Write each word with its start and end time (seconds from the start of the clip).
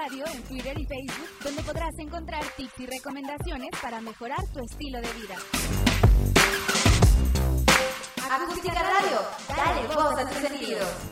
Radio 0.00 0.24
en 0.32 0.42
Twitter 0.44 0.78
y 0.78 0.84
Facebook, 0.84 1.28
donde 1.42 1.62
podrás 1.62 1.98
encontrar 1.98 2.40
tips 2.56 2.78
y 2.78 2.86
recomendaciones 2.86 3.70
para 3.82 4.00
mejorar 4.00 4.38
tu 4.52 4.60
estilo 4.60 4.98
de 4.98 5.08
vida. 5.08 5.34
Acústica 8.30 8.74
Radio, 8.74 9.18
dale 9.48 9.86
voz 9.88 10.18
a 10.18 10.28
tus 10.28 10.38
sentidos. 10.38 11.10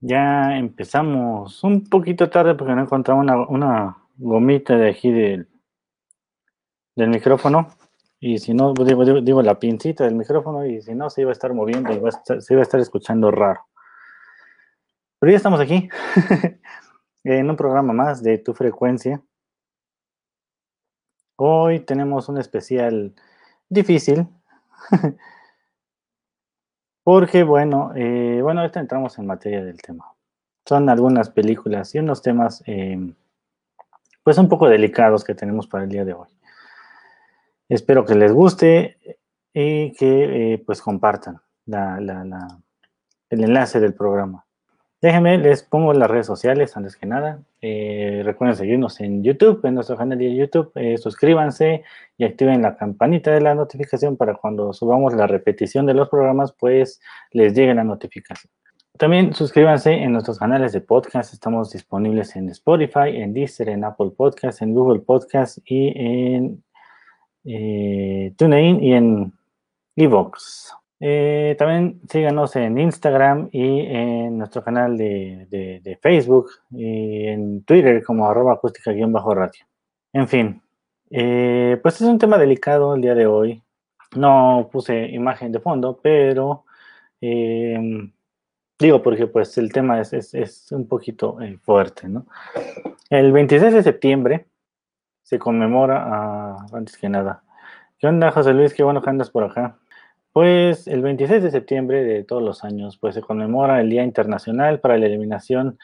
Ya 0.00 0.56
empezamos 0.56 1.62
un 1.62 1.84
poquito 1.84 2.30
tarde 2.30 2.54
porque 2.54 2.74
no 2.74 2.82
encontramos 2.82 3.24
una, 3.24 3.46
una 3.48 3.98
gomita 4.16 4.76
de 4.76 4.88
aquí 4.88 5.10
del, 5.10 5.48
del 6.94 7.10
micrófono. 7.10 7.68
Y 8.18 8.38
si 8.38 8.54
no, 8.54 8.72
digo, 8.72 9.04
digo, 9.04 9.20
digo, 9.20 9.42
la 9.42 9.58
pincita 9.58 10.04
del 10.04 10.14
micrófono 10.14 10.64
y 10.64 10.80
si 10.80 10.94
no, 10.94 11.10
se 11.10 11.20
iba 11.20 11.30
a 11.30 11.32
estar 11.32 11.52
moviendo 11.52 11.92
y 11.92 12.00
se 12.40 12.54
iba 12.54 12.60
a 12.60 12.62
estar 12.62 12.80
escuchando 12.80 13.30
raro. 13.30 13.60
Pero 15.18 15.30
ya 15.30 15.36
estamos 15.36 15.60
aquí 15.60 15.88
en 17.24 17.50
un 17.50 17.56
programa 17.56 17.92
más 17.92 18.22
de 18.22 18.38
tu 18.38 18.52
frecuencia. 18.54 19.22
Hoy 21.36 21.80
tenemos 21.80 22.28
un 22.28 22.38
especial 22.38 23.14
difícil. 23.68 24.28
Porque, 27.02 27.44
bueno, 27.44 27.92
eh, 27.94 28.40
bueno, 28.42 28.60
ahorita 28.60 28.80
entramos 28.80 29.18
en 29.18 29.26
materia 29.26 29.64
del 29.64 29.80
tema. 29.80 30.12
Son 30.66 30.88
algunas 30.88 31.30
películas 31.30 31.94
y 31.94 32.00
unos 32.00 32.20
temas, 32.20 32.62
eh, 32.66 33.14
pues, 34.24 34.38
un 34.38 34.48
poco 34.48 34.68
delicados 34.68 35.22
que 35.22 35.34
tenemos 35.34 35.68
para 35.68 35.84
el 35.84 35.90
día 35.90 36.04
de 36.04 36.14
hoy. 36.14 36.28
Espero 37.68 38.04
que 38.04 38.16
les 38.16 38.32
guste 38.32 38.98
y 39.52 39.92
que, 39.92 40.54
eh, 40.54 40.58
pues, 40.66 40.82
compartan 40.82 41.40
el 41.68 43.44
enlace 43.44 43.78
del 43.78 43.94
programa. 43.94 44.45
Déjenme, 45.06 45.38
les 45.38 45.62
pongo 45.62 45.92
las 45.92 46.10
redes 46.10 46.26
sociales 46.26 46.76
antes 46.76 46.96
que 46.96 47.06
nada. 47.06 47.38
Eh, 47.60 48.22
recuerden 48.24 48.56
seguirnos 48.56 48.98
en 48.98 49.22
YouTube, 49.22 49.64
en 49.64 49.76
nuestro 49.76 49.96
canal 49.96 50.18
de 50.18 50.34
YouTube. 50.34 50.72
Eh, 50.74 50.98
suscríbanse 50.98 51.84
y 52.18 52.24
activen 52.24 52.60
la 52.60 52.76
campanita 52.76 53.30
de 53.30 53.40
la 53.40 53.54
notificación 53.54 54.16
para 54.16 54.34
cuando 54.34 54.72
subamos 54.72 55.14
la 55.14 55.28
repetición 55.28 55.86
de 55.86 55.94
los 55.94 56.08
programas, 56.08 56.52
pues 56.58 57.00
les 57.30 57.54
llegue 57.54 57.72
la 57.72 57.84
notificación. 57.84 58.50
También 58.98 59.32
suscríbanse 59.32 59.92
en 59.92 60.10
nuestros 60.10 60.40
canales 60.40 60.72
de 60.72 60.80
podcast. 60.80 61.32
Estamos 61.32 61.70
disponibles 61.70 62.34
en 62.34 62.48
Spotify, 62.48 63.10
en 63.14 63.32
Deezer, 63.32 63.68
en 63.68 63.84
Apple 63.84 64.10
Podcast, 64.10 64.60
en 64.60 64.74
Google 64.74 65.02
Podcast 65.02 65.58
y 65.66 65.92
en 65.94 66.64
eh, 67.44 68.34
TuneIn 68.36 68.82
y 68.82 68.92
en 68.92 69.32
Evox. 69.94 70.74
Eh, 70.98 71.54
también 71.58 72.00
síganos 72.08 72.56
en 72.56 72.78
Instagram 72.78 73.50
y 73.52 73.80
en 73.80 74.38
nuestro 74.38 74.64
canal 74.64 74.96
de, 74.96 75.46
de, 75.50 75.98
Facebook 76.00 76.50
y 76.70 77.26
en 77.26 77.62
Twitter 77.64 78.02
como 78.02 78.28
arroba 78.28 78.54
acústica-radio. 78.54 79.66
En 80.12 80.28
fin, 80.28 80.62
eh, 81.10 81.78
pues 81.82 82.00
es 82.00 82.08
un 82.08 82.18
tema 82.18 82.38
delicado 82.38 82.94
el 82.94 83.02
día 83.02 83.14
de 83.14 83.26
hoy. 83.26 83.62
No 84.16 84.68
puse 84.72 85.08
imagen 85.08 85.52
de 85.52 85.60
fondo, 85.60 86.00
pero 86.02 86.64
eh, 87.20 87.78
digo 88.78 89.02
porque 89.02 89.26
pues 89.26 89.58
el 89.58 89.72
tema 89.72 90.00
es, 90.00 90.12
es, 90.12 90.34
es 90.34 90.72
un 90.72 90.88
poquito 90.88 91.40
eh, 91.42 91.58
fuerte, 91.62 92.08
¿no? 92.08 92.26
El 93.10 93.32
26 93.32 93.74
de 93.74 93.82
septiembre 93.82 94.46
se 95.22 95.38
conmemora, 95.38 96.04
a, 96.06 96.56
antes 96.72 96.96
que 96.96 97.08
nada. 97.08 97.42
¿Qué 97.98 98.06
onda, 98.06 98.30
José 98.30 98.52
Luis? 98.54 98.74
Qué 98.74 98.82
bueno 98.82 99.02
que 99.02 99.10
andas 99.10 99.30
por 99.30 99.44
acá. 99.44 99.78
Pues 100.36 100.86
el 100.86 101.00
26 101.00 101.44
de 101.44 101.50
septiembre 101.50 102.04
de 102.04 102.22
todos 102.22 102.42
los 102.42 102.62
años, 102.62 102.98
pues 102.98 103.14
se 103.14 103.22
conmemora 103.22 103.80
el 103.80 103.88
Día 103.88 104.04
Internacional 104.04 104.80
para 104.80 104.98
la 104.98 105.06
Eliminación 105.06 105.78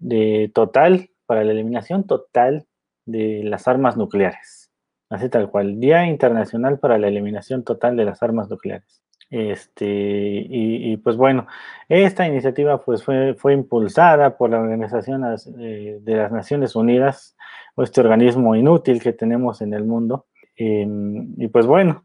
de 0.00 0.50
total, 0.52 1.10
para 1.24 1.44
la 1.44 1.52
eliminación 1.52 2.04
total 2.04 2.66
de 3.06 3.44
las 3.44 3.68
armas 3.68 3.96
nucleares. 3.96 4.72
Así 5.08 5.28
tal 5.28 5.48
cual, 5.52 5.78
Día 5.78 6.04
Internacional 6.06 6.80
para 6.80 6.98
la 6.98 7.06
Eliminación 7.06 7.62
Total 7.62 7.96
de 7.96 8.04
las 8.04 8.20
Armas 8.24 8.50
Nucleares. 8.50 9.04
Este, 9.30 9.86
y, 9.86 10.96
pues 10.96 11.16
bueno, 11.16 11.46
esta 11.88 12.26
iniciativa 12.26 12.84
pues 12.84 13.04
fue, 13.04 13.34
fue 13.34 13.52
impulsada 13.52 14.36
por 14.36 14.50
la 14.50 14.58
Organización 14.58 15.22
de 15.22 16.16
las 16.16 16.32
Naciones 16.32 16.74
Unidas, 16.74 17.36
o 17.76 17.84
este 17.84 18.00
organismo 18.00 18.56
inútil 18.56 19.00
que 19.00 19.12
tenemos 19.12 19.62
en 19.62 19.74
el 19.74 19.84
mundo. 19.84 20.26
Eh, 20.56 20.88
y 21.36 21.46
pues 21.46 21.66
bueno, 21.66 22.04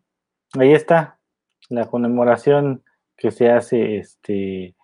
ahí 0.59 0.74
está, 0.74 1.16
la 1.69 1.85
conmemoración 1.85 2.83
que 3.16 3.31
se 3.31 3.50
hace 3.50 3.97
este 3.97 4.75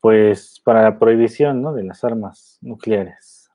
pues 0.00 0.60
para 0.64 0.82
la 0.82 0.98
prohibición 0.98 1.62
¿no? 1.62 1.72
de 1.72 1.82
las 1.82 2.04
armas 2.04 2.58
nucleares. 2.60 3.50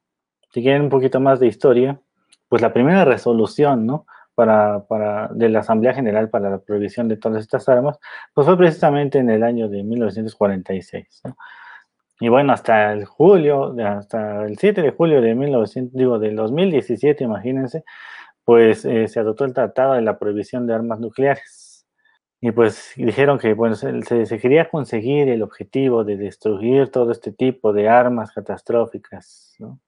Si 0.51 0.61
quieren 0.61 0.81
un 0.81 0.89
poquito 0.89 1.19
más 1.19 1.39
de 1.39 1.47
historia, 1.47 2.01
pues 2.49 2.61
la 2.61 2.73
primera 2.73 3.05
resolución 3.05 3.85
¿no? 3.85 4.05
para, 4.35 4.85
para, 4.87 5.29
de 5.29 5.47
la 5.47 5.59
Asamblea 5.59 5.93
General 5.93 6.29
para 6.29 6.49
la 6.49 6.57
prohibición 6.57 7.07
de 7.07 7.15
todas 7.15 7.41
estas 7.41 7.69
armas, 7.69 7.99
pues 8.33 8.45
fue 8.45 8.57
precisamente 8.57 9.19
en 9.19 9.29
el 9.29 9.43
año 9.43 9.69
de 9.69 9.83
1946. 9.83 11.21
¿no? 11.23 11.37
Y 12.19 12.29
bueno, 12.29 12.53
hasta 12.53 12.93
el 12.93 13.05
julio, 13.05 13.73
hasta 13.83 14.43
el 14.45 14.57
7 14.57 14.81
de 14.81 14.91
julio 14.91 15.21
de 15.21 15.33
1900, 15.33 15.97
digo, 15.97 16.19
del 16.19 16.35
2017, 16.35 17.23
imagínense, 17.23 17.83
pues 18.43 18.85
eh, 18.85 19.07
se 19.07 19.19
adoptó 19.19 19.45
el 19.45 19.53
Tratado 19.53 19.93
de 19.93 20.01
la 20.01 20.19
Prohibición 20.19 20.67
de 20.67 20.75
Armas 20.75 20.99
Nucleares. 20.99 21.70
Y 22.43 22.51
pues 22.51 22.93
dijeron 22.97 23.37
que 23.37 23.53
bueno, 23.53 23.75
se, 23.75 24.25
se, 24.25 24.39
quería 24.39 24.67
conseguir 24.67 25.29
el 25.29 25.43
objetivo 25.43 26.03
de 26.03 26.17
destruir 26.17 26.89
todo 26.89 27.11
este 27.11 27.31
tipo 27.31 27.71
de 27.71 27.87
armas 27.87 28.31
catastróficas, 28.31 29.55
¿no? 29.59 29.79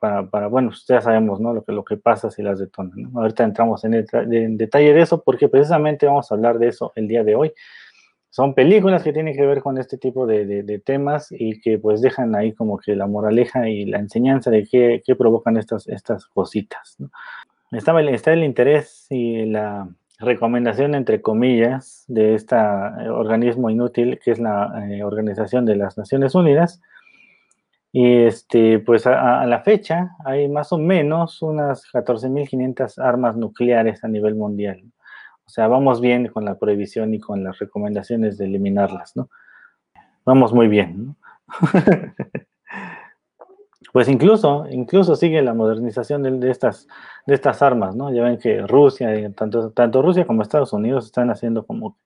Para, 0.00 0.28
para, 0.28 0.48
bueno, 0.48 0.68
pues 0.68 0.84
ya 0.86 1.00
sabemos, 1.00 1.40
¿no? 1.40 1.54
Lo 1.54 1.64
que, 1.64 1.72
lo 1.72 1.84
que 1.84 1.96
pasa 1.96 2.30
si 2.30 2.42
las 2.42 2.58
detonan, 2.58 3.02
¿no? 3.02 3.20
Ahorita 3.20 3.44
entramos 3.44 3.84
en, 3.84 3.94
el, 3.94 4.06
en 4.12 4.56
detalle 4.58 4.92
de 4.92 5.00
eso 5.00 5.22
porque 5.22 5.48
precisamente 5.48 6.04
vamos 6.04 6.30
a 6.30 6.34
hablar 6.34 6.58
de 6.58 6.68
eso 6.68 6.92
el 6.96 7.06
día 7.06 7.22
de 7.22 7.36
hoy. 7.36 7.52
Son 8.30 8.52
películas 8.54 9.04
que 9.04 9.12
tienen 9.12 9.36
que 9.36 9.46
ver 9.46 9.62
con 9.62 9.78
este 9.78 9.96
tipo 9.96 10.26
de, 10.26 10.44
de, 10.44 10.62
de 10.64 10.78
temas 10.80 11.28
y 11.30 11.60
que 11.60 11.78
pues 11.78 12.02
dejan 12.02 12.34
ahí 12.34 12.52
como 12.52 12.78
que 12.78 12.96
la 12.96 13.06
moraleja 13.06 13.68
y 13.68 13.84
la 13.86 13.98
enseñanza 13.98 14.50
de 14.50 14.66
qué, 14.66 15.02
qué 15.06 15.14
provocan 15.14 15.56
estas, 15.56 15.86
estas 15.86 16.26
cositas, 16.26 16.96
¿no? 16.98 17.10
Estaba, 17.70 18.02
está 18.02 18.32
el 18.32 18.44
interés 18.44 19.06
y 19.08 19.46
la 19.46 19.88
recomendación, 20.22 20.94
entre 20.94 21.20
comillas, 21.20 22.04
de 22.08 22.34
este 22.34 22.56
organismo 22.56 23.68
inútil 23.70 24.18
que 24.24 24.30
es 24.30 24.38
la 24.38 24.88
eh, 24.88 25.04
Organización 25.04 25.66
de 25.66 25.76
las 25.76 25.98
Naciones 25.98 26.34
Unidas. 26.34 26.80
Y 27.92 28.22
este, 28.22 28.78
pues 28.78 29.06
a, 29.06 29.42
a 29.42 29.46
la 29.46 29.60
fecha 29.60 30.12
hay 30.24 30.48
más 30.48 30.72
o 30.72 30.78
menos 30.78 31.42
unas 31.42 31.84
14.500 31.92 32.98
armas 32.98 33.36
nucleares 33.36 34.02
a 34.02 34.08
nivel 34.08 34.34
mundial. 34.34 34.82
O 35.44 35.50
sea, 35.50 35.68
vamos 35.68 36.00
bien 36.00 36.28
con 36.28 36.46
la 36.46 36.58
prohibición 36.58 37.12
y 37.12 37.20
con 37.20 37.44
las 37.44 37.58
recomendaciones 37.58 38.38
de 38.38 38.46
eliminarlas, 38.46 39.14
¿no? 39.16 39.28
Vamos 40.24 40.54
muy 40.54 40.68
bien, 40.68 41.06
¿no? 41.06 41.16
pues 43.92 44.08
incluso, 44.08 44.66
incluso 44.70 45.16
sigue 45.16 45.42
la 45.42 45.52
modernización 45.52 46.22
de, 46.22 46.50
estas, 46.50 46.88
de 47.26 47.34
estas 47.34 47.60
armas, 47.60 47.94
¿no? 47.94 48.12
Ya 48.12 48.22
ven 48.24 48.38
que 48.38 48.66
Rusia, 48.66 49.14
eh, 49.14 49.30
tanto, 49.36 49.70
tanto 49.70 50.00
Rusia 50.00 50.26
como 50.26 50.40
Estados 50.42 50.72
Unidos 50.72 51.04
están 51.04 51.30
haciendo 51.30 51.66
como 51.66 51.98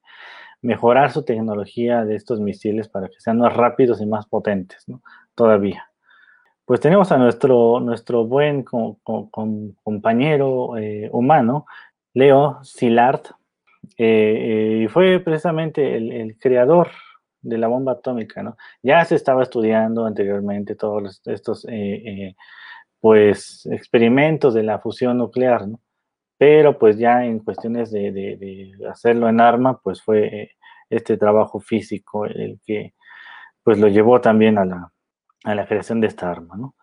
mejorar 0.62 1.12
su 1.12 1.24
tecnología 1.24 2.04
de 2.04 2.16
estos 2.16 2.40
misiles 2.40 2.88
para 2.88 3.08
que 3.08 3.20
sean 3.20 3.38
más 3.38 3.54
rápidos 3.56 4.00
y 4.00 4.06
más 4.06 4.26
potentes, 4.26 4.88
¿no? 4.88 5.00
Todavía. 5.36 5.88
Pues 6.64 6.80
tenemos 6.80 7.12
a 7.12 7.18
nuestro, 7.18 7.78
nuestro 7.78 8.26
buen 8.26 8.64
co 8.64 8.98
co 9.04 9.30
compañero 9.84 10.76
eh, 10.76 11.08
humano, 11.12 11.66
Leo 12.14 12.58
Szilard, 12.64 13.20
eh, 13.96 14.82
y 14.84 14.88
fue 14.88 15.20
precisamente 15.20 15.96
el 15.96 16.36
creador 16.38 16.88
de 17.48 17.58
la 17.58 17.68
bomba 17.68 17.92
atómica, 17.92 18.42
¿no? 18.42 18.56
Ya 18.82 19.04
se 19.04 19.14
estaba 19.14 19.42
estudiando 19.42 20.06
anteriormente 20.06 20.74
todos 20.74 21.22
estos, 21.26 21.64
eh, 21.66 22.02
eh, 22.06 22.36
pues, 23.00 23.66
experimentos 23.66 24.54
de 24.54 24.62
la 24.62 24.78
fusión 24.78 25.18
nuclear, 25.18 25.68
¿no? 25.68 25.80
Pero, 26.38 26.78
pues, 26.78 26.98
ya 26.98 27.24
en 27.24 27.38
cuestiones 27.40 27.90
de, 27.90 28.12
de, 28.12 28.72
hacerlo 28.90 29.28
en 29.28 29.40
arma, 29.40 29.80
pues, 29.82 30.02
fue 30.02 30.26
eh, 30.26 30.50
este 30.90 31.16
trabajo 31.16 31.60
físico 31.60 32.26
el 32.26 32.60
que, 32.66 32.94
pues, 33.62 33.78
lo 33.78 33.88
llevó 33.88 34.20
también 34.20 34.58
a 34.58 34.64
la, 34.64 34.92
a 35.44 35.54
la 35.54 35.66
creación 35.66 36.00
de 36.00 36.08
esta 36.08 36.30
arma, 36.30 36.56
¿no? 36.56 36.74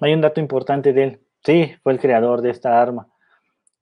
Hay 0.00 0.12
un 0.14 0.20
dato 0.20 0.40
importante 0.40 0.92
de 0.92 1.02
él. 1.04 1.20
Sí, 1.44 1.74
fue 1.82 1.92
el 1.92 2.00
creador 2.00 2.42
de 2.42 2.50
esta 2.50 2.80
arma, 2.80 3.08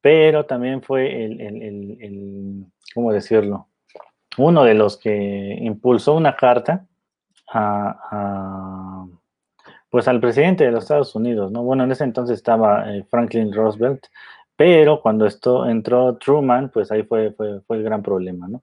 pero 0.01 0.47
también 0.47 0.83
fue 0.83 1.25
el, 1.25 1.41
el, 1.41 1.63
el 1.63 2.67
¿cómo 2.95 3.13
decirlo? 3.13 3.69
Uno 4.37 4.65
de 4.65 4.75
los 4.75 4.97
que 4.97 5.59
impulsó 5.61 6.15
una 6.15 6.37
carta 6.37 6.87
a, 7.53 9.07
pues 9.91 10.09
al 10.09 10.21
presidente 10.21 10.65
de 10.65 10.73
los 10.73 10.85
Estados 10.85 11.15
Unidos, 11.15 11.53
¿no? 11.53 11.63
Bueno, 11.63 11.85
en 11.85 11.93
ese 11.93 12.05
entonces 12.05 12.37
estaba 12.37 12.93
eh, 12.93 13.05
Franklin 13.09 13.53
Roosevelt, 13.53 14.07
pero 14.57 15.01
cuando 15.01 15.27
esto 15.27 15.69
entró 15.69 16.17
Truman, 16.17 16.71
pues 16.71 16.91
ahí 16.91 17.05
fue, 17.05 17.33
fue, 17.33 17.61
fue 17.61 17.77
el 17.77 17.85
gran 17.85 18.03
problema, 18.03 18.49
¿no? 18.49 18.63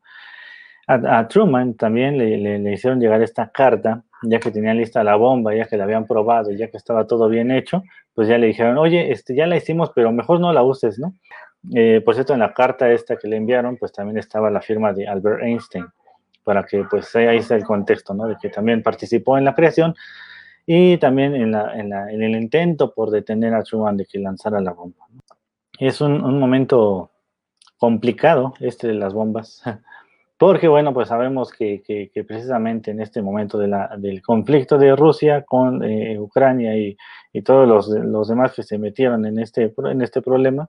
A, 0.88 1.28
Truman 1.28 1.76
también 1.76 2.18
le, 2.18 2.74
hicieron 2.74 3.00
llegar 3.00 3.22
esta 3.22 3.50
carta, 3.50 4.04
ya 4.24 4.40
que 4.40 4.52
tenían 4.52 4.78
lista 4.78 5.04
la 5.04 5.16
bomba, 5.16 5.56
ya 5.56 5.66
que 5.66 5.78
la 5.78 5.86
habían 5.86 6.06
probado, 6.06 6.52
ya 6.52 6.70
que 6.70 6.78
estaba 6.78 7.08
todo 7.08 7.28
bien 7.30 7.52
hecho, 7.52 7.84
pues 8.14 8.28
ya 8.28 8.38
le 8.38 8.48
dijeron, 8.48 8.78
oye, 8.78 9.12
este, 9.12 9.36
ya 9.36 9.48
la 9.48 9.58
hicimos, 9.58 9.92
pero 9.96 10.12
mejor 10.12 10.40
no 10.40 10.54
la 10.54 10.64
uses, 10.64 11.00
¿no? 11.00 11.16
Eh, 11.74 12.02
por 12.04 12.16
cierto, 12.16 12.34
en 12.34 12.40
la 12.40 12.54
carta 12.54 12.92
esta 12.92 13.18
que 13.18 13.28
le 13.28 13.38
enviaron, 13.38 13.78
pues 13.78 13.92
también 13.92 14.18
estaba 14.18 14.50
la 14.50 14.62
firma 14.62 14.94
de 14.94 15.08
Albert 15.08 15.44
Einstein, 15.44 15.86
para 16.44 16.64
que 16.64 16.84
pues 16.90 17.16
ahí 17.16 17.38
está 17.38 17.56
el 17.56 17.64
contexto, 17.64 18.14
¿no? 18.14 18.28
De 18.28 18.36
que 18.42 18.50
también 18.50 18.82
participó 18.82 19.38
en 19.38 19.46
la 19.46 19.54
creación 19.54 19.96
y 20.66 20.98
también 20.98 21.36
en, 21.36 21.54
el 21.54 22.36
intento 22.36 22.94
por 22.94 23.12
detener 23.12 23.54
a 23.54 23.64
Truman 23.64 23.98
de 23.98 24.06
que 24.06 24.20
lanzara 24.20 24.60
la 24.60 24.72
bomba. 24.74 25.08
Es 25.80 26.02
un, 26.02 26.24
un 26.24 26.40
momento 26.40 27.12
complicado 27.78 28.54
este 28.60 28.88
de 28.88 28.94
las 28.94 29.14
bombas, 29.14 29.64
porque 30.42 30.68
bueno, 30.68 30.92
pues 30.92 31.10
sabemos 31.10 31.52
que, 31.52 31.84
precisamente 32.28 32.90
en 32.90 33.00
este 33.00 33.22
momento 33.22 33.60
de 33.60 33.68
la, 33.68 33.96
del 33.96 34.24
conflicto 34.24 34.80
de 34.80 34.96
Rusia 34.96 35.44
con 35.44 35.84
eh, 35.84 36.20
Ucrania 36.20 36.76
y, 36.76 36.98
todos 37.44 37.68
los, 37.68 38.28
demás 38.28 38.52
que 38.56 38.64
se 38.64 38.80
metieron 38.80 39.24
en 39.28 39.38
este, 39.38 39.72
en 39.86 40.02
este 40.02 40.20
problema, 40.24 40.68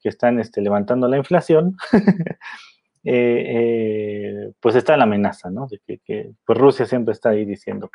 que 0.00 0.08
están 0.08 0.40
este, 0.40 0.60
levantando 0.60 1.06
la 1.06 1.18
inflación, 1.18 1.76
eh, 3.04 3.44
eh, 3.46 4.52
pues 4.58 4.74
está 4.74 4.96
la 4.96 5.04
amenaza, 5.04 5.50
¿no? 5.50 5.68
De 5.68 6.00
que, 6.04 6.32
pues 6.44 6.58
Rusia 6.58 6.84
siempre 6.84 7.12
está 7.12 7.28
ahí 7.28 7.44
diciendo 7.44 7.88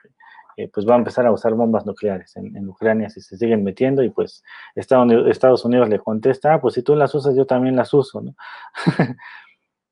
que 0.55 0.69
pues 0.69 0.87
va 0.87 0.95
a 0.95 0.97
empezar 0.97 1.25
a 1.25 1.31
usar 1.33 1.53
bombas 1.55 1.85
nucleares 1.85 2.37
en, 2.37 2.55
en, 2.55 2.69
Ucrania 2.69 3.09
si 3.09 3.19
se 3.21 3.37
siguen 3.37 3.63
metiendo 3.63 4.01
y 4.01 4.09
pues 4.09 4.43
Estados 4.75 5.65
Unidos 5.65 5.89
le 5.89 5.99
contesta, 5.99 6.53
ah, 6.53 6.61
pues 6.61 6.73
si 6.73 6.83
tú 6.83 6.95
las 6.95 7.13
usas 7.13 7.35
yo 7.35 7.45
también 7.45 7.75
las 7.75 7.93
uso, 7.93 8.21
¿no? 8.21 8.33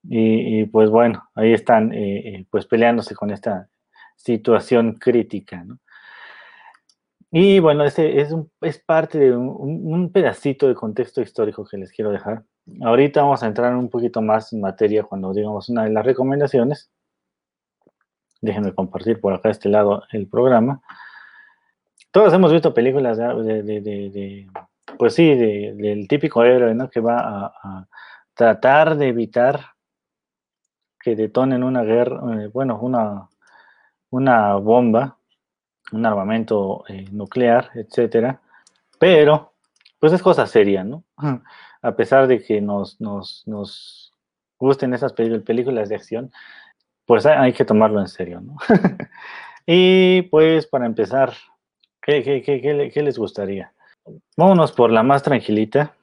Y, 0.08 0.66
pues 0.66 0.90
bueno, 0.90 1.24
ahí 1.36 1.54
están 1.54 1.92
eh, 1.94 2.18
eh, 2.18 2.46
pues 2.50 2.66
peleándose 2.66 3.16
con 3.16 3.32
esta 3.32 3.70
situación 4.16 4.94
crítica, 4.94 5.64
¿no? 5.64 5.80
Y 7.32 7.60
bueno, 7.60 7.84
ese 7.84 8.22
es, 8.22 8.34
es 8.62 8.80
parte 8.80 9.20
de 9.20 9.36
un, 9.36 10.10
pedacito 10.14 10.70
de 10.70 10.76
contexto 10.76 11.22
histórico 11.22 11.66
que 11.66 11.78
les 11.78 11.92
quiero 11.92 12.12
dejar. 12.12 12.44
Ahorita 12.82 13.24
vamos 13.24 13.44
a 13.44 13.48
entrar 13.48 13.76
un 13.76 13.90
poquito 13.90 14.22
más 14.22 14.54
en 14.54 14.62
materia 14.62 15.04
cuando 15.04 15.34
digamos 15.34 15.68
una 15.68 15.84
de 15.84 15.90
las 15.90 16.06
recomendaciones. 16.06 16.90
Déjenme 18.42 18.74
compartir 18.74 19.20
por 19.20 19.34
acá 19.34 19.50
este 19.50 19.68
lado 19.68 20.04
el 20.14 20.28
programa. 20.30 20.82
Todos 22.12 22.34
hemos 22.34 22.54
visto 22.54 22.74
películas 22.74 23.18
de, 23.18 24.48
pues 24.98 25.14
sí, 25.14 25.36
del 25.36 26.08
típico 26.08 26.44
héroe, 26.44 26.74
¿no? 26.74 26.90
Que 26.90 27.02
va 27.02 27.54
a 27.62 27.88
tratar 28.34 28.96
de 28.96 29.10
evitar 29.10 29.75
que 31.06 31.16
detonen 31.16 31.64
una 31.64 31.84
guerra, 31.84 32.20
eh, 32.34 32.48
bueno, 32.48 32.80
una, 32.82 33.30
una 34.10 34.56
bomba, 34.56 35.18
un 35.92 36.04
armamento 36.04 36.84
eh, 36.90 37.06
nuclear, 37.12 37.70
etcétera. 37.76 38.42
Pero, 38.98 39.54
pues 40.00 40.14
es 40.14 40.24
cosa 40.24 40.48
seria, 40.48 40.84
¿no? 40.84 41.04
A 41.84 41.96
pesar 41.96 42.26
de 42.26 42.44
que 42.44 42.60
nos, 42.60 43.00
nos, 43.00 43.44
nos 43.46 44.14
gusten 44.58 44.96
esas 44.96 45.14
películas 45.14 45.90
de 45.90 45.96
acción, 45.96 46.32
pues 47.06 47.28
hay, 47.28 47.54
que 47.54 47.66
tomarlo 47.66 48.00
en 48.00 48.08
serio, 48.08 48.42
¿no? 48.42 48.56
y 49.68 50.24
pues 50.24 50.66
para 50.66 50.88
empezar, 50.88 51.34
¿qué, 52.02 52.24
qué, 52.24 52.42
qué, 52.42 52.90
¿qué, 52.92 53.04
les 53.04 53.20
gustaría? 53.20 53.72
Vámonos 54.36 54.72
por 54.72 54.90
la 54.90 55.04
más 55.04 55.22
tranquilita 55.22 55.94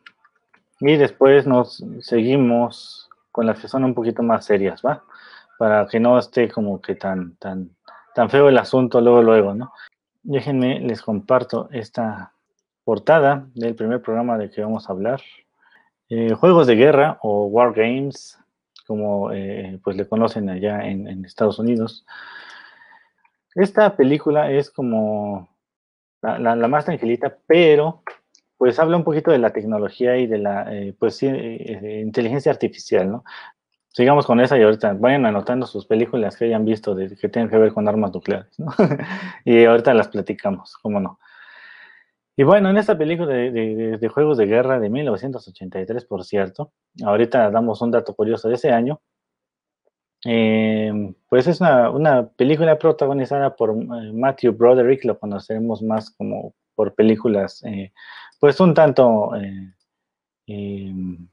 y 0.79 0.95
después 0.95 1.45
nos 1.49 1.85
seguimos 1.99 3.09
con 3.33 3.47
las 3.47 3.59
que 3.59 3.69
son 3.69 3.85
un 3.85 3.95
poquito 3.95 4.23
más 4.23 4.45
serias, 4.45 4.83
¿va? 4.87 5.03
Para 5.59 5.87
que 5.87 5.99
no 5.99 6.19
esté 6.19 6.49
como 6.49 6.81
que 6.81 6.95
tan, 6.95 7.37
tan, 7.37 7.71
tan 8.15 8.31
feo 8.31 8.49
el 8.49 8.59
asunto 8.59 9.01
luego, 9.01 9.23
luego, 9.23 9.55
¿no? 9.55 9.73
Déjenme, 10.23 10.79
les 10.81 11.03
comparto 11.03 11.69
esta 11.73 12.33
portada 12.85 13.47
del 13.55 13.75
primer 13.75 14.03
programa 14.03 14.39
de 14.39 14.51
que 14.51 14.63
vamos 14.63 14.89
a 14.89 14.93
hablar. 14.93 15.21
Eh, 16.09 16.35
juegos 16.35 16.67
de 16.67 16.77
guerra 16.77 17.19
o 17.23 17.47
War 17.47 17.73
Games, 17.73 18.39
como 18.87 19.33
eh, 19.33 19.81
pues 19.83 19.97
le 19.97 20.07
conocen 20.07 20.51
allá 20.51 20.87
en, 20.87 21.25
Estados 21.25 21.59
Unidos. 21.59 22.05
Esta 23.55 23.97
película 23.97 24.51
es 24.51 24.71
como 24.71 25.49
la, 26.21 26.55
más 26.69 26.85
tranquilita, 26.85 27.37
pero 27.47 28.03
pues 28.63 28.79
habla 28.79 28.97
un 28.97 29.03
poquito 29.03 29.33
de 29.33 29.41
la 29.41 29.53
tecnología 29.53 30.17
y 30.19 30.29
de 30.29 30.39
la 30.39 30.73
eh, 30.73 30.95
pues, 30.97 31.17
sí, 31.17 31.27
eh, 31.27 32.01
inteligencia 32.01 32.53
artificial, 32.53 33.11
¿no? 33.11 33.25
Sigamos 33.89 34.25
con 34.25 34.39
esa 34.39 34.57
y 34.57 34.63
ahorita 34.63 34.93
vayan 34.93 35.27
anotando 35.27 35.67
sus 35.67 35.85
películas 35.85 36.37
que 36.37 36.45
hayan 36.45 36.65
visto 36.65 36.95
de, 36.95 37.17
que 37.17 37.29
tengan 37.29 37.51
que 37.51 37.59
ver 37.59 37.73
con 37.73 37.89
armas 37.89 38.15
nucleares, 38.15 38.57
¿no? 38.61 38.67
y 39.45 39.65
ahorita 39.65 39.93
las 39.95 40.07
platicamos, 40.07 40.77
¿cómo 40.81 41.01
no? 41.01 41.19
Y 42.37 42.45
bueno, 42.45 42.71
en 42.71 42.77
esta 42.77 42.97
película 42.97 43.35
de, 43.35 44.11
juegos 44.15 44.39
de 44.39 44.47
guerra 44.47 44.79
de 44.79 44.91
1983, 44.91 46.05
por 46.05 46.23
cierto, 46.23 46.71
ahorita 47.05 47.51
damos 47.51 47.83
un 47.83 47.91
dato 47.91 48.15
curioso 48.15 48.49
de 48.49 48.55
ese 48.55 48.71
año, 48.71 49.01
em, 50.25 51.15
pues 51.29 51.49
es 51.49 51.61
una, 51.61 51.91
una, 51.91 52.29
película 52.29 52.79
protagonizada 52.79 53.57
por 53.57 53.71
eh, 53.71 54.13
Matthew 54.13 54.53
Broderick, 54.53 55.05
lo 55.05 55.19
conoceremos 55.19 55.83
más 55.83 56.13
como 56.13 56.55
por 56.75 56.95
películas 56.95 57.63
pues 58.43 58.59
un 58.59 58.75
tanto, 58.75 59.37
eh, 59.37 59.73
em, 60.49 61.29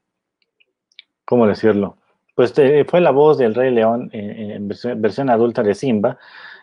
¿cómo 1.26 1.48
decirlo? 1.48 1.98
Pues 2.36 2.54
eh, 2.60 2.86
fue 2.88 3.02
la 3.02 3.10
voz 3.10 3.40
del 3.40 3.56
Rey 3.56 3.72
León 3.72 4.12
eh, 4.14 4.54
en 4.54 4.68
versión, 5.02 5.32
adulta 5.32 5.64
de 5.64 5.74
Simba, 5.74 6.20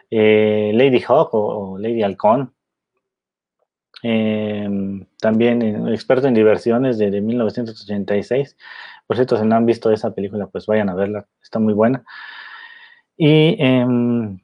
Lady 0.09 1.03
Hawk 1.03 1.31
o, 1.33 1.77
Lady 1.81 2.05
Halcón, 2.05 2.55
em, 4.05 5.05
también 5.19 5.89
experto 5.89 6.29
en 6.29 6.35
diversiones 6.35 6.97
de, 6.97 7.21
1986. 7.21 8.57
Por 9.05 9.17
cierto, 9.17 9.37
si 9.37 9.45
no 9.45 9.57
han 9.57 9.67
visto 9.67 9.91
esa 9.91 10.15
película, 10.15 10.47
pues 10.47 10.67
vayan 10.67 10.91
a 10.91 10.95
verla, 10.95 11.27
está 11.43 11.59
muy 11.59 11.75
buena. 11.75 12.05
Y 13.17 13.57
em, 13.61 14.39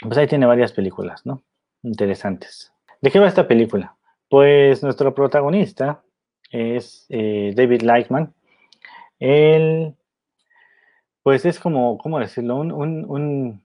pues 0.00 0.18
ahí 0.18 0.26
tiene 0.26 0.46
varias 0.46 0.72
películas, 0.72 1.24
¿no? 1.24 1.44
Interesantes. 1.84 2.72
¿De 3.00 3.12
qué 3.12 3.20
va 3.20 3.28
esta 3.28 3.46
película? 3.46 3.95
Pues 4.28 4.82
nuestro 4.82 5.14
protagonista 5.14 6.02
es 6.50 7.06
eh, 7.08 7.52
David 7.54 7.82
Lightman. 7.82 8.34
Él, 9.18 9.94
pues 11.22 11.44
es 11.44 11.60
como, 11.60 11.98
¿cómo 11.98 12.18
decirlo? 12.18 12.56
Un, 12.56 13.62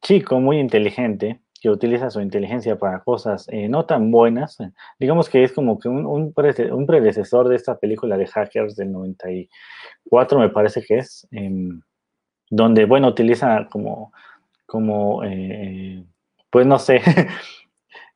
chico 0.00 0.40
muy 0.40 0.58
inteligente 0.58 1.40
que 1.60 1.68
utiliza 1.68 2.08
su 2.10 2.22
inteligencia 2.22 2.78
para 2.78 3.00
cosas 3.00 3.46
eh, 3.50 3.68
no 3.68 3.84
tan 3.84 4.10
buenas. 4.10 4.58
Digamos 4.98 5.28
que 5.28 5.44
es 5.44 5.52
como 5.52 5.78
que 5.78 5.88
un, 5.88 6.32
predecesor 6.32 7.48
de 7.48 7.56
esta 7.56 7.78
película 7.78 8.16
de 8.16 8.26
Hackers 8.26 8.76
del 8.76 8.92
94, 8.92 10.38
me 10.38 10.48
parece 10.48 10.82
que 10.82 10.98
es, 10.98 11.28
em, 11.30 11.82
donde, 12.50 12.86
bueno, 12.86 13.08
utiliza 13.08 13.68
como, 13.70 14.12
como 14.66 15.22
eh, 15.24 16.04
pues 16.50 16.66
no 16.66 16.78
sé, 16.78 17.00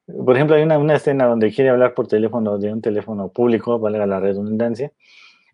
Por 0.06 0.34
ejemplo, 0.34 0.56
hay 0.56 0.62
una, 0.62 0.94
escena 0.94 1.26
donde 1.26 1.52
quiere 1.52 1.70
hablar 1.70 1.94
por 1.94 2.06
teléfono 2.06 2.58
de 2.58 2.72
un 2.72 2.82
teléfono 2.82 3.28
público, 3.30 3.78
valga 3.78 4.06
la 4.06 4.20
redundancia, 4.20 4.92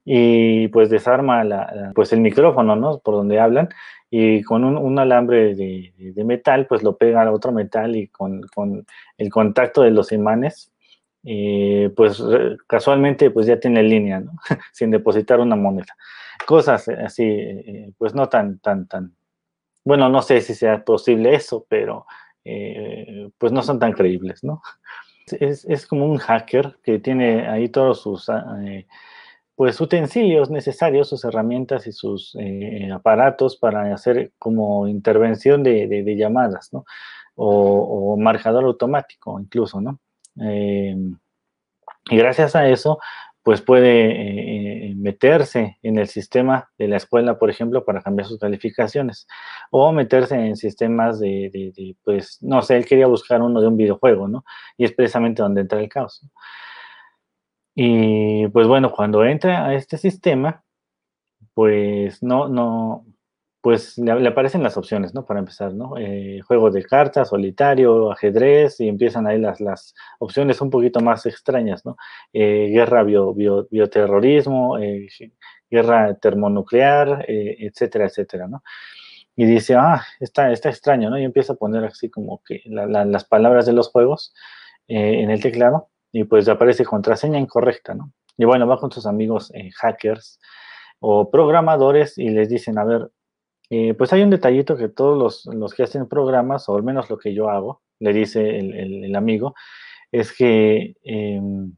y 0.05 0.69
pues 0.69 0.91
desarma 0.91 1.45
la, 1.45 1.93
pues 1.95 2.13
el 2.13 2.21
micrófono, 2.21 2.75
¿no? 2.75 2.99
Por 2.99 3.15
donde 3.15 3.39
hablan, 3.39 3.69
y 4.11 4.43
con 4.43 4.65
un, 4.65 4.99
alambre 4.99 5.55
de, 5.55 6.25
metal, 6.25 6.67
pues 6.67 6.83
lo 6.83 6.97
pega 6.97 7.23
a 7.23 7.33
otro 7.33 7.53
metal 7.53 7.95
y 7.95 8.09
con, 8.09 8.43
el 9.19 9.31
contacto 9.31 9.83
de 9.83 9.93
los 9.93 10.11
imanes, 10.11 10.73
eh, 11.25 11.93
pues 11.95 12.23
casualmente 12.67 13.31
pues 13.31 13.47
ya 13.47 13.61
tiene 13.61 13.83
línea, 13.83 14.21
¿no? 14.21 14.33
Sin 14.73 14.91
depositar 14.91 15.39
una 15.39 15.55
moneda. 15.55 15.97
Cosas 16.47 16.89
así, 16.89 17.25
eh, 17.25 17.93
pues 17.99 18.15
no 18.15 18.29
tan, 18.29 18.59
tan, 18.59 18.89
tan, 18.89 19.15
bueno, 19.85 20.09
no 20.09 20.23
sé 20.23 20.41
si 20.41 20.55
sea 20.55 20.85
posible 20.85 21.35
eso, 21.35 21.67
pero 21.69 22.07
eh, 22.45 23.31
pues 23.39 23.53
no 23.53 23.63
son 23.63 23.79
tan 23.79 23.93
creíbles, 23.93 24.43
¿no? 24.45 24.63
Es, 25.27 25.87
como 25.87 26.07
un 26.07 26.19
hacker 26.19 26.79
que 26.83 26.99
tiene 26.99 27.47
ahí 27.49 27.69
todos 27.69 28.03
sus 28.03 28.29
ah, 28.29 28.59
eh, 28.65 28.87
pues 29.55 29.81
utensilios 29.81 30.51
necesarios, 30.51 31.09
sus 31.09 31.25
herramientas 31.25 31.87
y 31.87 31.93
sus 31.93 32.37
eh, 32.41 32.91
aparatos 32.93 33.57
para 33.57 33.95
hacer 33.95 34.33
como 34.39 34.89
intervención 34.89 35.63
de, 35.63 36.17
llamadas, 36.17 36.73
¿no? 36.73 36.85
O, 37.37 38.17
marcador 38.17 38.65
automático 38.65 39.39
incluso, 39.41 39.81
¿no? 39.81 39.99
y 42.11 42.17
gracias 42.17 42.57
a 42.57 42.69
eso, 42.69 42.99
pues 43.43 43.63
puede 43.63 44.91
eh, 44.91 44.95
meterse 44.97 45.79
en 45.83 45.99
el 45.99 46.09
sistema 46.09 46.71
de 46.79 46.89
la 46.89 46.97
escuela, 46.97 47.39
por 47.39 47.51
ejemplo, 47.51 47.85
para 47.85 48.03
cambiar 48.03 48.29
sus 48.29 48.39
calificaciones, 48.39 49.27
o 49.71 49.93
meterse 49.93 50.35
en 50.35 50.57
sistemas 50.57 51.19
de, 51.21 51.97
pues, 52.05 52.39
no 52.43 52.63
sé, 52.63 52.77
él 52.77 52.87
quería 52.87 53.07
buscar 53.07 53.41
uno 53.43 53.61
de 53.61 53.69
un 53.69 53.77
videojuego, 53.77 54.29
¿no? 54.29 54.45
Y 54.77 54.85
es 54.85 54.93
precisamente 54.93 55.43
donde 55.43 55.63
entra 55.63 55.81
el 55.81 55.89
caos. 55.89 56.23
Y 57.75 58.49
pues 58.49 58.67
bueno, 58.67 58.91
cuando 58.93 59.25
entra 59.25 59.67
a 59.67 59.75
este 59.75 59.97
sistema, 59.97 60.65
pues 61.55 62.23
no, 62.23 62.49
no, 62.49 63.07
pues 63.61 63.99
le, 63.99 64.29
aparecen 64.29 64.63
las 64.63 64.77
opciones, 64.77 65.15
¿no? 65.15 65.27
Para 65.27 65.41
empezar, 65.41 65.75
¿no? 65.75 65.99
Eh, 65.99 66.41
juego 66.47 66.71
de 66.71 66.83
cartas, 66.83 67.29
solitario, 67.29 68.11
ajedrez, 68.11 68.81
y 68.81 68.89
empiezan 68.89 69.27
ahí 69.27 69.39
las, 69.39 69.61
las 69.61 69.95
opciones 70.19 70.61
un 70.61 70.71
poquito 70.71 71.01
más 71.01 71.27
extrañas, 71.27 71.85
¿no? 71.85 71.97
Eh, 72.33 72.69
guerra 72.73 73.03
bio, 73.03 73.35
bioterrorismo, 73.35 74.79
eh, 74.79 75.09
guerra 75.71 76.15
termonuclear, 76.15 77.25
etcétera, 77.29 78.07
etcétera, 78.07 78.49
¿no? 78.49 78.63
Y 79.37 79.45
dice, 79.45 79.75
ah, 79.77 80.03
está, 80.21 80.53
está 80.53 80.71
extraño, 80.71 81.11
¿no? 81.11 81.19
Y 81.19 81.25
empieza 81.25 81.53
a 81.53 81.57
poner 81.57 81.85
así 81.85 82.11
como 82.11 82.43
que 82.45 82.63
las 82.67 83.25
palabras 83.25 83.67
de 83.67 83.73
los 83.73 83.89
juegos 83.89 84.35
en 84.89 85.31
el 85.31 85.41
teclado, 85.41 85.89
y 86.13 86.25
pues 86.25 86.49
aparece 86.49 86.85
contraseña 86.85 87.39
incorrecta, 87.39 87.95
¿no? 87.95 88.13
Y 88.37 88.45
bueno, 88.45 88.67
va 88.67 88.79
con 88.79 88.91
sus 88.91 89.07
amigos 89.07 89.53
hackers 89.77 90.41
o 90.99 91.31
programadores 91.31 92.19
y 92.19 92.31
les 92.31 92.49
dicen, 92.49 92.79
a 92.79 92.85
ver, 92.85 93.11
eh, 93.71 93.95
pues 93.95 94.13
hay 94.13 94.23
un 94.23 94.31
detallito 94.31 94.77
que 94.77 94.89
todos 94.89 95.47
los, 95.47 95.75
que 95.75 95.85
hacen 95.85 96.09
programas, 96.09 96.69
o 96.69 96.77
al 96.77 96.83
menos 96.83 97.09
lo 97.09 97.19
que 97.19 97.33
yo 97.33 97.49
hago, 97.49 97.83
le 98.01 98.13
dice 98.13 98.59
el, 98.59 99.15
amigo, 99.15 99.55
es 100.11 100.33
que 100.33 100.97
em, 101.05 101.77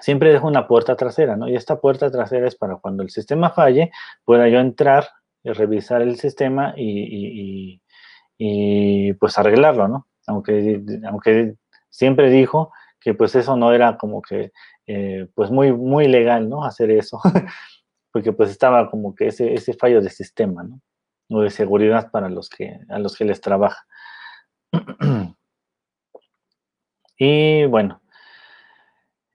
siempre 0.00 0.32
dejo 0.32 0.48
una 0.48 0.66
puerta 0.66 0.96
trasera, 0.96 1.36
¿no? 1.36 1.48
Y 1.48 1.54
esta 1.54 1.80
puerta 1.80 2.10
trasera 2.10 2.48
es 2.48 2.56
para 2.56 2.76
cuando 2.76 3.02
el 3.02 3.10
sistema 3.10 3.50
falle, 3.50 3.92
pueda 4.24 4.48
yo 4.48 4.58
entrar, 4.58 5.06
y 5.44 5.52
revisar 5.52 6.02
el 6.02 6.16
sistema 6.16 6.74
y, 6.76 7.80
pues 9.20 9.38
arreglarlo, 9.38 9.86
¿no? 9.86 10.08
Aunque, 10.26 10.82
aunque 11.08 11.54
siempre 11.88 12.30
dijo 12.30 12.72
que 12.98 13.14
pues 13.14 13.36
eso 13.36 13.56
no 13.56 13.72
era 13.72 13.96
como 13.96 14.20
que 14.22 14.50
eh, 14.88 15.28
pues 15.34 15.52
muy, 15.52 15.72
muy 15.72 16.08
legal, 16.08 16.48
¿no? 16.48 16.64
Hacer 16.64 16.90
eso, 16.90 17.20
porque 18.12 18.32
pues 18.32 18.50
estaba 18.50 18.90
como 18.90 19.14
que 19.14 19.28
ese, 19.28 19.54
ese 19.54 19.74
fallo 19.74 20.00
de 20.02 20.10
sistema, 20.10 20.64
¿no? 20.64 20.80
O 21.28 21.40
de 21.40 21.50
seguridad 21.50 22.10
para 22.10 22.28
los 22.28 22.48
que, 22.48 22.78
a 22.88 22.98
los 22.98 23.16
que 23.16 23.24
les 23.24 23.40
trabaja. 23.40 23.86
y 27.18 27.64
bueno, 27.66 28.00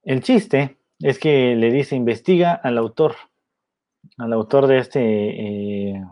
el 0.04 0.22
chiste 0.22 0.78
es 1.00 1.20
que 1.20 1.56
le 1.56 1.72
dice 1.72 1.96
investiga 1.96 2.54
al 2.54 2.78
autor, 2.78 3.16
al 4.18 4.34
autor 4.34 4.68
de 4.68 4.78
este, 4.78 5.00
eh, 5.92 6.04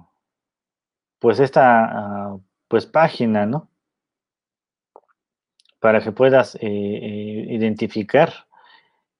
pues 1.20 1.40
esta, 1.40 1.86
ah, 1.86 2.38
pues 2.68 2.86
página, 2.86 3.46
¿no? 3.46 3.70
Para 5.80 6.02
que 6.02 6.12
puedas 6.12 6.56
eh, 6.56 6.60
eh, 6.62 7.46
identificar 7.50 8.34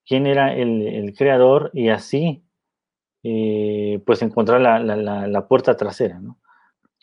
quién 0.06 0.26
era 0.26 0.54
el, 0.54 1.14
creador 1.16 1.70
y 1.72 1.88
así, 1.88 2.44
pues 3.22 4.22
encontrar 4.22 4.60
la, 4.60 4.78
la 4.78 5.48
puerta 5.48 5.76
trasera, 5.76 6.20
¿no? 6.20 6.39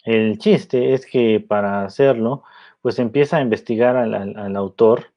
El 0.08 0.38
chiste 0.38 0.94
es 0.94 1.06
que 1.06 1.42
para 1.46 1.84
hacerlo, 1.84 2.44
pues 2.82 2.98
empieza 2.98 3.36
a 3.36 3.42
investigar 3.42 3.98
al, 3.98 4.56
autor, 4.56 5.12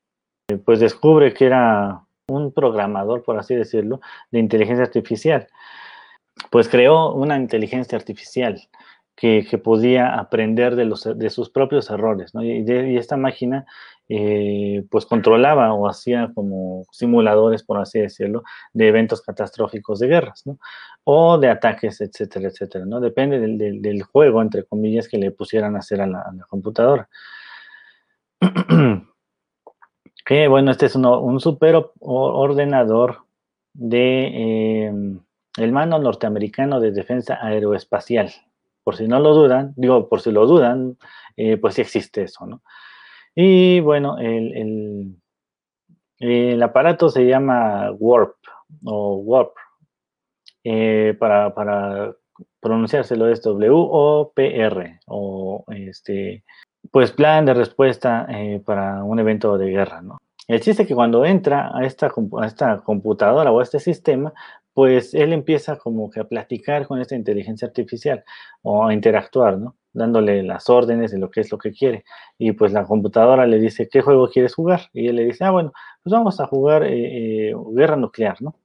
eh, 0.48 0.56
pues 0.56 0.80
descubre 0.80 1.32
que 1.32 1.46
era 1.46 2.02
un 2.26 2.50
programador, 2.50 3.22
por 3.22 3.38
así 3.38 3.54
decirlo, 3.54 4.00
de 4.32 4.40
inteligencia 4.40 4.84
artificial. 4.84 5.46
Pues 6.50 6.68
creó 6.68 7.14
una 7.14 7.36
inteligencia 7.36 7.96
artificial 7.96 8.60
que, 9.14 9.44
podía 9.62 10.18
aprender 10.18 10.74
de, 10.74 10.86
los, 10.86 11.04
de 11.04 11.30
sus 11.30 11.50
propios 11.50 11.88
errores, 11.88 12.34
¿no? 12.34 12.42
y, 12.42 12.64
y, 12.68 12.96
esta 12.96 13.16
máquina 13.16 13.66
eh, 14.12 14.84
pues 14.90 15.06
controlaba 15.06 15.72
o 15.72 15.88
hacía 15.88 16.32
como 16.34 16.84
simuladores, 16.90 17.62
por 17.62 17.78
así 17.78 18.00
decirlo, 18.00 18.42
de 18.72 18.88
eventos 18.88 19.22
catastróficos 19.22 20.00
de 20.00 20.08
guerras, 20.08 20.44
¿no? 20.46 20.58
O 21.04 21.38
de 21.38 21.48
ataques, 21.48 22.00
etcétera, 22.00 22.48
etcétera, 22.48 22.84
¿no? 22.86 22.98
Depende 22.98 23.38
del, 23.38 24.02
juego, 24.02 24.42
entre 24.42 24.64
comillas, 24.64 25.06
que 25.06 25.16
le 25.16 25.30
pusieran 25.30 25.76
a 25.76 25.78
hacer 25.78 26.00
a 26.00 26.08
la, 26.08 26.24
computadora. 26.48 27.08
que 30.24 30.48
bueno, 30.48 30.72
este 30.72 30.86
es 30.86 30.96
un 30.96 31.38
super 31.38 31.80
ordenador 32.00 33.26
de 33.74 34.86
em, 34.86 35.20
el 35.56 35.70
mano 35.70 36.00
norteamericano 36.00 36.80
de 36.80 36.90
defensa 36.90 37.38
aeroespacial. 37.40 38.32
Por 38.82 38.96
si 38.96 39.06
no 39.06 39.20
lo 39.20 39.34
dudan, 39.34 39.72
digo, 39.76 40.08
por 40.08 40.20
si 40.20 40.32
lo 40.32 40.46
dudan, 40.46 40.98
eh, 41.36 41.58
pues 41.58 41.74
sí 41.74 41.82
existe 41.82 42.22
eso, 42.22 42.44
¿no? 42.46 42.62
Y 43.34 43.80
bueno, 43.80 44.18
el, 44.18 45.16
aparato 46.62 47.08
se 47.08 47.26
llama 47.26 47.90
Warp 47.92 48.36
o 48.84 49.16
Warp. 49.16 49.54
Eh, 50.62 51.16
para, 51.18 51.54
para, 51.54 52.14
pronunciárselo 52.60 53.28
es 53.28 53.42
W-O-P-R 53.42 55.00
o 55.06 55.64
este, 55.68 56.44
pues 56.90 57.12
plan 57.12 57.46
de 57.46 57.54
respuesta 57.54 58.26
eh, 58.28 58.62
para 58.64 59.02
un 59.04 59.18
evento 59.18 59.56
de 59.58 59.70
guerra, 59.70 60.02
¿no? 60.02 60.18
El 60.46 60.60
chiste 60.60 60.82
es 60.82 60.88
que 60.88 60.94
cuando 60.94 61.24
entra 61.24 61.70
a 61.72 61.84
esta, 61.84 62.12
a 62.40 62.46
esta 62.46 62.80
computadora 62.80 63.52
o 63.52 63.60
a 63.60 63.62
este 63.62 63.78
sistema, 63.78 64.32
pues 64.74 65.14
él 65.14 65.32
empieza 65.32 65.76
como 65.76 66.10
que 66.10 66.20
a 66.20 66.24
platicar 66.24 66.86
con 66.86 67.00
esta 67.00 67.14
inteligencia 67.14 67.68
artificial 67.68 68.24
o 68.62 68.86
a 68.86 68.92
interactuar, 68.92 69.58
¿no? 69.58 69.76
Dándole 69.92 70.42
las 70.42 70.68
órdenes 70.68 71.10
de 71.10 71.18
lo 71.18 71.30
que 71.30 71.40
es 71.40 71.50
lo 71.50 71.58
que 71.58 71.72
quiere. 71.72 72.04
Y 72.38 72.52
pues 72.52 72.72
la 72.72 72.84
computadora 72.84 73.46
le 73.46 73.58
dice, 73.58 73.88
¿qué 73.88 74.00
juego 74.02 74.28
quieres 74.28 74.54
jugar? 74.54 74.88
Y 74.92 75.08
él 75.08 75.16
le 75.16 75.24
dice, 75.24 75.44
ah, 75.44 75.50
bueno, 75.50 75.72
pues 76.02 76.12
vamos 76.12 76.40
a 76.40 76.46
jugar 76.46 76.84
eh, 76.84 77.50
eh, 77.50 77.54
guerra 77.72 77.96
nuclear, 77.96 78.40
¿no? 78.40 78.56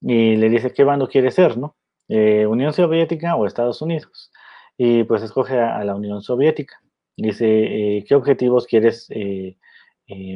Y 0.00 0.36
le 0.36 0.50
dice, 0.50 0.72
¿qué 0.72 0.84
bando 0.84 1.08
quiere 1.08 1.30
ser, 1.30 1.56
no? 1.56 1.76
Eh, 2.08 2.46
Unión 2.46 2.72
Soviética 2.72 3.36
o 3.36 3.46
Estados 3.46 3.80
Unidos. 3.80 4.30
Y 4.76 5.04
pues 5.04 5.22
escoge 5.22 5.58
a, 5.58 5.82
la 5.84 5.94
Unión 5.94 6.20
Soviética. 6.20 6.80
Dice, 7.16 8.04
¿qué 8.06 8.14
objetivos 8.14 8.66
quieres 8.66 9.08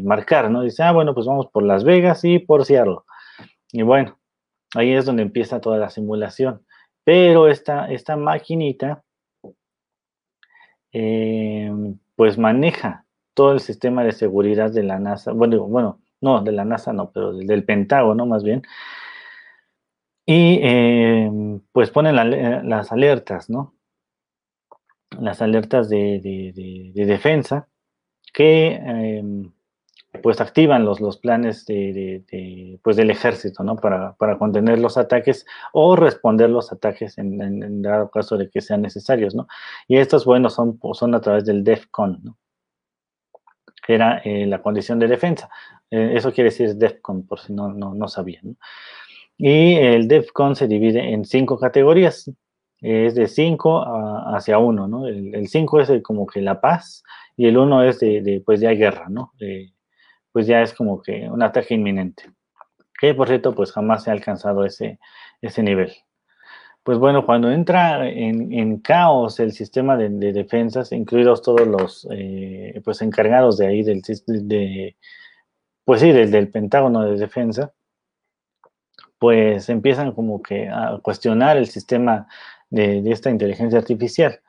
marcar, 0.03 0.51
no? 0.51 0.63
Dice, 0.63 0.85
ah, 0.85 0.93
bueno, 0.93 1.13
pues 1.13 1.27
vamos 1.27 1.49
por 1.49 1.65
Las 1.65 1.85
Vegas 1.85 2.25
y 2.25 2.39
por 2.39 2.65
Seattle. 2.65 2.99
Y 3.73 3.83
bueno, 3.83 4.19
ahí 4.75 4.93
es 4.93 5.05
donde 5.05 5.23
empieza 5.23 5.61
toda 5.61 5.77
la 5.77 5.91
simulación. 5.91 6.65
Pero 7.05 7.49
esta, 7.49 7.91
esta 7.91 8.17
maquinita 8.17 9.03
eh, 10.93 11.71
pues 12.17 12.39
maneja 12.39 13.05
todo 13.35 13.53
el 13.53 13.61
sistema 13.61 14.05
de 14.05 14.13
seguridad 14.13 14.71
de 14.73 14.83
la 14.83 14.99
NASA, 14.99 15.33
bueno, 15.33 15.67
bueno, 15.67 16.01
no, 16.21 16.43
de 16.43 16.53
la 16.53 16.65
NASA 16.65 16.93
no, 16.93 17.11
pero 17.13 17.33
del, 17.33 17.65
Pentágono 17.65 18.27
más 18.27 18.43
bien, 18.43 18.63
y 20.27 20.61
eh, 20.63 21.31
pues 21.73 21.91
ponen 21.91 22.17
las 22.17 22.93
alertas, 22.93 23.49
¿no? 23.49 23.75
Las 25.19 25.41
alertas 25.41 25.89
de, 25.89 26.21
defensa 26.95 27.69
que 28.33 29.23
pues 30.23 30.41
activan 30.41 30.85
los, 30.85 31.01
los 31.01 31.19
planes 31.19 31.67
de, 31.67 32.79
pues 32.83 32.97
del 32.97 33.11
ejército, 33.11 33.63
¿no? 33.63 33.77
Para, 33.77 34.17
contener 34.39 34.79
los 34.79 34.97
ataques 34.97 35.45
o 35.73 35.97
responder 35.97 36.49
los 36.49 36.73
ataques 36.73 37.19
en, 37.19 37.83
dado 37.83 38.11
caso 38.11 38.37
de 38.37 38.49
que 38.49 38.61
sean 38.61 38.83
necesarios, 38.83 39.35
¿no? 39.35 39.47
Y 39.87 39.99
estos, 39.99 40.25
bueno, 40.25 40.49
son, 40.51 40.81
son 40.95 41.15
a 41.15 41.21
través 41.21 41.45
del 41.45 41.63
DEFCON, 41.63 42.21
¿no? 42.23 42.39
Era 43.87 44.19
eh, 44.19 44.47
la 44.47 44.61
condición 44.61 44.99
de 44.99 45.09
defensa. 45.09 45.49
Eh, 45.91 46.13
eso 46.15 46.33
quiere 46.33 46.51
decir 46.51 46.75
DEFCON, 46.75 47.27
por 47.27 47.41
si 47.41 47.53
no, 47.53 47.69
no, 47.73 48.09
sabían, 48.09 48.57
Y 49.37 49.77
el 49.77 50.09
DEFCON 50.09 50.57
se 50.57 50.69
divide 50.69 51.13
en 51.13 51.25
cinco 51.25 51.59
categorías. 51.59 52.31
Es 52.81 53.17
de 53.17 53.27
5 53.27 53.85
hacia 54.37 54.59
1, 54.59 54.87
¿no? 54.87 55.09
El 55.09 55.49
5 55.49 55.81
es 55.81 55.91
como 56.01 56.29
que 56.29 56.41
la 56.41 56.61
paz 56.61 57.03
y 57.37 57.47
el 57.47 57.59
1 57.59 57.83
es 57.83 57.99
de, 57.99 58.41
pues 58.47 58.61
ya 58.61 58.71
guerra, 58.71 59.09
¿no? 59.09 59.33
Pues 60.33 60.47
ya 60.47 60.63
es 60.63 60.75
como 60.75 61.03
que 61.03 61.29
un 61.31 61.43
ataque 61.43 61.75
inminente. 61.75 62.31
Que 63.01 63.15
por 63.15 63.29
cierto, 63.29 63.55
pues 63.55 63.73
jamás 63.73 64.05
se 64.05 64.11
ha 64.11 64.13
alcanzado 64.13 64.65
ese, 64.65 64.99
ese 65.41 65.63
nivel. 65.63 65.93
Pues 66.89 66.99
bueno, 66.99 67.27
cuando 67.27 67.51
entra 67.51 68.09
en, 68.09 68.79
caos 68.81 69.41
el 69.41 69.53
sistema 69.53 69.97
de, 69.99 70.09
defensas, 70.33 70.91
incluidos 70.93 71.43
todos 71.43 71.67
los 71.67 72.09
eh, 72.11 72.81
pues 72.83 73.03
encargados 73.03 73.59
de 73.59 73.67
ahí 73.67 73.83
del 73.83 74.01
de, 74.27 74.97
pues 75.85 76.01
sí, 76.01 76.13
desde 76.13 76.39
el 76.39 76.51
Pentágono 76.51 77.03
de 77.03 77.19
Defensa, 77.19 77.75
pues 79.19 79.69
empiezan 79.69 80.13
como 80.13 80.41
que 80.43 80.69
a 80.69 80.99
cuestionar 81.03 81.59
el 81.59 81.67
sistema 81.67 82.27
de 82.71 83.03
esta 83.11 83.31
inteligencia 83.31 83.79
artificial. 83.79 84.41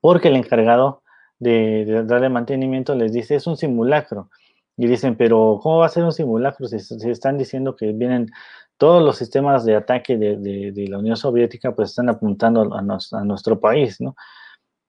Porque 0.00 0.28
el 0.28 0.36
encargado 0.36 1.03
de, 1.38 2.04
darle 2.06 2.28
mantenimiento 2.28 2.94
les 2.94 3.12
dice 3.12 3.36
es 3.36 3.46
un 3.46 3.56
simulacro. 3.56 4.30
Y 4.76 4.88
dicen, 4.88 5.16
pero 5.16 5.60
¿cómo 5.62 5.78
va 5.78 5.86
a 5.86 5.88
ser 5.90 6.02
un 6.04 6.12
simulacro 6.12 6.66
si, 6.66 6.76
están 7.08 7.38
diciendo 7.38 7.76
que 7.76 7.92
vienen 7.92 8.30
todos 8.76 9.02
los 9.02 9.16
sistemas 9.16 9.64
de 9.64 9.76
ataque 9.76 10.16
de, 10.16 10.86
la 10.88 10.98
Unión 10.98 11.16
Soviética, 11.16 11.74
pues 11.74 11.90
están 11.90 12.08
apuntando 12.08 12.74
a, 12.74 12.80
a, 12.80 13.24
nuestro 13.24 13.60
país, 13.60 14.00
¿no? 14.00 14.16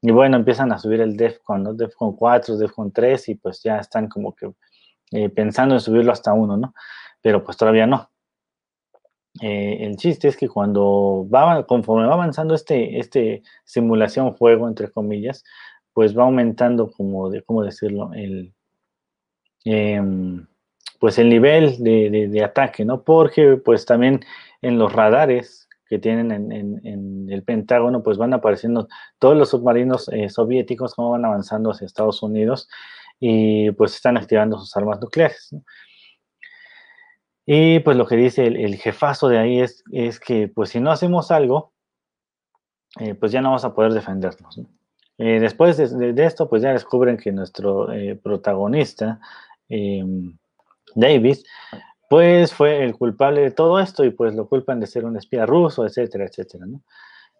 Y 0.02 0.12
bueno, 0.12 0.38
empiezan 0.38 0.72
a 0.72 0.80
subir 0.80 1.02
el 1.02 1.16
DEFCON, 1.18 1.64
¿no? 1.64 1.74
DEFCON 1.74 2.16
4, 2.16 2.58
DEFCON 2.58 2.92
3 2.92 3.30
y 3.30 3.36
pues 3.36 3.62
ya 3.64 3.78
están 3.78 4.08
como 4.08 4.36
que 4.36 4.52
eh, 5.12 5.30
pensando 5.30 5.76
en 5.76 5.82
subirlo 5.82 6.12
hasta 6.12 6.34
uno, 6.34 6.58
¿no? 6.58 6.74
Pero 7.22 7.44
pues 7.44 7.58
todavía 7.58 7.88
no. 7.88 8.10
el 9.42 9.98
chiste 9.98 10.28
es 10.28 10.38
que 10.38 10.48
cuando 10.48 11.28
va, 11.34 11.66
conforme 11.66 12.08
va 12.08 12.14
avanzando 12.14 12.56
este, 12.56 13.00
este 13.00 13.44
simulación 13.64 14.32
juego, 14.34 14.68
entre 14.68 14.92
comillas, 14.92 15.44
pues 15.96 16.16
va 16.16 16.24
aumentando, 16.24 16.92
como 16.92 17.30
de, 17.30 17.42
¿cómo 17.42 17.64
decirlo? 17.64 18.12
El, 18.14 18.54
em, 19.64 20.46
pues 21.00 21.18
el 21.20 21.30
nivel 21.30 21.82
de, 21.82 22.44
ataque, 22.44 22.84
¿no? 22.84 23.04
Porque 23.04 23.56
pues 23.56 23.86
también 23.86 24.20
en 24.62 24.78
los 24.78 24.92
radares 24.92 25.70
que 25.88 25.98
tienen 25.98 26.32
en, 26.52 27.30
el 27.32 27.44
Pentágono, 27.44 28.04
pues 28.04 28.18
van 28.18 28.34
apareciendo 28.34 28.90
todos 29.20 29.38
los 29.38 29.52
submarinos 29.52 30.10
eh, 30.10 30.28
soviéticos, 30.30 30.94
como 30.96 31.12
van 31.12 31.24
avanzando 31.24 31.72
hacia 31.72 31.86
Estados 31.86 32.22
Unidos 32.22 32.68
y 33.22 33.72
pues 33.72 33.96
están 33.96 34.18
activando 34.18 34.60
sus 34.60 34.76
armas 34.76 35.00
nucleares. 35.00 35.56
Y 37.46 37.80
pues 37.80 37.96
lo 37.96 38.06
que 38.06 38.18
dice 38.18 38.48
el, 38.48 38.76
jefazo 38.76 39.30
de 39.30 39.38
ahí 39.38 39.62
es, 39.62 39.82
es, 39.94 40.20
que 40.20 40.50
pues 40.50 40.72
si 40.72 40.82
no 40.82 40.92
hacemos 40.92 41.32
algo, 41.32 41.72
eh, 43.00 43.16
pues 43.16 43.32
ya 43.32 43.40
no 43.40 43.50
vamos 43.50 43.64
a 43.64 43.74
poder 43.74 43.94
defendernos. 43.94 44.60
Eh, 45.18 45.40
después 45.40 45.78
de, 45.78 46.26
esto, 46.26 46.50
pues 46.50 46.62
ya 46.62 46.74
descubren 46.74 47.18
que 47.18 47.32
nuestro 47.32 47.88
protagonista, 48.22 49.20
em, 49.70 50.38
Davis, 50.96 51.44
pues 52.10 52.54
fue 52.54 52.84
el 52.84 52.96
culpable 52.96 53.42
de 53.42 53.52
todo 53.52 53.80
esto 53.80 54.04
y 54.06 54.12
pues 54.12 54.36
lo 54.36 54.48
culpan 54.48 54.80
de 54.80 54.88
ser 54.88 55.06
un 55.06 55.18
espía 55.18 55.46
ruso, 55.46 55.86
etcétera, 55.86 56.26
etcétera, 56.26 56.66
¿no? 56.66 56.82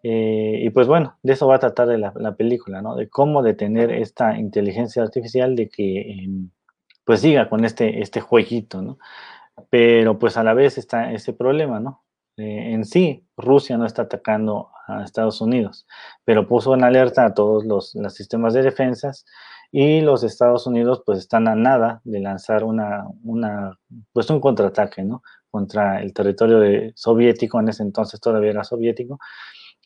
Eh, 0.04 0.60
y 0.62 0.70
pues 0.70 0.88
bueno, 0.88 1.18
de 1.24 1.34
eso 1.34 1.48
va 1.48 1.56
a 1.56 1.60
tratar 1.60 1.88
de 1.88 1.98
la, 1.98 2.36
película, 2.36 2.82
¿no? 2.82 2.96
De 2.96 3.10
cómo 3.10 3.42
detener 3.42 3.92
esta 3.92 4.38
inteligencia 4.38 5.02
artificial 5.02 5.56
de 5.56 5.70
que 5.70 6.02
em, 6.24 6.52
pues 7.06 7.22
siga 7.22 7.50
con 7.50 7.66
este, 7.66 8.02
este 8.02 8.22
jueguito, 8.22 8.82
¿no? 8.82 9.00
Pero 9.70 10.20
pues 10.20 10.38
a 10.38 10.44
la 10.44 10.54
vez 10.54 10.78
está 10.78 11.12
ese 11.14 11.34
problema, 11.34 11.80
¿no? 11.80 12.04
Eh, 12.38 12.74
en 12.74 12.84
sí, 12.86 13.26
Rusia 13.38 13.78
no 13.78 13.86
está 13.86 14.04
atacando 14.04 14.70
a 14.88 15.04
Estados 15.04 15.40
Unidos, 15.42 15.88
pero 16.26 16.48
puso 16.48 16.74
en 16.74 16.84
alerta 16.84 17.26
a 17.26 17.34
todos 17.34 17.64
los, 17.66 17.92
sistemas 18.14 18.54
de 18.54 18.62
defensas 18.62 19.26
y 19.72 20.02
los 20.02 20.24
Estados 20.24 20.68
Unidos 20.68 21.02
pues 21.06 21.20
están 21.20 21.48
a 21.48 21.56
nada 21.56 22.02
de 22.04 22.20
lanzar 22.20 22.64
una, 22.64 23.06
una 23.24 23.80
pues 24.12 24.30
un 24.30 24.42
contraataque, 24.42 25.04
¿no? 25.04 25.24
Contra 25.50 26.02
el 26.02 26.14
territorio 26.14 26.92
soviético, 26.96 27.60
en 27.60 27.70
ese 27.70 27.84
entonces 27.84 28.20
todavía 28.20 28.52
era 28.52 28.64
soviético, 28.66 29.18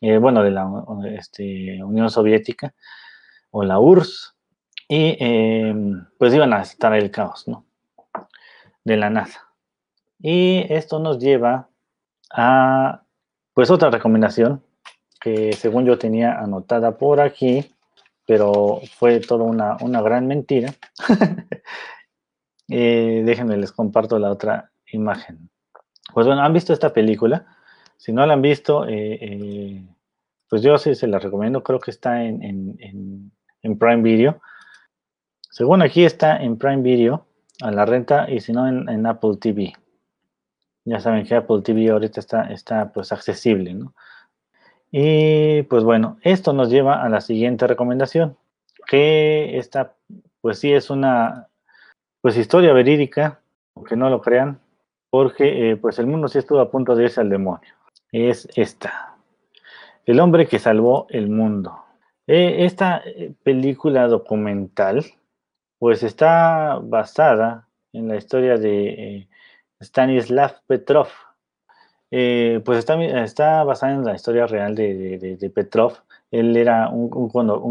eh, 0.01 0.18
bueno, 0.18 0.44
de 0.44 0.51
la 0.51 0.68
este, 1.15 1.84
Unión 1.84 2.10
Soviética 2.10 2.74
o 3.51 3.63
la 3.63 3.79
URSS, 3.79 4.36
y 4.88 5.18
eh, 5.20 5.75
pues 6.18 6.34
iban 6.34 6.53
a 6.53 6.62
estar 6.62 6.94
el 6.94 7.12
caos, 7.12 7.48
¿no? 7.48 7.65
De 8.84 8.98
la 8.98 9.12
nada. 9.12 9.53
Y 10.20 10.65
esto 10.74 11.00
nos 11.00 11.20
lleva 11.20 11.69
a, 12.32 13.04
pues 13.54 13.72
otra 13.72 13.90
recomendación 13.90 14.64
que 15.20 15.54
según 15.54 15.86
yo 15.86 15.98
tenía 15.98 16.40
anotada 16.40 16.98
por 16.98 17.20
aquí, 17.20 17.76
pero 18.26 18.80
fue 18.98 19.20
toda 19.20 19.44
una, 19.44 19.78
una 19.82 20.02
gran 20.02 20.28
mentira. 20.28 20.74
eh, 22.70 23.24
déjenme, 23.26 23.58
les 23.58 23.72
comparto 23.72 24.18
la 24.20 24.32
otra 24.32 24.72
imagen. 24.92 25.50
Pues 26.14 26.26
bueno, 26.26 26.42
¿han 26.42 26.54
visto 26.54 26.74
esta 26.74 26.94
película? 26.94 27.46
Si 27.98 28.14
no 28.14 28.26
la 28.26 28.34
han 28.34 28.42
visto, 28.42 28.88
eh, 28.88 29.20
eh, 29.22 29.84
pues 30.50 30.62
yo 30.62 30.78
sí 30.78 30.96
se 30.96 31.08
la 31.08 31.20
recomiendo. 31.20 31.64
Creo 31.64 31.80
que 31.80 31.92
está 31.92 32.24
en, 32.24 32.42
en, 32.44 33.32
en, 33.62 33.78
Prime 33.78 34.02
Video. 34.02 34.42
Según 35.52 35.82
aquí 35.82 36.06
está 36.06 36.38
en 36.38 36.58
Prime 36.58 36.82
Video 36.82 37.26
a 37.62 37.72
la 37.72 37.86
renta 37.86 38.30
y 38.30 38.40
si 38.40 38.54
no 38.54 38.68
en, 38.68 39.06
Apple 39.06 39.38
TV. 39.40 39.74
Ya 40.89 41.00
saben 41.00 41.24
que 41.24 41.36
Apple 41.36 41.62
TV 41.62 41.91
ahorita 41.91 42.19
está, 42.19 42.51
está 42.51 42.91
pues 42.91 43.12
accesible, 43.12 43.75
¿no? 43.75 43.93
Y 44.89 45.62
pues 45.63 45.84
bueno, 45.84 46.17
esto 46.24 46.51
nos 46.51 46.72
lleva 46.72 47.03
a 47.03 47.10
la 47.10 47.22
siguiente 47.22 47.67
recomendación, 47.67 48.38
que 48.88 49.60
esta 49.60 49.93
pues 50.41 50.58
sí 50.58 50.73
es 50.73 50.89
una 50.89 51.47
pues 52.21 52.38
historia 52.38 52.73
verídica, 52.73 53.39
aunque 53.75 53.95
no 53.95 54.10
lo 54.10 54.19
crean, 54.19 54.60
porque 55.12 55.71
eh, 55.71 55.78
pues 55.78 55.99
el 55.99 56.08
mundo 56.08 56.28
sí 56.28 56.39
estuvo 56.39 56.60
a 56.60 56.71
punto 56.71 56.95
de 56.95 57.04
irse 57.04 57.21
al 57.21 57.30
demonio. 57.30 57.71
Es 58.12 58.47
esta, 58.56 59.15
El 60.08 60.19
hombre 60.19 60.47
que 60.47 60.58
salvó 60.58 61.06
el 61.12 61.30
mundo. 61.30 61.86
Eh, 62.25 62.65
esta 62.65 63.04
eh, 63.06 63.32
película 63.43 64.08
documental 64.08 65.06
pues 65.78 66.02
está 66.02 66.80
basada 66.82 67.67
en 67.93 68.08
la 68.08 68.15
historia 68.15 68.58
de 68.58 69.30
Stanislav 69.82 70.62
Petrov, 70.68 71.08
eh, 72.12 72.62
pues 72.65 72.80
está, 72.80 73.02
está, 73.24 73.63
basada 73.63 73.94
en 73.94 74.04
la 74.04 74.15
historia 74.15 74.48
real 74.48 74.76
de, 74.76 75.52
Petrov. 75.54 75.94
Él 76.32 76.56
era 76.58 76.89
un, 76.89 77.10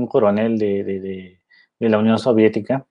coronel 0.08 0.58
de, 0.58 1.38
la 1.80 1.98
Unión 1.98 2.18
Soviética 2.18 2.86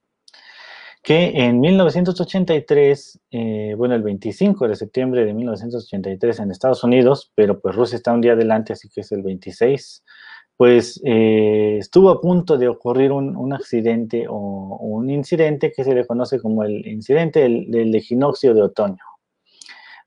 que 1.01 1.32
en 1.45 1.62
1983, 1.62 3.19
eh, 3.32 3.73
bueno, 3.77 3.95
el 3.95 4.03
25 4.03 4.67
de 4.67 4.75
septiembre 4.75 5.23
de 5.23 5.34
1983 5.34 6.39
en 6.39 6.51
Estados 6.51 6.84
Unidos, 6.84 7.32
pero 7.34 7.62
pues 7.62 7.75
Rusia 7.75 7.95
está 7.95 8.12
un 8.12 8.19
día 8.19 8.34
adelante, 8.34 8.73
así 8.73 8.89
que 8.89 9.01
es 9.01 9.12
el 9.13 9.23
26, 9.23 10.03
pues 10.58 10.99
eh, 11.06 11.77
estuvo 11.80 12.10
a 12.10 12.19
punto 12.19 12.58
de 12.58 12.67
ocurrir 12.67 13.13
un, 13.13 13.53
accidente 13.53 14.25
o, 14.27 14.77
un 14.82 15.10
incidente 15.10 15.71
que 15.71 15.86
se 15.86 15.95
le 15.95 16.06
conoce 16.06 16.41
como 16.41 16.63
el 16.63 16.86
incidente 16.86 17.39
del 17.39 17.95
equinoccio 17.95 18.53
de 18.53 18.63
otoño 18.63 19.06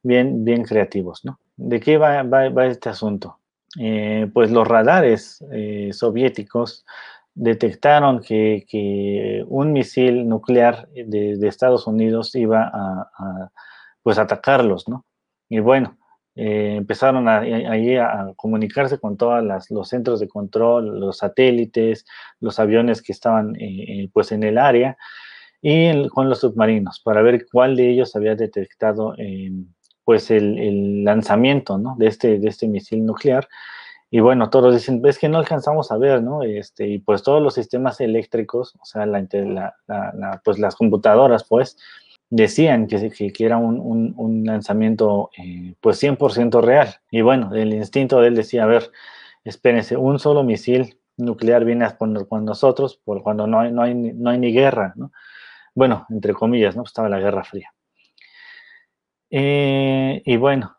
bien, 0.02 0.44
bien 0.44 0.64
creativos, 0.64 1.24
¿no? 1.24 1.38
¿De 1.62 1.78
qué 1.78 1.98
va, 1.98 2.22
este 2.66 2.88
asunto? 2.88 3.38
Eh, 3.78 4.28
pues 4.32 4.50
los 4.50 4.66
radares 4.66 5.44
eh, 5.52 5.90
soviéticos 5.92 6.86
detectaron 7.34 8.20
que, 8.20 9.44
un 9.46 9.72
misil 9.72 10.26
nuclear 10.26 10.88
de, 10.88 11.38
Estados 11.46 11.86
Unidos 11.86 12.34
iba 12.34 12.70
a, 12.72 13.50
pues 14.02 14.18
atacarlos, 14.18 14.88
¿no? 14.88 15.04
Y 15.50 15.60
bueno, 15.60 15.98
eh, 16.34 16.76
empezaron 16.78 17.28
ahí 17.28 17.96
a, 17.96 18.32
comunicarse 18.36 18.98
con 18.98 19.18
todos 19.18 19.44
los 19.68 19.88
centros 19.88 20.18
de 20.20 20.28
control, 20.28 20.98
los 20.98 21.18
satélites, 21.18 22.06
los 22.40 22.58
aviones 22.58 23.02
que 23.02 23.12
estaban 23.12 23.54
pues 24.14 24.32
en 24.32 24.44
el 24.44 24.56
área 24.56 24.96
y 25.60 26.08
con 26.08 26.30
los 26.30 26.40
submarinos 26.40 27.00
para 27.00 27.20
ver 27.20 27.46
cuál 27.52 27.76
de 27.76 27.90
ellos 27.90 28.16
había 28.16 28.34
detectado 28.34 29.14
pues 30.10 30.28
el, 30.32 31.04
lanzamiento 31.04 31.78
¿no? 31.78 31.94
de, 31.96 32.08
este, 32.08 32.40
de 32.40 32.48
este 32.48 32.66
misil 32.66 33.06
nuclear. 33.06 33.48
Y 34.10 34.18
bueno, 34.18 34.50
todos 34.50 34.74
dicen, 34.74 35.00
es 35.06 35.20
que 35.20 35.28
no 35.28 35.38
alcanzamos 35.38 35.92
a 35.92 35.98
ver, 35.98 36.20
¿no? 36.20 36.42
Este, 36.42 36.88
y 36.88 36.98
pues 36.98 37.22
todos 37.22 37.40
los 37.40 37.54
sistemas 37.54 38.00
eléctricos, 38.00 38.74
o 38.80 38.84
sea, 38.84 39.06
la, 39.06 39.24
la, 39.86 40.42
pues 40.44 40.58
las 40.58 40.74
computadoras, 40.74 41.44
pues, 41.48 41.78
decían 42.28 42.88
que, 42.88 43.08
que, 43.12 43.44
era 43.44 43.56
un, 43.56 44.12
un, 44.16 44.44
lanzamiento, 44.44 45.30
eh, 45.38 45.76
pues, 45.80 46.02
100% 46.02 46.60
real. 46.60 46.96
Y 47.12 47.20
bueno, 47.20 47.54
el 47.54 47.72
instinto 47.72 48.20
de 48.20 48.26
él 48.26 48.34
decía, 48.34 48.64
a 48.64 48.66
ver, 48.66 48.90
espérense, 49.44 49.96
un 49.96 50.18
solo 50.18 50.42
misil 50.42 50.98
nuclear 51.18 51.64
viene 51.64 51.86
con, 51.96 52.24
con 52.24 52.44
nosotros 52.44 53.00
por 53.04 53.22
cuando 53.22 53.46
no 53.46 53.60
hay, 53.60 53.70
no 53.70 53.82
hay, 53.82 53.94
no 53.94 54.30
hay 54.30 54.38
ni 54.38 54.52
guerra, 54.52 54.92
¿no? 54.96 55.12
Bueno, 55.72 56.04
entre 56.10 56.34
comillas, 56.34 56.74
¿no? 56.74 56.82
Estaba 56.82 57.08
la 57.08 57.20
Guerra 57.20 57.44
Fría. 57.44 57.72
Eh, 59.30 60.22
y 60.24 60.36
bueno, 60.36 60.76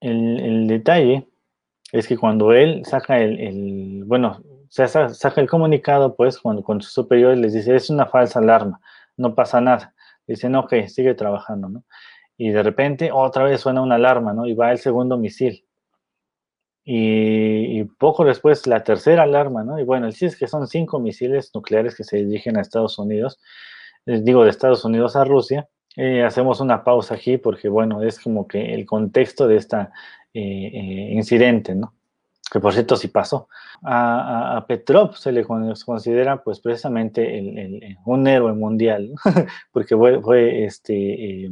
el, 0.00 0.66
detalle 0.66 1.28
es 1.92 2.08
que 2.08 2.16
cuando 2.18 2.52
él 2.52 2.82
saca 2.84 3.20
el, 3.20 4.04
bueno, 4.06 4.42
saca 4.68 5.40
el 5.40 5.48
comunicado, 5.48 6.16
pues, 6.16 6.38
cuando 6.38 6.62
con 6.62 6.82
sus 6.82 6.92
superiores 6.92 7.38
les 7.38 7.54
dice, 7.54 7.76
es 7.76 7.90
una 7.90 8.06
falsa 8.06 8.40
alarma, 8.40 8.80
no 9.16 9.34
pasa 9.34 9.60
nada. 9.60 9.94
Dicen, 10.26 10.54
ok, 10.56 10.74
sigue 10.88 11.14
trabajando, 11.14 11.68
¿no? 11.68 11.84
Y 12.36 12.50
de 12.50 12.62
repente 12.62 13.10
otra 13.12 13.44
vez 13.44 13.60
suena 13.60 13.82
una 13.82 13.94
alarma, 13.96 14.32
¿no? 14.32 14.46
Y 14.46 14.54
va 14.54 14.72
el 14.72 14.78
segundo 14.78 15.16
misil. 15.18 15.64
Y, 16.84 17.84
poco 17.98 18.24
después 18.24 18.66
la 18.66 18.84
tercera 18.84 19.22
alarma, 19.22 19.64
¿no? 19.64 19.78
Y 19.78 19.84
bueno, 19.84 20.06
el 20.06 20.14
sí 20.14 20.26
es 20.26 20.36
que 20.36 20.48
son 20.48 20.66
cinco 20.66 20.98
misiles 20.98 21.50
nucleares 21.54 21.94
que 21.96 22.04
se 22.04 22.18
dirigen 22.18 22.56
a 22.56 22.60
Estados 22.60 22.98
Unidos, 22.98 23.40
les 24.04 24.24
digo 24.24 24.44
de 24.44 24.50
Estados 24.50 24.84
Unidos 24.84 25.16
a 25.16 25.24
Rusia, 25.24 25.68
eh, 25.96 26.22
hacemos 26.22 26.60
una 26.60 26.82
pausa 26.82 27.14
aquí 27.14 27.38
porque, 27.38 27.68
bueno, 27.68 28.02
es 28.02 28.18
como 28.20 28.46
que 28.46 28.74
el 28.74 28.86
contexto 28.86 29.46
de 29.46 29.56
este 29.56 29.76
incidente, 30.32 31.76
¿no? 31.76 31.94
Que 32.50 32.58
por 32.58 32.72
cierto 32.72 32.96
sí 32.96 33.08
pasó. 33.08 33.48
A, 33.82 34.64
Petrov 34.66 35.16
se 35.16 35.30
le 35.30 35.44
considera, 35.44 36.42
pues, 36.42 36.60
precisamente 36.60 37.40
un 38.04 38.26
héroe 38.26 38.52
mundial, 38.52 39.12
porque 39.72 39.96
fue, 39.96 40.64
este, 40.64 41.50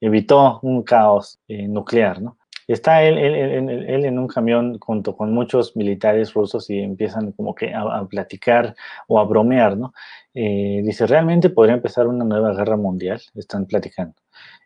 evitó 0.00 0.58
un 0.62 0.82
caos 0.82 1.38
nuclear, 1.48 2.20
¿no? 2.20 2.38
Está 2.68 3.02
él, 3.02 3.16
él, 3.16 4.04
en 4.04 4.18
un 4.18 4.28
camión 4.28 4.78
junto 4.78 5.16
con 5.16 5.32
muchos 5.32 5.74
militares 5.74 6.34
rusos 6.34 6.68
y 6.68 6.78
empiezan 6.80 7.32
como 7.32 7.54
que 7.54 7.72
a, 7.74 8.04
platicar 8.04 8.76
o 9.06 9.18
a 9.18 9.24
bromear, 9.24 9.78
¿no? 9.78 9.94
Eh, 10.34 10.82
dice, 10.84 11.06
realmente 11.06 11.48
podría 11.48 11.76
empezar 11.76 12.06
una 12.06 12.26
nueva 12.26 12.52
guerra 12.54 12.76
mundial, 12.76 13.22
están 13.34 13.64
platicando. 13.64 14.16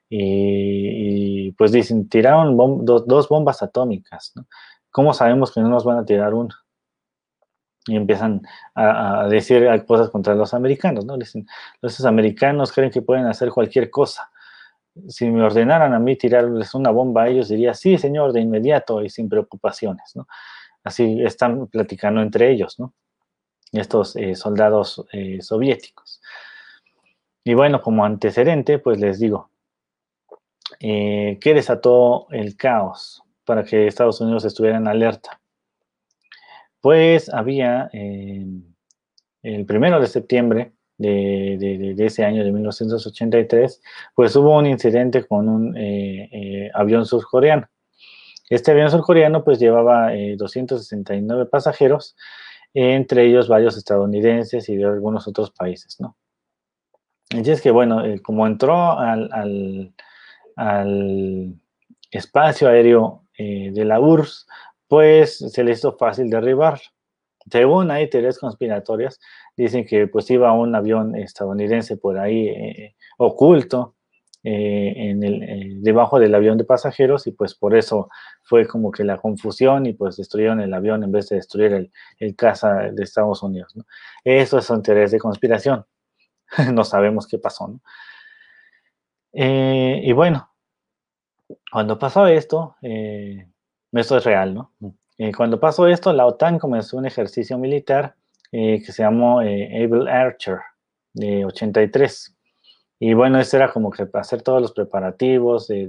Y, 0.08 1.52
pues 1.52 1.70
dicen, 1.72 2.08
tiraron 2.08 2.56
dos 2.84 3.28
bombas 3.28 3.62
atómicas, 3.62 4.32
¿no? 4.34 4.46
¿Cómo 4.90 5.14
sabemos 5.14 5.52
que 5.52 5.60
no 5.60 5.68
nos 5.68 5.84
van 5.84 5.98
a 5.98 6.04
tirar 6.04 6.34
una? 6.34 6.58
Y 7.86 7.96
empiezan 7.96 8.42
a, 8.74 9.28
decir 9.28 9.64
cosas 9.86 10.10
contra 10.10 10.34
los 10.34 10.54
americanos, 10.54 11.06
¿no? 11.06 11.16
Dicen, 11.16 11.46
los 11.80 12.04
americanos 12.04 12.72
creen 12.72 12.90
que 12.90 13.02
pueden 13.02 13.26
hacer 13.26 13.50
cualquier 13.50 13.90
cosa. 13.90 14.31
Si 15.08 15.30
me 15.30 15.42
ordenaran 15.42 15.94
a 15.94 15.98
mí 15.98 16.16
tirarles 16.16 16.74
una 16.74 16.90
bomba 16.90 17.22
a 17.22 17.28
ellos, 17.28 17.48
diría, 17.48 17.72
sí, 17.74 17.96
señor, 17.96 18.32
de 18.32 18.40
inmediato 18.40 19.02
y 19.02 19.08
sin 19.08 19.28
preocupaciones. 19.28 20.14
Así 20.84 21.22
están 21.22 21.66
platicando 21.68 22.20
entre 22.20 22.50
ellos, 22.50 22.78
¿no? 22.78 22.92
Estos 23.72 24.16
eh, 24.16 24.34
soldados 24.34 25.04
eh, 25.12 25.40
soviéticos. 25.40 26.20
Y 27.44 27.54
bueno, 27.54 27.80
como 27.80 28.04
antecedente, 28.04 28.78
pues 28.78 29.00
les 29.00 29.18
digo, 29.18 29.50
eh, 30.78 31.38
¿qué 31.40 31.54
desató 31.54 32.26
el 32.30 32.56
caos 32.56 33.22
para 33.44 33.64
que 33.64 33.86
Estados 33.86 34.20
Unidos 34.20 34.44
estuviera 34.44 34.76
en 34.76 34.88
alerta? 34.88 35.40
Pues 36.80 37.32
había 37.32 37.88
el 37.92 39.66
primero 39.66 40.00
de 40.00 40.06
septiembre 40.08 40.72
de, 40.98 41.94
ese 41.98 42.24
año 42.24 42.44
de 42.44 42.52
1983, 42.52 43.82
pues 44.14 44.36
hubo 44.36 44.56
un 44.56 44.66
incidente 44.66 45.24
con 45.24 45.48
un 45.48 45.76
avión 46.74 47.06
surcoreano. 47.06 47.68
Este 48.48 48.70
avión 48.70 48.90
surcoreano 48.90 49.44
pues 49.44 49.58
llevaba 49.58 50.10
269 50.36 51.46
pasajeros, 51.46 52.16
entre 52.74 53.26
ellos 53.26 53.48
varios 53.48 53.76
estadounidenses 53.76 54.68
y 54.68 54.76
de 54.76 54.84
algunos 54.84 55.26
otros 55.28 55.50
países, 55.50 56.00
¿no? 56.00 56.16
Y 57.32 57.50
es 57.50 57.62
que, 57.62 57.70
bueno, 57.70 58.04
eh, 58.04 58.20
como 58.20 58.46
entró 58.46 58.98
al, 58.98 59.92
espacio 62.10 62.68
aéreo 62.68 63.24
eh, 63.38 63.70
de 63.72 63.84
la 63.86 63.98
URSS, 63.98 64.46
pues 64.86 65.38
se 65.38 65.64
le 65.64 65.72
hizo 65.72 65.96
fácil 65.96 66.28
derribar. 66.28 66.78
Según 67.50 67.90
hay 67.90 68.08
teorías 68.08 68.38
conspiratorias, 68.38 69.20
dicen 69.56 69.84
que 69.86 70.06
pues 70.06 70.30
iba 70.30 70.52
un 70.52 70.74
avión 70.74 71.16
estadounidense 71.16 71.96
por 71.96 72.18
ahí 72.18 72.48
eh, 72.48 72.96
oculto 73.18 73.96
en 74.44 75.22
el, 75.22 75.82
debajo 75.82 76.18
del 76.18 76.34
avión 76.34 76.58
de 76.58 76.64
pasajeros 76.64 77.28
y 77.28 77.30
pues 77.30 77.54
por 77.54 77.76
eso 77.76 78.08
fue 78.42 78.66
como 78.66 78.90
que 78.90 79.04
la 79.04 79.18
confusión 79.18 79.86
y 79.86 79.92
pues 79.92 80.16
destruyeron 80.16 80.60
el 80.60 80.74
avión 80.74 81.04
en 81.04 81.12
vez 81.12 81.28
de 81.28 81.36
destruir 81.36 81.72
el, 81.72 81.92
el 82.18 82.34
caza 82.34 82.90
de 82.90 83.04
Estados 83.04 83.40
Unidos. 83.44 83.76
¿no? 83.76 83.84
Eso 84.24 84.60
son 84.60 84.82
teorías 84.82 85.12
de 85.12 85.20
conspiración. 85.20 85.86
no 86.72 86.84
sabemos 86.84 87.26
qué 87.26 87.38
pasó, 87.38 87.68
¿no? 87.68 87.80
Eh, 89.32 90.00
y 90.04 90.12
bueno, 90.12 90.50
cuando 91.70 91.98
pasó 91.98 92.26
esto, 92.26 92.76
eh, 92.82 93.48
esto 93.92 94.16
es 94.18 94.24
real, 94.24 94.54
¿no? 94.54 94.72
Eh, 95.22 95.32
cuando 95.36 95.60
pasó 95.60 95.86
esto, 95.86 96.12
la 96.12 96.26
OTAN 96.26 96.58
comenzó 96.58 96.96
un 96.96 97.06
ejercicio 97.06 97.58
militar 97.58 98.16
que 98.50 98.84
se 98.84 99.02
llamó 99.02 99.40
Able 99.40 100.10
Archer 100.10 100.58
de 101.14 101.46
83. 101.46 102.36
Y 103.00 103.14
bueno, 103.14 103.40
eso 103.40 103.56
era 103.56 103.72
como 103.72 103.90
que 103.90 104.06
hacer 104.12 104.42
todos 104.42 104.60
los 104.60 104.72
preparativos 104.72 105.68
de, 105.68 105.86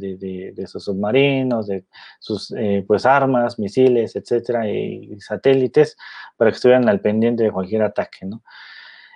de, 0.55 0.67
sus 0.67 0.85
submarinos, 0.85 1.67
de 1.67 1.83
sus 2.19 2.53
pues 2.87 3.05
armas, 3.05 3.59
misiles, 3.59 4.15
etcétera, 4.15 4.69
y, 4.69 5.19
satélites, 5.19 5.97
para 6.37 6.51
que 6.51 6.55
estuvieran 6.55 6.87
al 6.87 7.01
pendiente 7.01 7.43
de 7.43 7.51
cualquier 7.51 7.83
ataque, 7.83 8.25
¿no? 8.25 8.41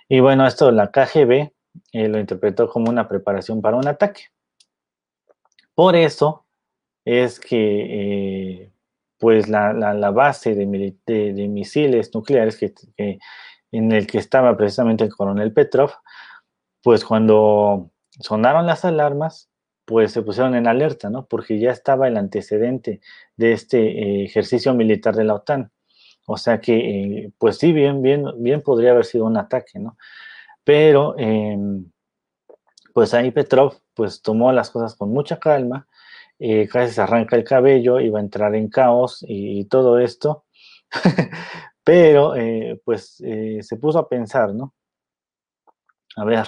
Y 0.09 0.19
bueno, 0.19 0.45
esto 0.45 0.71
la 0.71 0.91
KGB 0.91 1.51
eh, 1.91 2.07
lo 2.07 2.19
interpretó 2.19 2.69
como 2.69 2.89
una 2.89 3.07
preparación 3.07 3.61
para 3.61 3.77
un 3.77 3.87
ataque. 3.87 4.23
Por 5.73 5.95
eso 5.95 6.45
es 7.05 7.39
que 7.39 8.61
eh, 8.61 8.71
pues 9.17 9.47
la, 9.49 9.71
base 10.11 10.55
de, 10.55 10.65
misiles 10.65 12.13
nucleares 12.13 12.57
que, 12.57 12.73
en 13.71 13.91
el 13.91 14.07
que 14.07 14.17
estaba 14.17 14.55
precisamente 14.55 15.03
el 15.03 15.15
coronel 15.15 15.53
Petrov, 15.53 15.91
pues 16.83 17.03
cuando 17.03 17.91
sonaron 18.19 18.65
las 18.65 18.85
alarmas, 18.85 19.49
pues 19.85 20.11
se 20.11 20.21
pusieron 20.21 20.55
en 20.55 20.67
alerta, 20.67 21.09
¿no? 21.09 21.25
Porque 21.27 21.59
ya 21.59 21.71
estaba 21.71 22.07
el 22.07 22.17
antecedente 22.17 22.99
de 23.37 23.53
este 23.53 23.79
eh, 23.79 24.25
ejercicio 24.25 24.73
militar 24.73 25.15
de 25.15 25.23
la 25.23 25.35
OTAN. 25.35 25.71
O 26.25 26.37
sea 26.37 26.59
que, 26.59 26.75
eh, 26.75 27.31
pues 27.37 27.57
sí, 27.57 27.71
bien, 27.71 28.01
bien, 28.01 28.25
bien 28.37 28.61
podría 28.61 28.91
haber 28.91 29.05
sido 29.05 29.25
un 29.25 29.37
ataque, 29.37 29.79
¿no? 29.79 29.97
Pero, 30.65 31.15
em, 31.17 31.89
pues 32.93 33.13
ahí 33.13 33.31
Petrov, 33.31 33.75
pues 33.93 34.21
tomó 34.21 34.51
las 34.51 34.69
cosas 34.71 34.95
con 34.95 35.09
mucha 35.11 35.39
calma, 35.39 35.87
eh, 36.39 36.67
casi 36.67 36.93
se 36.93 37.01
arranca 37.01 37.35
el 37.35 37.43
cabello, 37.43 37.99
iba 37.99 38.19
a 38.19 38.21
entrar 38.21 38.55
en 38.55 38.69
caos 38.69 39.25
y, 39.27 39.65
todo 39.65 39.99
esto, 39.99 40.45
pero, 41.83 42.35
eh, 42.35 42.81
pues 42.83 43.15
se 43.15 43.77
puso 43.77 43.99
a 43.99 44.09
pensar, 44.09 44.53
¿no? 44.53 44.73
A 46.15 46.25
ver, 46.25 46.47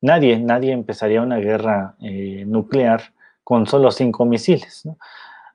nadie, 0.00 0.38
nadie 0.38 0.72
empezaría 0.72 1.22
una 1.22 1.38
guerra 1.38 1.96
nuclear 1.98 3.14
con 3.42 3.66
solo 3.66 3.90
cinco 3.90 4.24
misiles, 4.26 4.84
¿no? 4.84 4.98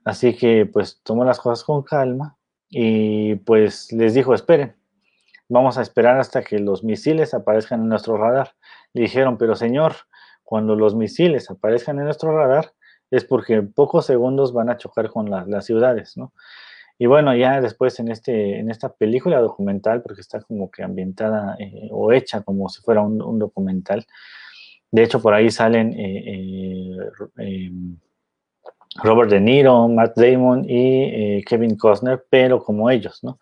Así 0.03 0.35
que 0.35 0.65
pues 0.65 1.01
tomó 1.03 1.23
las 1.23 1.39
cosas 1.39 1.63
con 1.63 1.83
calma 1.83 2.37
y 2.69 3.35
pues 3.35 3.91
les 3.91 4.13
dijo, 4.13 4.33
esperen, 4.33 4.75
vamos 5.49 5.77
a 5.77 5.81
esperar 5.81 6.19
hasta 6.19 6.43
que 6.43 6.59
los 6.59 6.83
misiles 6.83 7.33
aparezcan 7.33 7.81
en 7.81 7.89
nuestro 7.89 8.17
radar. 8.17 8.53
Le 8.93 9.01
dijeron, 9.01 9.37
pero 9.37 9.55
señor, 9.55 9.93
cuando 10.43 10.75
los 10.75 10.95
misiles 10.95 11.49
aparezcan 11.49 11.97
en 11.99 12.05
nuestro 12.05 12.35
radar 12.35 12.71
es 13.11 13.25
porque 13.25 13.55
en 13.55 13.73
pocos 13.73 14.05
segundos 14.05 14.53
van 14.53 14.69
a 14.69 14.77
chocar 14.77 15.09
con 15.09 15.29
las 15.29 15.65
ciudades, 15.65 16.15
¿no? 16.15 16.33
Y 17.01 17.05
bueno, 17.05 17.33
ya 17.33 17.61
después 17.61 17.97
en, 17.99 18.09
este, 18.09 18.59
en 18.59 18.69
esta 18.69 18.93
película 18.93 19.39
documental, 19.39 20.01
porque 20.01 20.19
está 20.19 20.41
como 20.41 20.69
que 20.69 20.83
ambientada 20.83 21.55
eh, 21.57 21.87
o 21.91 22.11
hecha 22.11 22.41
como 22.41 22.67
si 22.67 22.81
fuera 22.81 23.01
un, 23.01 23.39
documental, 23.39 24.05
de 24.91 25.03
hecho 25.03 25.21
por 25.21 25.33
ahí 25.33 25.49
salen 25.49 25.93
eh, 25.93 27.09
eh, 27.37 27.67
em, 27.67 27.97
Robert 29.01 29.31
De 29.31 29.39
Niro, 29.39 29.87
Matt 29.87 30.17
Damon 30.17 30.65
y 30.67 31.41
Kevin 31.43 31.77
Costner, 31.77 32.25
pero 32.29 32.61
como 32.61 32.89
ellos, 32.89 33.23
¿no? 33.23 33.39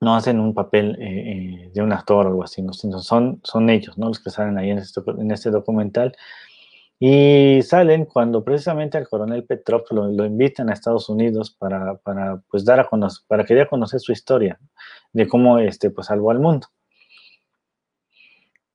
No 0.00 0.14
hacen 0.14 0.40
un 0.40 0.54
papel 0.54 0.96
eh, 0.98 1.66
eh, 1.66 1.70
de 1.74 1.82
un 1.82 1.92
actor 1.92 2.26
o 2.26 2.28
algo 2.30 2.44
así, 2.44 2.62
¿no? 2.62 2.72
son, 2.72 3.40
son 3.44 3.70
ellos, 3.70 3.98
¿no? 3.98 4.08
Los 4.08 4.20
que 4.20 4.30
salen 4.30 4.56
ahí 4.58 4.70
en 4.70 4.78
este, 4.78 5.00
en 5.06 5.30
este 5.30 5.50
documental. 5.50 6.16
Y 6.98 7.62
salen 7.62 8.04
cuando 8.04 8.44
precisamente 8.44 8.98
al 8.98 9.08
coronel 9.08 9.44
Petrov 9.44 9.84
lo, 9.90 10.24
invitan 10.26 10.68
a 10.68 10.74
Estados 10.74 11.08
Unidos 11.08 11.50
para, 11.50 11.96
para, 11.96 12.42
pues 12.50 12.64
dar 12.64 12.78
a 12.78 12.84
conocer, 12.84 13.24
para 13.26 13.44
que 13.44 13.54
dé 13.54 13.62
a 13.62 13.68
conocer 13.68 14.00
su 14.00 14.12
historia, 14.12 14.58
de 15.12 15.26
cómo 15.26 15.58
este, 15.58 15.90
pues 15.90 16.08
salvó 16.08 16.30
al 16.30 16.40
mundo. 16.40 16.68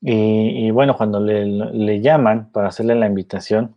Y, 0.02 0.70
bueno, 0.70 0.96
cuando 0.96 1.20
le, 1.20 1.46
le, 1.46 2.00
llaman 2.00 2.52
para 2.52 2.68
hacerle 2.68 2.94
la 2.94 3.08
invitación, 3.08 3.76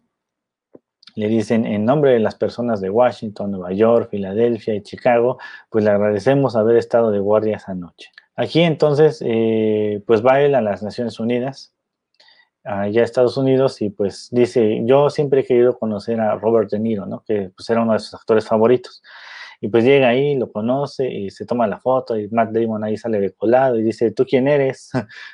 le 1.18 1.26
dicen 1.26 1.66
en 1.66 1.84
nombre 1.84 2.12
de 2.12 2.20
las 2.20 2.36
personas 2.36 2.80
de 2.80 2.90
Washington, 2.90 3.50
Nueva 3.50 3.72
York, 3.72 4.10
Filadelfia 4.10 4.74
y 4.76 4.82
Chicago, 4.82 5.38
pues 5.68 5.84
le 5.84 5.90
agradecemos 5.90 6.54
haber 6.54 6.76
estado 6.76 7.10
de 7.10 7.18
guardia 7.18 7.56
esa 7.56 7.74
noche. 7.74 8.10
Aquí 8.36 8.60
entonces, 8.60 9.20
eh, 9.26 10.00
pues 10.06 10.24
va 10.24 10.40
él 10.40 10.54
a 10.54 10.60
las 10.60 10.80
Naciones 10.84 11.18
Unidas, 11.18 11.74
allá 12.62 13.00
a 13.00 13.04
Estados 13.04 13.36
Unidos, 13.36 13.82
y 13.82 13.90
pues 13.90 14.28
dice, 14.30 14.82
yo 14.84 15.10
siempre 15.10 15.40
he 15.40 15.44
querido 15.44 15.76
conocer 15.76 16.20
a 16.20 16.36
Robert 16.36 16.70
De 16.70 16.78
Niro, 16.78 17.04
¿no? 17.04 17.24
Que 17.26 17.50
pues 17.50 17.68
era 17.68 17.82
uno 17.82 17.94
de 17.94 17.98
sus 17.98 18.14
actores 18.14 18.46
favoritos. 18.46 19.02
Y 19.60 19.66
pues 19.70 19.82
llega 19.82 20.06
ahí, 20.06 20.36
lo 20.36 20.52
conoce 20.52 21.10
y 21.10 21.30
se 21.30 21.44
toma 21.46 21.66
la 21.66 21.80
foto 21.80 22.16
y 22.16 22.28
Matt 22.28 22.50
Damon 22.52 22.84
ahí 22.84 22.96
sale 22.96 23.18
de 23.18 23.32
colado 23.32 23.76
y 23.76 23.82
dice, 23.82 24.12
¿tú 24.12 24.24
quién 24.24 24.46
eres? 24.46 24.92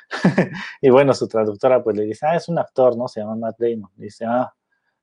y 0.81 0.89
bueno, 0.89 1.13
su 1.13 1.27
traductora 1.27 1.83
pues 1.83 1.95
le 1.95 2.05
dice, 2.05 2.25
ah, 2.25 2.35
es 2.35 2.49
un 2.49 2.57
actor, 2.57 2.97
¿no? 2.97 3.07
Se 3.07 3.19
llama 3.19 3.35
Matt 3.35 3.57
Damon. 3.59 3.91
dice, 3.97 4.25
ah, 4.25 4.51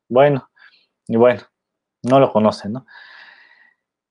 bueno. 0.09 0.49
Y 1.09 1.17
bueno, 1.17 1.41
no 2.03 2.21
lo 2.21 2.33
conocen, 2.33 2.73
¿no? 2.73 2.87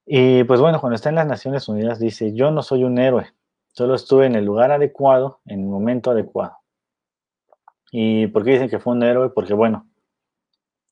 Y 0.05 0.43
pues 0.43 0.59
bueno, 0.59 0.79
cuando 0.81 0.95
está 0.95 1.09
en 1.09 1.15
las 1.15 1.27
Naciones 1.27 1.67
Unidas 1.67 1.99
dice, 1.99 2.33
yo 2.33 2.51
no 2.51 2.63
soy 2.63 2.83
un 2.83 2.97
héroe, 2.97 3.33
solo 3.71 3.95
estuve 3.95 4.25
en 4.25 4.35
el 4.35 4.45
lugar 4.45 4.71
adecuado, 4.71 5.39
en 5.45 5.61
el 5.61 5.67
momento 5.67 6.11
adecuado. 6.11 6.57
¿Y 7.91 8.27
por 8.27 8.43
qué 8.43 8.51
dicen 8.51 8.69
que 8.69 8.79
fue 8.79 8.93
un 8.93 9.03
héroe? 9.03 9.29
Porque 9.29 9.53
bueno, 9.53 9.87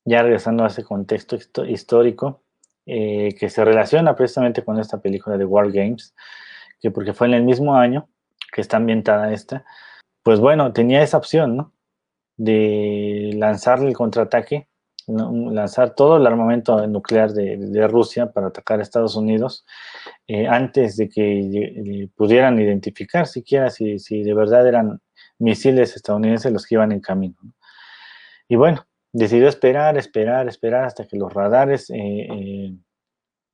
ya 0.04 0.22
regresando 0.22 0.64
a 0.64 0.68
ese 0.68 0.84
contexto 0.84 1.36
histórico, 1.64 2.42
eh, 2.86 3.36
que 3.38 3.50
se 3.50 3.64
relaciona 3.64 4.16
precisamente 4.16 4.64
con 4.64 4.78
esta 4.78 5.00
película 5.00 5.36
de 5.36 5.44
War 5.44 5.70
Games, 5.70 6.14
que 6.80 6.90
porque 6.90 7.12
fue 7.12 7.26
en 7.26 7.34
el 7.34 7.44
mismo 7.44 7.76
año 7.76 8.08
que 8.52 8.62
está 8.62 8.78
ambientada 8.78 9.32
esta, 9.32 9.64
pues 10.22 10.40
bueno, 10.40 10.72
tenía 10.72 11.02
esa 11.02 11.18
opción, 11.18 11.56
¿no? 11.56 11.72
De 12.36 13.32
lanzarle 13.34 13.88
el 13.88 13.94
contraataque 13.94 14.69
lanzar 15.12 15.94
todo 15.94 16.16
el 16.16 16.26
armamento 16.26 16.86
nuclear 16.86 17.32
de, 17.32 17.88
Rusia 17.88 18.30
para 18.30 18.48
atacar 18.48 18.78
a 18.78 18.82
Estados 18.82 19.16
Unidos 19.16 19.64
eh, 20.26 20.46
antes 20.46 20.96
de 20.96 21.08
que 21.08 22.08
pudieran 22.16 22.58
identificar 22.58 23.26
siquiera 23.26 23.70
si, 23.70 23.98
si, 23.98 24.22
de 24.22 24.34
verdad 24.34 24.66
eran 24.66 25.00
misiles 25.38 25.96
estadounidenses 25.96 26.52
los 26.52 26.66
que 26.66 26.76
iban 26.76 26.92
en 26.92 27.00
camino. 27.00 27.36
Y 28.48 28.56
bueno, 28.56 28.86
decidió 29.12 29.48
esperar, 29.48 29.96
esperar, 29.96 30.48
esperar 30.48 30.84
hasta 30.84 31.06
que 31.06 31.16
los 31.16 31.32
radares 31.32 31.92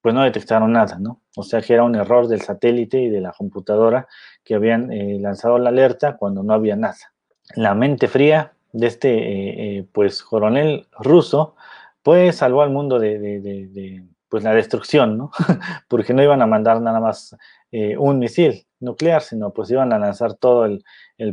pues 0.03 0.15
no 0.15 0.23
detectaron 0.23 0.73
nada, 0.73 0.99
¿no? 1.01 1.23
O 1.37 1.43
sea 1.43 1.61
que 1.61 1.75
era 1.75 1.83
un 1.83 1.97
error 1.97 2.29
del 2.29 2.41
satélite 2.41 3.01
y 3.01 3.11
de 3.11 3.21
la 3.21 3.33
computadora 3.33 4.07
que 4.45 4.55
habían 4.55 4.89
lanzado 5.21 5.59
la 5.59 5.71
alerta 5.71 6.17
cuando 6.17 6.43
no 6.43 6.55
había 6.55 6.77
nada. 6.77 7.13
La 7.55 7.75
mente 7.75 8.09
fría 8.09 8.56
de 8.77 8.87
este, 8.87 9.89
pues, 9.93 10.23
coronel 10.23 10.87
ruso, 10.99 11.57
pues 12.03 12.37
salvó 12.37 12.63
al 12.63 12.71
mundo 12.71 12.99
de, 12.99 14.05
pues, 14.29 14.45
la 14.45 14.53
destrucción, 14.53 15.17
¿no? 15.17 15.31
Porque 15.89 16.13
no 16.13 16.23
iban 16.23 16.43
a 16.43 16.47
mandar 16.47 16.81
nada 16.83 17.01
más 17.01 17.35
eh, 17.73 17.97
un 17.97 18.19
misil 18.19 18.67
nuclear, 18.81 19.23
sino 19.23 19.53
pues 19.53 19.71
iban 19.71 19.93
a 19.93 19.99
lanzar 19.99 20.35
todo 20.35 20.67
el, 20.67 20.85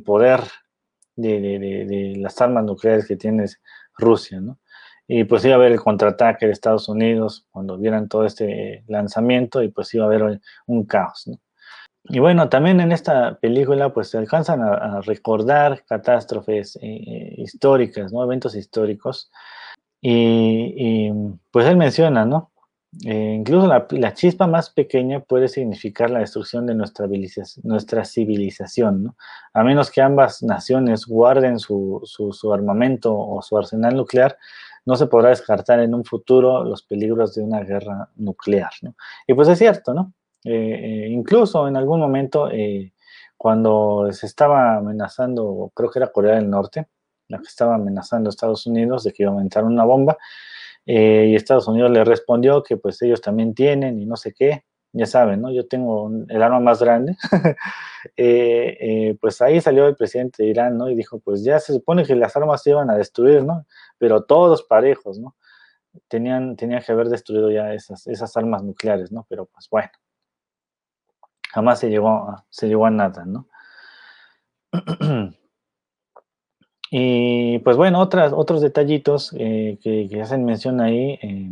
poder 0.03 0.41
de, 1.15 2.13
las 2.17 2.39
armas 2.41 2.63
nucleares 2.63 3.07
que 3.07 3.17
tiene 3.17 3.45
Rusia, 3.97 4.39
¿no? 4.39 4.59
Y 5.05 5.25
pues 5.25 5.43
iba 5.43 5.55
a 5.55 5.57
haber 5.57 5.73
el 5.73 5.81
contraataque 5.81 6.45
de 6.45 6.53
Estados 6.53 6.87
Unidos 6.87 7.45
cuando 7.51 7.77
vieran 7.77 8.07
todo 8.07 8.25
este 8.25 8.83
lanzamiento 8.87 9.61
y 9.61 9.69
pues 9.69 9.93
iba 9.93 10.05
a 10.05 10.07
haber 10.07 10.39
un 10.65 10.85
caos, 10.85 11.27
¿no? 11.27 11.42
Y 12.05 12.19
bueno, 12.19 12.49
también 12.49 12.81
en 12.81 12.91
esta 12.91 13.39
película 13.39 13.93
pues 13.93 14.09
se 14.09 14.17
alcanzan 14.17 14.61
a, 14.61 15.01
recordar 15.01 15.83
catástrofes 15.85 16.77
eh, 16.81 17.35
históricas, 17.37 18.11
¿no? 18.11 18.23
Eventos 18.23 18.55
históricos 18.55 19.31
y, 20.01 21.09
pues 21.51 21.65
él 21.65 21.77
menciona, 21.77 22.25
¿no? 22.25 22.51
Eh, 23.05 23.35
incluso 23.39 23.67
la, 23.67 24.13
chispa 24.13 24.45
más 24.47 24.69
pequeña 24.69 25.21
puede 25.21 25.47
significar 25.47 26.11
la 26.11 26.19
destrucción 26.19 26.65
de 26.67 26.75
nuestra, 26.75 27.07
nuestra 27.63 28.05
civilización. 28.05 29.15
A 29.53 29.63
menos 29.63 29.89
que 29.89 30.01
ambas 30.01 30.43
naciones 30.43 31.05
guarden 31.05 31.57
su, 31.57 32.01
su, 32.05 32.53
armamento 32.53 33.17
o 33.17 33.41
su 33.41 33.57
arsenal 33.57 33.95
nuclear, 33.95 34.37
no 34.85 34.95
se 34.97 35.07
podrá 35.07 35.29
descartar 35.29 35.79
en 35.79 35.93
un 35.93 36.03
futuro 36.03 36.65
los 36.65 36.83
peligros 36.83 37.33
de 37.33 37.43
una 37.43 37.61
guerra 37.61 38.09
nuclear, 38.17 38.71
¿no? 38.81 38.95
Y 39.25 39.33
pues 39.33 39.47
es 39.47 39.57
cierto, 39.57 39.93
¿no? 39.93 40.13
Eh, 40.45 41.05
eh, 41.05 41.07
incluso 41.09 41.67
en 41.67 41.77
algún 41.77 41.99
momento, 41.99 42.49
cuando 43.37 44.09
se 44.11 44.25
estaba 44.25 44.77
amenazando, 44.77 45.71
creo 45.75 45.89
que 45.89 45.99
era 45.99 46.11
Corea 46.11 46.35
del 46.35 46.49
Norte, 46.49 46.87
la 47.27 47.37
que 47.39 47.47
estaba 47.47 47.75
amenazando 47.75 48.29
a 48.29 48.31
Estados 48.31 48.65
Unidos 48.67 49.03
de 49.03 49.11
que 49.13 49.23
iba 49.23 49.31
a 49.31 49.33
aumentar 49.33 49.63
una 49.63 49.83
bomba, 49.85 50.17
eh, 50.85 51.27
y 51.29 51.35
Estados 51.35 51.67
Unidos 51.67 51.91
le 51.91 52.03
respondió 52.03 52.61
que 52.63 52.77
pues 52.77 53.01
ellos 53.01 53.21
también 53.21 53.53
tienen 53.53 53.99
y 53.99 54.05
no 54.05 54.17
sé 54.17 54.33
qué, 54.33 54.65
ya 54.91 55.05
saben, 55.05 55.41
¿no? 55.41 55.51
Yo 55.51 55.67
tengo 55.67 56.11
el 56.27 56.43
arma 56.43 56.59
más 56.59 56.81
grande. 56.81 57.17
Eh, 58.17 58.77
eh, 58.81 59.17
pues 59.21 59.41
ahí 59.41 59.61
salió 59.61 59.87
el 59.87 59.95
presidente 59.95 60.43
de 60.43 60.49
Irán, 60.49 60.77
¿no? 60.77 60.89
Y 60.89 60.95
dijo, 60.95 61.19
pues 61.19 61.41
ya 61.41 61.57
se 61.61 61.71
supone 61.71 62.03
que 62.03 62.15
las 62.17 62.35
armas 62.35 62.61
se 62.61 62.71
iban 62.71 62.89
a 62.89 62.97
destruir, 62.97 63.45
¿no? 63.45 63.65
Pero 63.97 64.25
todos 64.25 64.63
parejos, 64.63 65.19
¿no? 65.19 65.37
Tenían, 66.09 66.57
tenían 66.57 66.83
que 66.83 66.91
haber 66.91 67.07
destruido 67.07 67.49
ya 67.49 67.73
esas, 67.73 68.05
esas 68.07 68.35
armas 68.35 68.61
nucleares, 68.61 69.13
¿no? 69.13 69.25
Pero 69.29 69.45
pues 69.45 69.69
bueno, 69.69 69.89
jamás 71.53 71.79
se 71.79 71.89
llegó 71.89 72.09
a, 72.09 72.45
se 72.49 72.67
llegó 72.67 72.85
a 72.85 72.91
nada, 72.91 73.25
¿no? 73.25 73.47
Y 76.95 77.57
pues 77.59 77.75
bueno, 77.75 77.99
otras, 77.99 78.33
otros 78.33 78.61
detallitos 78.61 79.33
eh, 79.39 79.79
que, 79.81 80.21
hacen 80.21 80.45
mención 80.45 80.79
ahí, 80.79 81.17
eh, 81.23 81.49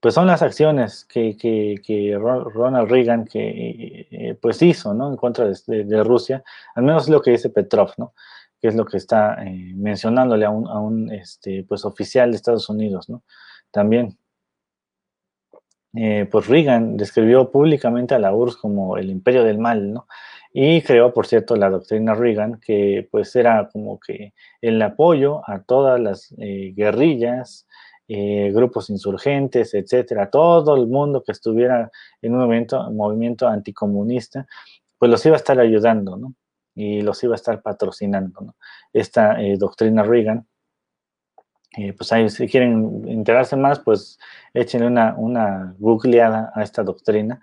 pues 0.00 0.14
son 0.14 0.26
las 0.26 0.42
acciones 0.42 1.04
que, 1.04 2.18
Ronald 2.20 2.90
Reagan 2.90 3.26
que, 3.26 4.08
eh, 4.10 4.34
pues 4.42 4.60
hizo 4.60 4.92
¿no? 4.92 5.08
en 5.10 5.16
contra 5.16 5.46
de, 5.46 6.02
Rusia, 6.02 6.42
al 6.74 6.82
menos 6.82 7.08
lo 7.08 7.22
que 7.22 7.30
dice 7.30 7.50
Petrov, 7.50 7.92
¿no? 7.96 8.12
que 8.60 8.66
es 8.66 8.74
lo 8.74 8.84
que 8.86 8.96
está 8.96 9.36
mencionándole 9.76 10.46
a 10.46 10.50
un, 10.50 10.66
a 10.66 10.80
un 10.80 11.12
este, 11.12 11.62
pues 11.62 11.84
oficial 11.84 12.32
de 12.32 12.38
Estados 12.38 12.68
Unidos, 12.68 13.08
¿no? 13.08 13.22
también. 13.70 14.18
Pues 16.30 16.46
Reagan 16.46 16.96
describió 16.96 17.50
públicamente 17.50 18.14
a 18.14 18.18
la 18.18 18.32
URSS 18.32 18.56
como 18.56 18.96
el 18.96 19.10
imperio 19.10 19.42
del 19.42 19.58
mal, 19.58 19.92
¿no? 19.92 20.06
y 20.52 20.82
creó, 20.82 21.12
por 21.12 21.26
cierto, 21.26 21.56
la 21.56 21.70
doctrina 21.70 22.14
Reagan, 22.14 22.60
que 22.60 23.06
pues 23.10 23.34
era 23.36 23.68
como 23.72 24.00
que 24.00 24.32
el 24.60 24.80
apoyo 24.82 25.42
a 25.48 25.62
todas 25.62 26.00
las 26.00 26.34
eh, 26.38 26.72
guerrillas, 26.74 27.66
eh, 28.08 28.50
grupos 28.54 28.88
insurgentes, 28.90 29.74
etcétera, 29.74 30.30
todo 30.30 30.74
el 30.76 30.86
mundo 30.86 31.22
que 31.22 31.32
estuviera 31.32 31.90
en 32.22 32.32
un 32.32 32.40
movimiento, 32.40 32.90
movimiento 32.90 33.46
anticomunista, 33.46 34.46
pues 34.98 35.10
los 35.10 35.24
iba 35.26 35.36
a 35.36 35.38
estar 35.38 35.60
ayudando, 35.60 36.16
¿no? 36.16 36.34
Y 36.74 37.02
los 37.02 37.22
iba 37.22 37.34
a 37.34 37.36
estar 37.36 37.60
patrocinando, 37.60 38.40
¿no? 38.40 38.56
Esta 38.92 39.40
eh, 39.42 39.56
doctrina 39.58 40.02
Reagan, 40.02 40.46
pues 41.96 42.12
ahí 42.12 42.28
si 42.28 42.48
quieren 42.48 43.04
enterarse 43.06 43.56
más, 43.56 43.78
pues 43.80 44.18
échenle 44.54 44.86
una, 44.86 45.14
una 45.16 45.74
googleada 45.78 46.50
a 46.54 46.62
esta 46.62 46.82
doctrina 46.82 47.40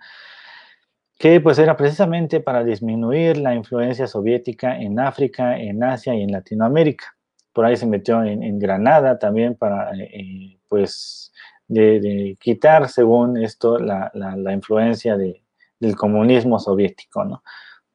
que 1.18 1.40
pues 1.40 1.58
era 1.58 1.76
precisamente 1.76 2.40
para 2.40 2.62
disminuir 2.62 3.38
la 3.38 3.54
influencia 3.54 4.06
soviética 4.06 4.78
en 4.78 5.00
África, 5.00 5.58
en 5.58 5.82
Asia 5.82 6.14
y 6.14 6.22
en 6.22 6.32
Latinoamérica. 6.32 7.16
Por 7.52 7.64
ahí 7.64 7.76
se 7.76 7.86
metió 7.86 8.22
en, 8.22 8.58
Granada 8.58 9.18
también 9.18 9.54
para 9.54 9.92
eh, 9.96 10.10
eh, 10.12 10.58
pues 10.68 11.32
quitar, 12.38 12.88
según 12.88 13.42
esto, 13.42 13.78
la, 13.78 14.12
influencia 14.52 15.16
del 15.16 15.96
comunismo 15.96 16.58
soviético, 16.58 17.24
¿no? 17.24 17.42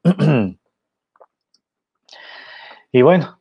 y 2.92 3.02
bueno, 3.02 3.38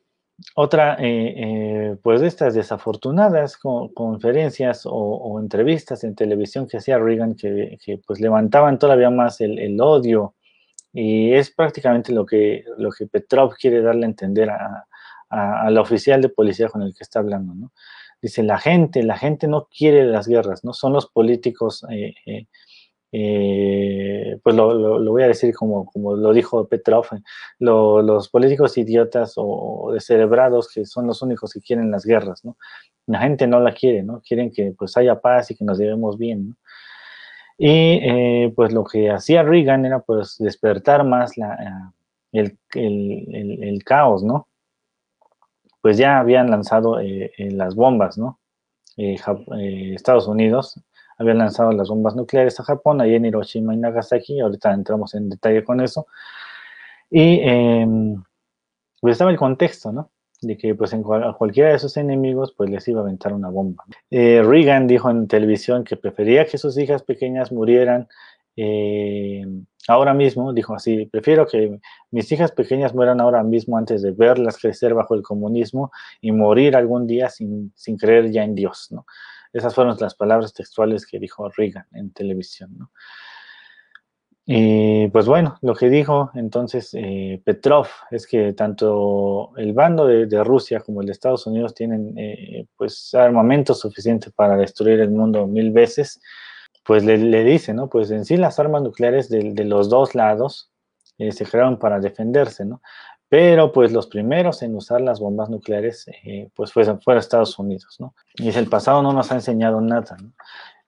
otra, 0.56 0.96
eh, 1.00 1.34
eh, 1.38 1.96
pues 2.02 2.22
de 2.22 2.28
estas 2.28 2.54
desafortunadas 2.54 3.58
conferencias 3.58 4.84
o, 4.86 5.40
entrevistas 5.40 6.04
en 6.04 6.16
televisión 6.16 6.68
que 6.68 6.78
hacía 6.78 6.98
Reagan, 6.98 7.36
que, 7.36 7.78
pues 8.06 8.20
levantaban 8.20 8.80
todavía 8.80 9.10
más 9.10 9.42
el, 9.42 9.80
odio, 9.82 10.36
y 10.94 11.34
es 11.34 11.52
prácticamente 11.52 12.12
lo 12.12 12.26
que, 12.26 12.66
lo 12.78 12.92
que 12.92 13.08
Petrov 13.08 13.54
quiere 13.56 13.82
darle 13.82 14.06
a 14.06 14.10
entender 14.10 14.50
a, 14.50 14.86
al 15.30 15.78
oficial 15.78 16.22
de 16.22 16.30
policía 16.30 16.68
con 16.70 16.82
el 16.82 16.94
que 16.94 17.04
está 17.04 17.20
hablando, 17.20 17.54
¿no? 17.56 17.72
Dice, 18.22 18.44
la 18.44 18.60
gente, 18.60 19.02
la 19.02 19.18
gente 19.18 19.48
no 19.48 19.68
quiere 19.76 20.06
las 20.06 20.28
guerras, 20.28 20.64
¿no? 20.64 20.74
Son 20.74 20.94
los 20.94 21.08
políticos 21.08 21.84
eh, 21.90 22.14
eh, 23.14 24.40
pues 24.42 24.56
lo, 24.56 25.04
voy 25.04 25.24
a 25.24 25.28
decir 25.28 25.54
como, 25.54 25.92
lo 25.96 26.32
dijo 26.32 26.68
Petrov, 26.68 27.08
eh, 27.12 27.22
los 27.60 28.30
políticos 28.30 28.78
idiotas 28.78 29.34
o 29.36 29.92
descerebrados 29.94 30.70
que 30.74 30.86
son 30.86 31.08
los 31.08 31.22
únicos 31.22 31.52
que 31.54 31.60
quieren 31.60 31.92
las 31.92 32.06
guerras, 32.06 32.46
¿no? 32.46 32.58
La 33.08 33.20
gente 33.20 33.48
no 33.48 33.60
la 33.60 33.74
quiere, 33.74 34.04
¿no? 34.04 34.22
Quieren 34.22 34.52
que 34.52 34.74
pues 34.78 34.96
haya 34.96 35.20
paz 35.20 35.52
y 35.52 35.56
que 35.56 35.66
nos 35.66 35.78
llevemos 35.78 36.18
bien. 36.18 36.56
Y 37.58 38.00
eh, 38.02 38.54
pues 38.56 38.72
lo 38.74 38.86
que 38.86 39.12
hacía 39.12 39.44
Reagan 39.44 39.86
era 39.86 40.00
pues 40.00 40.38
despertar 40.40 41.04
más 41.06 41.34
el, 42.32 42.58
el, 42.74 43.84
caos, 43.84 44.24
¿no? 44.24 44.48
Pues 45.82 45.98
ya 45.98 46.20
habían 46.20 46.50
lanzado 46.50 46.98
las 47.38 47.76
bombas, 47.76 48.18
¿no? 48.18 48.40
Estados 48.98 50.28
Unidos 50.28 50.80
había 51.22 51.34
lanzado 51.36 51.72
las 51.72 51.90
bombas 51.90 52.16
nucleares 52.16 52.60
a 52.60 52.64
Japón, 52.64 53.00
ahí 53.02 53.16
en 53.16 53.26
Hiroshima 53.26 53.74
y 53.74 53.78
Nagasaki, 53.78 54.40
ahorita 54.40 54.74
entramos 54.74 55.14
en 55.16 55.30
detalle 55.30 55.64
con 55.64 55.80
eso. 55.80 56.08
Y 57.10 57.42
pues 59.02 59.14
estaba 59.14 59.32
el 59.32 59.38
contexto, 59.38 59.92
¿no? 59.92 60.12
De 60.42 60.58
que 60.58 60.74
pues 60.76 60.94
en 60.94 61.02
a 61.02 61.34
cualquiera 61.34 61.72
de 61.72 61.80
sus 61.80 61.98
enemigos 61.98 62.54
pues 62.58 62.70
les 62.70 62.88
iba 62.88 63.02
a 63.02 63.04
aventar 63.04 63.34
una 63.34 63.50
bomba. 63.50 63.84
Eh, 64.10 64.42
Reagan 64.44 64.88
dijo 64.88 65.10
en 65.10 65.28
televisión 65.28 65.84
que 65.84 65.98
prefería 65.98 66.46
que 66.46 66.58
sus 66.58 66.78
hijas 66.78 67.04
pequeñas 67.04 67.52
murieran 67.52 68.08
eh, 68.56 69.46
ahora 69.88 70.14
mismo, 70.14 70.54
dijo 70.54 70.76
así, 70.76 71.06
prefiero 71.06 71.48
que 71.48 71.80
mis 72.12 72.32
hijas 72.32 72.52
pequeñas 72.52 72.94
mueran 72.94 73.22
ahora 73.22 73.44
mismo 73.44 73.78
antes 73.78 74.02
de 74.02 74.12
verlas 74.12 74.58
crecer 74.58 74.94
bajo 74.94 75.16
el 75.16 75.22
comunismo 75.22 75.92
y 76.22 76.32
morir 76.32 76.76
algún 76.76 77.08
día 77.08 77.30
sin, 77.30 77.72
sin 77.76 77.98
creer 77.98 78.32
ya 78.32 78.44
en 78.44 78.56
Dios, 78.56 78.88
¿no? 78.92 79.06
Esas 79.54 79.76
fueron 79.76 79.98
las 80.00 80.16
palabras 80.16 80.54
textuales 80.54 81.06
que 81.06 81.20
dijo 81.20 81.50
Reagan 81.50 81.86
en 81.92 82.12
televisión. 82.12 82.78
¿no? 82.78 82.92
Y 84.46 85.08
pues 85.10 85.28
bueno, 85.28 85.58
lo 85.62 85.76
que 85.76 85.90
dijo 85.90 86.32
entonces 86.34 86.90
eh, 86.94 87.42
Petrov 87.46 87.88
es 88.10 88.26
que 88.26 88.54
tanto 88.54 89.52
el 89.56 89.74
bando 89.74 90.08
de, 90.08 90.44
Rusia 90.44 90.80
como 90.80 91.02
el 91.02 91.08
de 91.08 91.14
Estados 91.14 91.46
Unidos 91.46 91.76
tienen 91.76 92.18
eh, 92.18 92.66
pues 92.76 93.14
armamento 93.14 93.74
suficiente 93.76 94.32
para 94.32 94.58
destruir 94.58 95.00
el 95.00 95.12
mundo 95.12 95.48
mil 95.48 95.72
veces. 95.72 96.20
Pues 96.84 97.06
le, 97.06 97.18
dice, 97.44 97.74
¿no? 97.76 97.90
Pues 97.90 98.10
en 98.10 98.26
sí 98.26 98.38
las 98.38 98.58
armas 98.60 98.82
nucleares 98.82 99.30
de, 99.30 99.54
los 99.64 99.88
dos 99.88 100.16
lados 100.16 100.72
eh, 101.20 101.32
se 101.32 101.46
crearon 101.46 101.78
para 101.78 102.00
defenderse, 102.00 102.66
¿no? 102.66 102.82
Pero 103.32 103.72
pues 103.72 103.94
los 103.94 104.08
primeros 104.08 104.62
en 104.62 104.76
usar 104.76 105.00
las 105.00 105.22
bombas 105.22 105.50
nucleares 105.50 106.06
eh, 106.26 106.50
pues 106.54 106.74
fueron, 106.74 107.00
Estados 107.18 107.58
Unidos, 107.58 107.96
¿no? 107.98 108.14
Y 108.36 108.50
el 108.50 108.68
pasado 108.68 109.02
no 109.02 109.14
nos 109.14 109.32
ha 109.32 109.36
enseñado 109.36 109.80
nada, 109.80 110.18
¿no? 110.22 110.34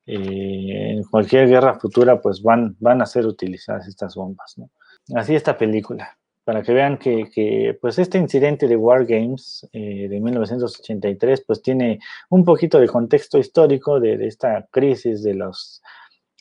Eh, 0.05 0.91
en 0.91 1.03
cualquier 1.03 1.47
guerra 1.47 1.79
futura 1.79 2.19
pues 2.19 2.43
van, 2.43 2.75
van 2.81 3.01
a 3.01 3.05
ser 3.05 3.25
utilizadas 3.27 3.87
estas 3.87 4.15
bombas, 4.15 4.57
¿no? 4.57 4.69
Así 5.15 5.33
esta 5.33 5.57
película. 5.57 6.17
para 6.43 6.61
que 6.63 6.73
vean 6.73 6.97
que, 6.97 7.77
pues 7.79 7.97
este 7.97 8.17
incidente 8.17 8.67
de 8.67 8.75
War 8.75 9.05
Games 9.05 9.65
eh, 9.71 10.09
de 10.09 10.19
1983 10.19 11.45
pues 11.47 11.61
tiene 11.61 11.99
un 12.29 12.43
poquito 12.43 12.77
de 12.77 12.89
contexto 12.89 13.37
histórico 13.37 14.01
de, 14.01 14.27
esta 14.27 14.67
crisis 14.69 15.23
de 15.23 15.35
los 15.35 15.81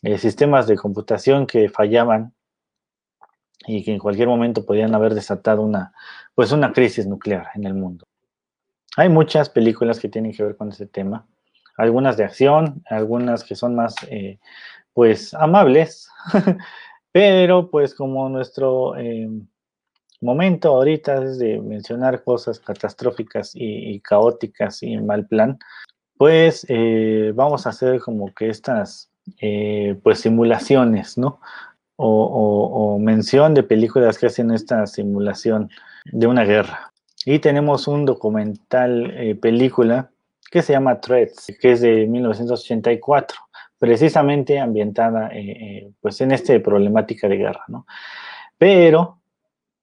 eh, 0.03 0.19
sistemas 0.19 0.67
de 0.67 0.75
computación 0.75 1.47
que 1.47 1.69
fallaban 1.69 2.35
y 3.67 3.85
que 3.85 3.93
en 3.93 3.99
cualquier 3.99 4.29
momento 4.29 4.65
podían 4.65 4.95
haber 4.95 5.15
desatado 5.15 5.63
una 5.63 5.93
pues 6.35 6.53
una 6.53 6.73
crisis 6.73 7.07
nuclear 7.07 7.49
en 7.55 7.65
el 7.65 7.75
mundo. 7.75 8.07
Hay 8.97 9.09
muchas 9.09 9.49
películas 9.49 9.99
que 10.01 10.09
tienen 10.09 10.33
que 10.33 10.43
ver 10.43 10.57
con 10.57 10.71
ese 10.71 10.87
tema, 10.87 11.27
algunas 11.77 12.17
de 12.17 12.25
acción, 12.25 12.83
algunas 12.87 13.45
que 13.45 13.55
son 13.55 13.75
más 13.75 13.95
eh, 14.09 14.39
pues 14.93 15.35
amables, 15.35 16.09
pero 17.13 17.71
pues 17.71 17.95
como 17.95 18.29
nuestro 18.29 18.95
momento 20.23 20.69
ahorita 20.69 21.23
es 21.25 21.39
de 21.39 21.61
mencionar 21.61 22.23
cosas 22.25 22.61
catastróficas 22.61 23.53
y, 23.55 24.01
caóticas 24.01 24.83
y 24.83 24.97
mal 24.97 25.27
plan, 25.27 25.59
pues 26.17 26.65
eh, 26.69 27.33
vamos 27.35 27.67
a 27.67 27.71
hacer 27.71 28.01
como 28.01 28.33
que 28.33 28.49
estas 28.49 29.11
eh, 29.41 29.99
pues 30.03 30.21
simulaciones, 30.21 31.19
¿no? 31.19 31.41
O, 31.97 32.99
mención 33.01 33.55
de 33.55 33.63
películas 33.63 34.19
que 34.19 34.27
hacen 34.27 34.51
esta 34.51 34.87
simulación 34.87 35.71
de 36.05 36.27
una 36.27 36.45
guerra. 36.45 36.93
Y 37.25 37.39
tenemos 37.39 37.87
un 37.87 38.05
documental 38.05 39.13
eh, 39.17 39.35
película 39.35 40.11
que 40.51 40.63
se 40.63 40.73
llama 40.73 41.01
Threats, 41.01 41.53
que 41.61 41.73
es 41.73 41.81
de 41.81 42.07
1984, 42.07 43.39
precisamente 43.79 44.59
ambientada 44.59 45.31
pues 46.01 46.21
en 46.21 46.33
esta 46.33 46.59
problemática 46.61 47.29
de 47.29 47.37
guerra, 47.37 47.65
¿no? 47.69 47.87
Pero 48.59 49.19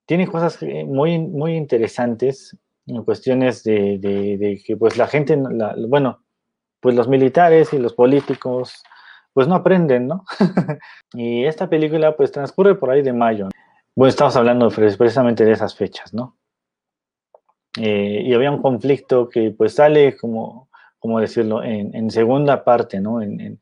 tiene 0.05 0.27
cosas 0.27 0.59
muy, 0.85 1.19
muy 1.19 1.55
interesantes 1.55 2.57
en 2.87 3.03
cuestiones 3.03 3.63
de, 3.63 4.61
que 4.65 4.75
pues 4.75 4.97
la 4.97 5.07
gente, 5.07 5.37
bueno, 5.87 6.23
pues 6.79 6.95
los 6.95 7.07
militares 7.07 7.73
y 7.73 7.77
los 7.77 7.93
políticos 7.93 8.83
pues 9.33 9.47
no 9.47 9.55
aprenden, 9.55 10.07
¿no? 10.07 10.23
y 11.13 11.45
esta 11.45 11.69
película 11.69 12.15
pues 12.15 12.31
transcurre 12.31 12.75
por 12.75 12.91
ahí 12.91 13.01
de 13.01 13.13
mayo. 13.13 13.49
Bueno, 13.95 14.09
estamos 14.09 14.35
hablando 14.35 14.69
precisamente 14.69 15.45
de 15.45 15.51
esas 15.51 15.75
fechas, 15.75 16.13
¿no? 16.13 16.37
Eh, 17.77 18.23
y 18.25 18.33
había 18.33 18.51
un 18.51 18.61
conflicto 18.61 19.29
que 19.29 19.51
pues 19.51 19.75
sale 19.75 20.17
como, 20.17 20.69
como 20.97 21.19
decirlo, 21.19 21.63
en, 21.63 22.09
segunda 22.09 22.63
parte, 22.63 22.99
¿no? 22.99 23.21
En, 23.21 23.59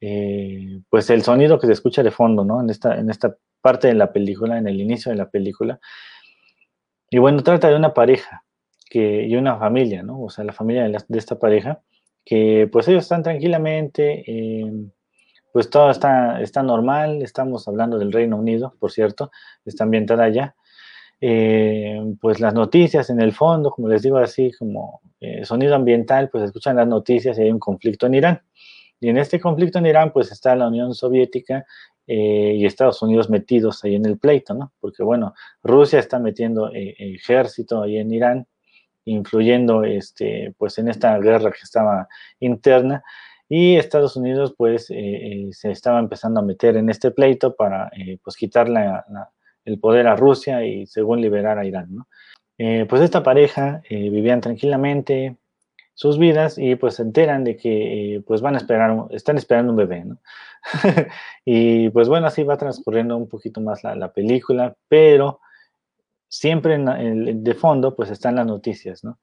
eh, 0.00 0.80
pues 0.88 1.10
el 1.10 1.22
sonido 1.22 1.58
que 1.58 1.66
se 1.66 1.72
escucha 1.72 2.02
de 2.02 2.10
fondo, 2.10 2.44
¿no? 2.44 2.60
En 2.60 2.70
esta, 2.70 2.98
en 2.98 3.10
esta 3.10 3.36
parte 3.60 3.88
de 3.88 3.94
la 3.94 4.12
película, 4.12 4.58
en 4.58 4.68
el 4.68 4.80
inicio 4.80 5.10
de 5.10 5.18
la 5.18 5.28
película. 5.28 5.80
Y 7.10 7.18
bueno, 7.18 7.42
trata 7.42 7.68
de 7.68 7.76
una 7.76 7.94
pareja 7.94 8.44
que, 8.88 9.26
y 9.26 9.36
una 9.36 9.58
familia, 9.58 10.02
¿no? 10.02 10.22
O 10.22 10.30
sea, 10.30 10.44
la 10.44 10.52
familia 10.52 10.88
de, 10.88 11.18
esta 11.18 11.38
pareja, 11.38 11.82
que 12.24 12.68
pues 12.70 12.88
ellos 12.88 13.04
están 13.04 13.22
tranquilamente, 13.22 14.24
em, 14.26 14.90
pues 15.52 15.70
todo 15.70 15.90
está, 15.90 16.40
está 16.40 16.62
normal, 16.62 17.22
estamos 17.22 17.66
hablando 17.68 17.98
del 17.98 18.12
Reino 18.12 18.36
Unido, 18.36 18.74
por 18.78 18.92
cierto, 18.92 19.30
está 19.64 19.84
ambientada 19.84 20.24
allá. 20.24 20.54
Em, 21.20 22.16
pues 22.16 22.38
las 22.38 22.54
noticias 22.54 23.10
en 23.10 23.20
el 23.20 23.32
fondo, 23.32 23.70
como 23.70 23.88
les 23.88 24.02
digo 24.02 24.18
así, 24.18 24.52
como 24.56 25.00
eh, 25.20 25.44
sonido 25.44 25.74
ambiental, 25.74 26.28
pues 26.30 26.44
escuchan 26.44 26.76
las 26.76 26.86
noticias 26.86 27.38
y 27.38 27.42
hay 27.42 27.50
un 27.50 27.58
conflicto 27.58 28.06
en 28.06 28.14
Irán. 28.14 28.42
Y 29.00 29.08
en 29.08 29.18
este 29.18 29.40
conflicto 29.40 29.78
en 29.78 29.86
Irán, 29.86 30.12
pues 30.12 30.30
está 30.32 30.54
la 30.56 30.68
Unión 30.68 30.94
Soviética 30.94 31.66
eh, 32.06 32.54
y 32.56 32.66
Estados 32.66 33.02
Unidos 33.02 33.30
metidos 33.30 33.84
ahí 33.84 33.94
en 33.94 34.06
el 34.06 34.18
pleito, 34.18 34.54
¿no? 34.54 34.72
Porque, 34.80 35.02
bueno, 35.02 35.34
Rusia 35.62 35.98
está 35.98 36.18
metiendo 36.18 36.72
eh, 36.72 36.94
ejército 36.98 37.82
ahí 37.82 37.98
en 37.98 38.12
Irán, 38.12 38.46
influyendo, 39.04 39.84
este, 39.84 40.54
pues, 40.56 40.78
en 40.78 40.88
esta 40.88 41.18
guerra 41.18 41.50
que 41.50 41.62
estaba 41.62 42.08
interna, 42.40 43.02
y 43.48 43.76
Estados 43.76 44.16
Unidos, 44.16 44.54
pues, 44.56 44.86
eh, 44.90 45.48
se 45.52 45.70
estaba 45.70 45.98
empezando 45.98 46.40
a 46.40 46.42
meter 46.44 46.76
en 46.76 46.90
este 46.90 47.10
pleito 47.10 47.54
para, 47.56 47.90
pues, 48.22 48.36
quitar 48.36 48.68
el 49.64 49.80
poder 49.80 50.06
a 50.06 50.16
Rusia 50.16 50.64
y, 50.64 50.86
según, 50.86 51.20
liberar 51.20 51.58
a 51.58 51.64
Irán, 51.64 51.94
¿no? 51.94 52.08
pues 52.88 53.02
esta 53.02 53.22
pareja 53.22 53.82
vivían 53.88 54.40
tranquilamente, 54.40 55.36
sus 55.98 56.16
vidas 56.16 56.58
y 56.58 56.76
pues 56.76 56.94
se 56.94 57.02
enteran 57.02 57.42
de 57.42 57.56
que 57.56 58.14
eh, 58.14 58.20
pues 58.20 58.40
van 58.40 58.54
a 58.54 58.58
esperar, 58.58 59.06
están 59.10 59.36
esperando 59.36 59.72
un 59.72 59.78
bebé, 59.78 60.04
¿no? 60.04 60.18
y 61.44 61.90
pues 61.90 62.08
bueno, 62.08 62.28
así 62.28 62.44
va 62.44 62.56
transcurriendo 62.56 63.16
un 63.16 63.28
poquito 63.28 63.60
más 63.60 63.82
la, 63.82 64.12
película, 64.12 64.76
pero 64.86 65.40
siempre 66.28 66.74
en, 66.74 67.42
de 67.42 67.54
fondo 67.54 67.96
pues 67.96 68.12
están 68.12 68.36
las 68.36 68.46
noticias, 68.46 69.02
¿no? 69.02 69.18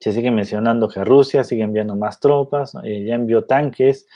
Se 0.00 0.12
sigue 0.12 0.30
mencionando 0.30 0.88
que 0.88 1.04
Rusia 1.04 1.44
sigue 1.44 1.62
enviando 1.62 1.96
más 1.96 2.20
tropas, 2.20 2.74
eh, 2.84 3.04
ya 3.04 3.14
envió 3.14 3.44
tanques 3.44 4.06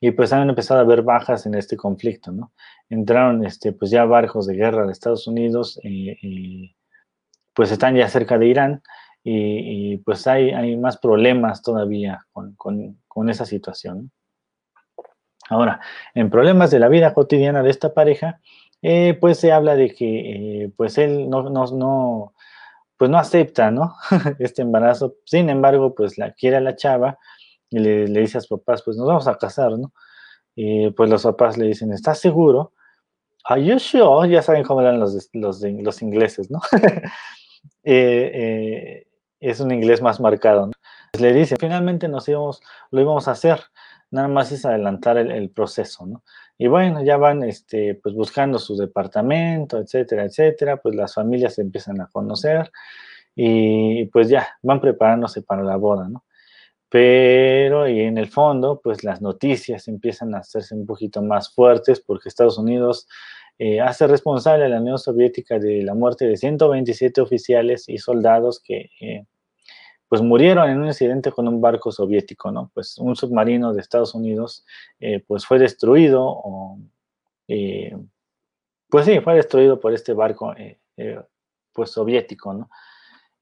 y 0.00 0.10
pues 0.12 0.32
han 0.32 0.48
empezado 0.48 0.80
a 0.80 0.82
haber 0.84 1.02
bajas 1.02 1.46
en 1.46 1.54
este 1.54 1.76
conflicto, 1.76 2.30
¿no? 2.30 2.52
Entraron 2.88 3.44
este, 3.44 3.72
pues 3.72 3.90
ya 3.90 4.04
barcos 4.04 4.46
de 4.46 4.54
guerra 4.54 4.86
de 4.86 4.92
Estados 4.92 5.26
Unidos 5.26 5.80
eh, 5.82 6.16
y 6.22 6.76
pues 7.54 7.72
están 7.72 7.96
ya 7.96 8.08
cerca 8.08 8.38
de 8.38 8.46
Irán 8.46 8.82
y, 9.28 9.96
pues 9.98 10.24
hay, 10.28 10.50
hay, 10.50 10.76
más 10.76 10.98
problemas 10.98 11.60
todavía 11.60 12.24
con, 12.32 13.28
esa 13.28 13.44
situación. 13.44 14.12
Ahora, 15.48 15.80
en 16.14 16.30
problemas 16.30 16.70
de 16.70 16.78
la 16.78 16.88
vida 16.88 17.12
cotidiana 17.12 17.64
de 17.64 17.70
esta 17.70 17.92
pareja, 17.92 18.40
eh, 18.82 19.18
pues 19.20 19.40
se 19.40 19.50
habla 19.50 19.74
de 19.74 19.92
que 19.92 20.64
eh, 20.64 20.72
pues 20.76 20.96
él 20.98 21.28
no, 21.28 21.42
no, 21.50 22.34
pues 22.96 23.10
no 23.10 23.18
acepta, 23.18 23.70
¿no? 23.70 23.94
este 24.38 24.62
embarazo. 24.62 25.16
Sin 25.24 25.50
embargo, 25.50 25.94
pues 25.94 26.18
la 26.18 26.32
quiere 26.32 26.56
a 26.56 26.60
la 26.60 26.76
chava 26.76 27.18
y 27.70 27.78
le, 27.78 28.06
dice 28.06 28.38
a 28.38 28.40
sus 28.40 28.58
papás, 28.58 28.82
pues 28.82 28.96
nos 28.96 29.06
vamos 29.06 29.28
a 29.28 29.36
casar, 29.36 29.72
¿no? 29.78 29.92
Y 30.54 30.90
pues 30.90 31.10
los 31.10 31.22
papás 31.24 31.58
le 31.58 31.66
dicen, 31.66 31.92
¿estás 31.92 32.18
seguro? 32.18 32.72
Are 33.44 33.64
you 33.64 33.78
sure? 33.78 34.28
Ya 34.28 34.42
saben 34.42 34.64
cómo 34.64 34.80
eran 34.80 34.98
los, 34.98 35.28
los, 35.32 36.02
ingleses, 36.02 36.50
¿no? 36.50 36.60
eh, 37.84 39.06
es 39.40 39.60
un 39.60 39.72
inglés 39.72 40.02
más 40.02 40.20
marcado. 40.20 40.70
Pues 41.12 41.22
le 41.22 41.32
dice, 41.32 41.56
finalmente 41.58 42.08
nos 42.08 42.28
íbamos, 42.28 42.60
lo 42.90 43.00
íbamos 43.00 43.28
a 43.28 43.32
hacer, 43.32 43.60
nada 44.10 44.28
más 44.28 44.52
es 44.52 44.64
adelantar 44.64 45.18
el, 45.18 45.50
proceso, 45.50 46.06
¿no? 46.06 46.22
Y 46.58 46.68
bueno, 46.68 47.02
ya 47.04 47.16
van 47.16 47.42
este, 47.44 47.94
pues 48.02 48.14
buscando 48.14 48.58
su 48.58 48.76
departamento, 48.76 49.78
etcétera, 49.78 50.24
etcétera, 50.24 50.78
pues 50.78 50.94
las 50.94 51.14
familias 51.14 51.54
se 51.54 51.62
empiezan 51.62 52.00
a 52.00 52.08
conocer 52.08 52.70
y 53.34 54.06
pues 54.06 54.28
ya 54.28 54.48
van 54.62 54.80
preparándose 54.80 55.42
para 55.42 55.62
la 55.62 55.76
boda, 55.76 56.08
¿no? 56.08 56.24
Pero 56.88 57.88
y 57.88 58.00
en 58.00 58.16
el 58.16 58.28
fondo, 58.28 58.80
pues 58.82 59.04
las 59.04 59.20
noticias 59.20 59.88
empiezan 59.88 60.34
a 60.34 60.38
hacerse 60.38 60.74
un 60.74 60.86
poquito 60.86 61.22
más 61.22 61.52
fuertes 61.52 62.00
porque 62.00 62.28
Estados 62.28 62.58
Unidos 62.58 63.08
eh, 63.58 63.80
hace 63.80 64.06
responsable 64.06 64.64
a 64.64 64.68
la 64.68 64.80
Unión 64.80 64.98
Soviética 64.98 65.58
de 65.58 65.82
la 65.82 65.94
muerte 65.94 66.26
de 66.26 66.36
127 66.36 67.20
oficiales 67.20 67.88
y 67.88 67.98
soldados 67.98 68.60
que 68.62 68.90
eh, 69.00 69.26
pues 70.08 70.22
murieron 70.22 70.68
en 70.68 70.80
un 70.80 70.86
incidente 70.86 71.32
con 71.32 71.48
un 71.48 71.60
barco 71.60 71.90
soviético, 71.90 72.50
¿no? 72.52 72.70
Pues 72.74 72.98
un 72.98 73.16
submarino 73.16 73.72
de 73.72 73.80
Estados 73.80 74.14
Unidos 74.14 74.64
eh, 75.00 75.22
pues 75.26 75.46
fue 75.46 75.58
destruido 75.58 76.22
o, 76.24 76.78
pues 78.88 79.06
sí, 79.06 79.20
fue 79.20 79.34
destruido 79.34 79.80
por 79.80 79.92
este 79.92 80.12
barco 80.12 80.54
pues 81.72 81.90
soviético, 81.90 82.54
¿no? 82.54 82.70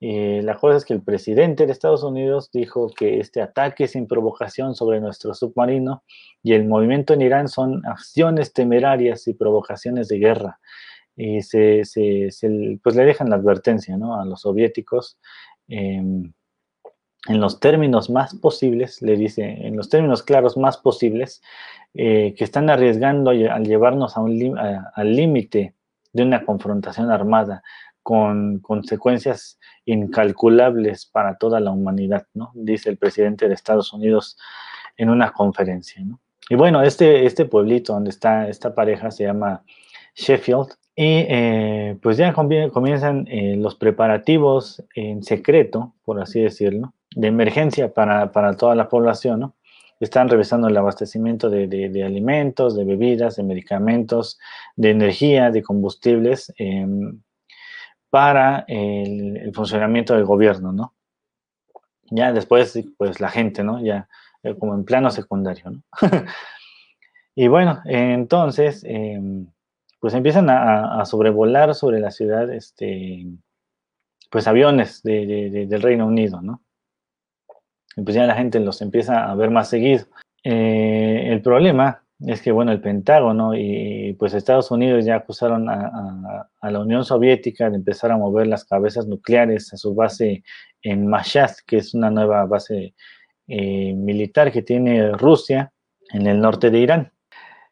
Eh, 0.07 0.43
la 0.43 0.57
cosa 0.57 0.77
es 0.77 0.85
que 0.85 0.93
el 0.93 1.03
presidente 1.03 1.65
de 1.65 1.73
Estados 1.73 2.03
Unidos 2.03 2.51
dijo 2.53 2.91
que 2.95 3.21
este 3.21 3.41
ataque 3.41 3.89
sin 3.89 4.07
provocación 4.07 4.75
sobre 4.75 5.01
nuestro 5.01 5.33
submarino 5.33 6.03
y 6.43 6.53
el 6.53 6.67
movimiento 6.67 7.15
en 7.15 7.23
Irán 7.23 7.49
son 7.49 7.87
acciones 7.87 8.53
temerarias 8.53 9.27
y 9.29 9.33
provocaciones 9.33 10.09
de 10.09 10.19
guerra. 10.19 10.61
Y 11.17 11.41
se, 11.41 11.83
pues 12.83 12.97
le 12.97 13.05
dejan 13.05 13.31
la 13.31 13.37
advertencia 13.37 13.97
¿no? 13.97 14.21
a 14.21 14.27
los 14.27 14.43
soviéticos 14.43 15.19
em, 15.69 16.35
en 17.27 17.41
los 17.41 17.61
términos 17.61 18.11
más 18.11 18.35
posibles, 18.35 19.01
le 19.03 19.17
dice, 19.17 19.43
en 19.67 19.77
los 19.77 19.89
términos 19.89 20.23
claros 20.23 20.57
más 20.57 20.77
posibles, 20.77 21.43
eh, 21.95 22.35
que 22.37 22.45
están 22.45 22.71
arriesgando 22.71 23.31
al 23.31 23.65
llevarnos 23.65 24.17
a 24.17 24.21
un, 24.21 24.59
al 24.59 25.17
límite 25.17 25.75
de 26.13 26.23
una 26.23 26.45
confrontación 26.45 27.11
armada 27.11 27.63
con 28.03 28.59
consecuencias 28.59 29.59
incalculables 29.87 31.07
para 31.07 31.39
toda 31.39 31.61
la 31.61 31.71
humanidad, 31.71 32.27
¿no? 32.35 32.53
Dice 32.55 32.91
el 32.91 32.99
presidente 32.99 33.49
de 33.49 33.55
Estados 33.55 33.93
Unidos 33.93 34.37
en 34.97 35.09
una 35.09 35.33
conferencia. 35.33 36.05
Y 36.51 36.55
bueno, 36.55 36.83
este, 36.83 37.25
este 37.25 37.47
pueblito 37.47 37.95
donde 37.95 38.11
está 38.11 38.49
esta 38.49 38.75
pareja 38.75 39.11
se 39.11 39.25
llama 39.25 39.63
Sheffield 40.15 40.69
y 40.95 41.25
eh, 41.29 41.97
pues 42.03 42.17
ya 42.17 42.33
comienzan 42.33 43.27
eh, 43.29 43.57
los 43.57 43.75
preparativos 43.75 44.85
en 44.95 45.23
secreto, 45.23 45.95
por 46.05 46.21
así 46.21 46.41
decirlo, 46.41 46.93
de 47.15 47.29
emergencia 47.29 47.93
para, 47.93 48.33
para 48.33 48.57
toda 48.57 48.75
la 48.75 48.89
población, 48.89 49.41
¿no? 49.41 49.55
están 50.01 50.29
revisando 50.29 50.69
el 50.69 50.77
abastecimiento 50.77 51.51
de, 51.51 52.05
alimentos, 52.05 52.77
de 52.77 52.85
bebidas, 52.85 53.37
de 53.37 53.43
medicamentos, 53.43 54.39
de 54.77 54.91
energía, 54.91 55.51
de 55.51 55.63
combustibles 55.63 56.53
em, 56.59 57.21
para 58.11 58.65
el, 58.69 59.53
funcionamiento 59.55 60.15
del 60.15 60.25
gobierno, 60.25 60.73
¿no? 60.73 60.95
Ya 62.11 62.33
después, 62.33 62.79
pues 62.97 63.21
la 63.21 63.31
gente, 63.31 63.65
¿no? 63.65 63.83
Ya 63.83 64.09
eh, 64.43 64.55
como 64.57 64.75
en 64.75 64.85
plano 64.85 65.11
secundario, 65.11 65.71
¿no? 65.71 65.83
y 67.35 67.49
bueno, 67.49 67.81
entonces, 67.85 68.85
em, 68.85 69.47
pues 70.01 70.15
empiezan 70.15 70.51
a, 70.51 71.05
sobrevolar 71.07 71.75
sobre 71.75 71.99
la 71.99 72.11
ciudad, 72.11 72.53
este, 72.53 73.27
pues 74.31 74.47
aviones 74.47 75.03
del 75.03 75.81
Reino 75.81 76.07
Unido, 76.07 76.43
¿no? 76.43 76.64
Pues 77.97 78.15
ya 78.15 78.27
la 78.27 78.35
gente 78.35 78.61
los 78.61 78.83
empieza 78.83 79.31
a 79.31 79.35
ver 79.35 79.51
más 79.51 79.69
seguido. 79.69 80.05
Eh, 80.43 81.29
el 81.31 81.43
problema 81.43 82.03
es 82.21 82.43
que, 82.43 82.53
bueno, 82.53 82.73
el 82.73 82.81
Pentágono 82.81 83.55
y 83.55 84.15
pues 84.19 84.35
Estados 84.35 84.71
Unidos 84.71 85.05
ya 85.05 85.17
acusaron 85.17 85.69
a, 85.69 86.49
la 86.63 86.81
Unión 86.81 87.05
Soviética 87.05 87.71
de 87.71 87.77
empezar 87.77 88.11
a 88.11 88.17
mover 88.17 88.47
las 88.47 88.65
cabezas 88.65 89.07
nucleares 89.07 89.73
a 89.73 89.77
su 89.77 89.95
base 89.95 90.43
en 90.83 91.07
Mashhad, 91.07 91.51
que 91.67 91.77
es 91.77 91.95
una 91.95 92.11
nueva 92.11 92.45
base 92.47 92.95
eh, 93.47 93.93
militar 93.95 94.51
que 94.53 94.63
tiene 94.63 95.13
Rusia 95.13 95.73
en 96.13 96.27
el 96.27 96.41
norte 96.41 96.71
de 96.71 96.79
Irán. 96.79 97.13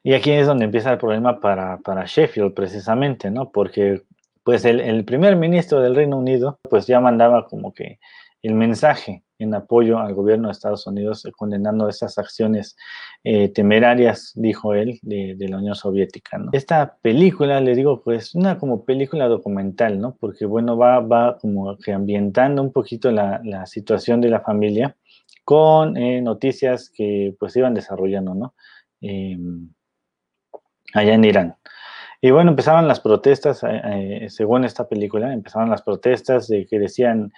Y 0.03 0.15
aquí 0.15 0.33
es 0.33 0.47
donde 0.47 0.65
empieza 0.65 0.93
el 0.93 0.99
problema 0.99 1.41
para, 1.41 1.79
para 1.79 2.05
Sheffield, 2.07 2.55
precisamente, 2.55 3.31
¿no? 3.31 3.51
Porque 3.53 4.03
pues 4.45 4.65
el, 4.65 5.05
primer 5.05 5.37
ministro 5.37 5.81
del 5.81 5.95
Reino 5.95 6.19
Unido 6.19 6.59
pues 6.69 6.87
ya 6.87 7.01
mandaba 7.01 7.47
como 7.47 7.73
que 7.73 8.01
el 8.43 8.55
mensaje 8.55 9.23
en 9.43 9.55
apoyo 9.55 9.99
al 9.99 10.15
gobierno 10.15 10.49
de 10.49 10.53
Estados 10.53 10.87
Unidos 10.87 11.29
condenando 11.37 11.89
esas 11.89 12.19
acciones 12.19 12.77
eh, 13.25 13.49
temerarias, 13.49 14.33
dijo 14.35 14.75
él, 14.75 14.99
de, 15.03 15.37
la 15.49 15.59
Unión 15.59 15.75
Soviética. 15.75 16.41
Esta 16.53 16.97
película, 17.03 17.61
le 17.61 17.75
digo, 17.75 18.03
pues 18.03 18.35
una 18.35 18.59
como 18.59 18.85
película 18.85 19.29
documental, 19.29 20.01
¿no? 20.01 20.17
Porque 20.19 20.47
bueno, 20.47 20.77
va, 20.77 21.01
va 21.01 21.39
como 21.39 21.77
que 21.79 21.93
ambientando 21.93 22.63
un 22.63 22.73
poquito 22.73 23.11
la, 23.11 23.41
la 23.45 23.67
situación 23.67 24.21
de 24.21 24.31
la 24.31 24.41
familia 24.41 24.97
con 25.45 25.97
eh, 25.97 26.21
noticias 26.21 26.91
que 26.95 27.35
pues 27.39 27.57
iban 27.57 27.75
desarrollando, 27.75 28.35
¿no? 28.35 28.55
Em, 29.01 29.69
allá 30.95 31.15
en 31.15 31.25
Irán. 31.25 31.57
Y 32.25 32.31
bueno, 32.31 32.51
empezaban 32.51 32.87
las 32.87 33.01
protestas, 33.01 33.65
eh, 33.65 33.81
eh, 34.25 34.31
según 34.31 34.65
esta 34.65 34.89
película, 34.89 35.33
empezaban 35.33 35.69
las 35.69 35.83
protestas 35.83 36.47
de 36.47 36.67
que 36.67 36.79
decían 36.79 37.33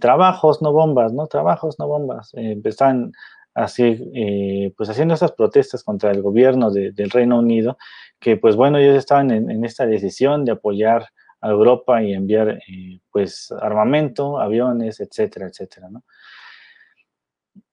trabajos, 0.00 0.60
no 0.60 0.70
bombas, 0.70 1.14
¿no? 1.14 1.26
Trabajos, 1.28 1.78
no 1.78 1.88
bombas. 1.88 2.30
empezaban 2.34 3.12
así, 3.54 4.72
pues 4.76 4.90
haciendo 4.90 5.14
esas 5.14 5.32
protestas 5.32 5.82
contra 5.82 6.10
el 6.10 6.20
gobierno 6.22 6.70
del 6.70 7.10
Reino 7.10 7.38
Unido, 7.38 7.78
que 8.20 8.36
pues 8.36 8.54
bueno, 8.54 8.78
ellos 8.78 8.96
estaban 8.96 9.30
en, 9.30 9.50
en 9.50 9.64
esta 9.64 9.86
decisión 9.86 10.44
de 10.44 10.52
apoyar 10.52 11.06
a 11.40 11.48
Europa 11.50 12.02
y 12.02 12.12
enviar 12.12 12.60
pues 13.10 13.50
armamento, 13.62 14.38
aviones, 14.40 15.00
etcétera, 15.00 15.46
etcétera, 15.46 15.88
¿no? 15.90 16.04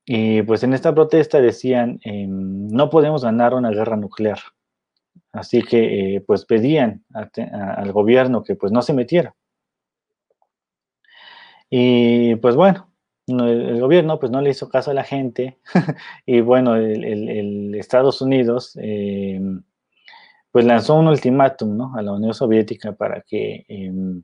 Y 0.06 0.44
pues 0.44 0.64
en 0.64 0.74
esta 0.74 0.94
protesta 0.94 1.42
decían, 1.42 2.00
em, 2.04 2.68
no 2.68 2.90
podemos 2.90 3.24
ganar 3.24 3.56
una 3.56 3.72
guerra 3.72 3.98
nuclear. 3.98 4.38
Así 5.36 5.62
que 5.62 6.16
eh, 6.16 6.22
pues 6.22 6.46
pedían 6.46 7.04
al 7.14 7.92
gobierno 7.92 8.44
que 8.44 8.56
pues 8.56 8.72
no 8.72 8.82
se 8.82 8.94
metiera. 8.94 9.36
Y 11.70 12.36
pues 12.38 12.56
bueno, 12.56 12.90
el, 13.28 13.80
gobierno 13.82 14.20
pues 14.20 14.32
no 14.32 14.42
le 14.42 14.52
hizo 14.52 14.70
caso 14.70 14.92
a 14.92 14.94
la 14.94 15.04
gente 15.04 15.60
y 16.26 16.42
bueno, 16.42 16.76
el, 16.76 17.76
Estados 17.76 18.22
Unidos 18.22 18.78
em, 18.82 19.64
pues 20.52 20.66
lanzó 20.66 20.96
un 20.96 21.08
ultimátum 21.08 21.76
¿no? 21.76 21.96
a 21.96 22.02
la 22.02 22.14
Unión 22.14 22.34
Soviética 22.34 22.94
para 22.94 23.22
que 23.22 23.66
em, 23.68 24.24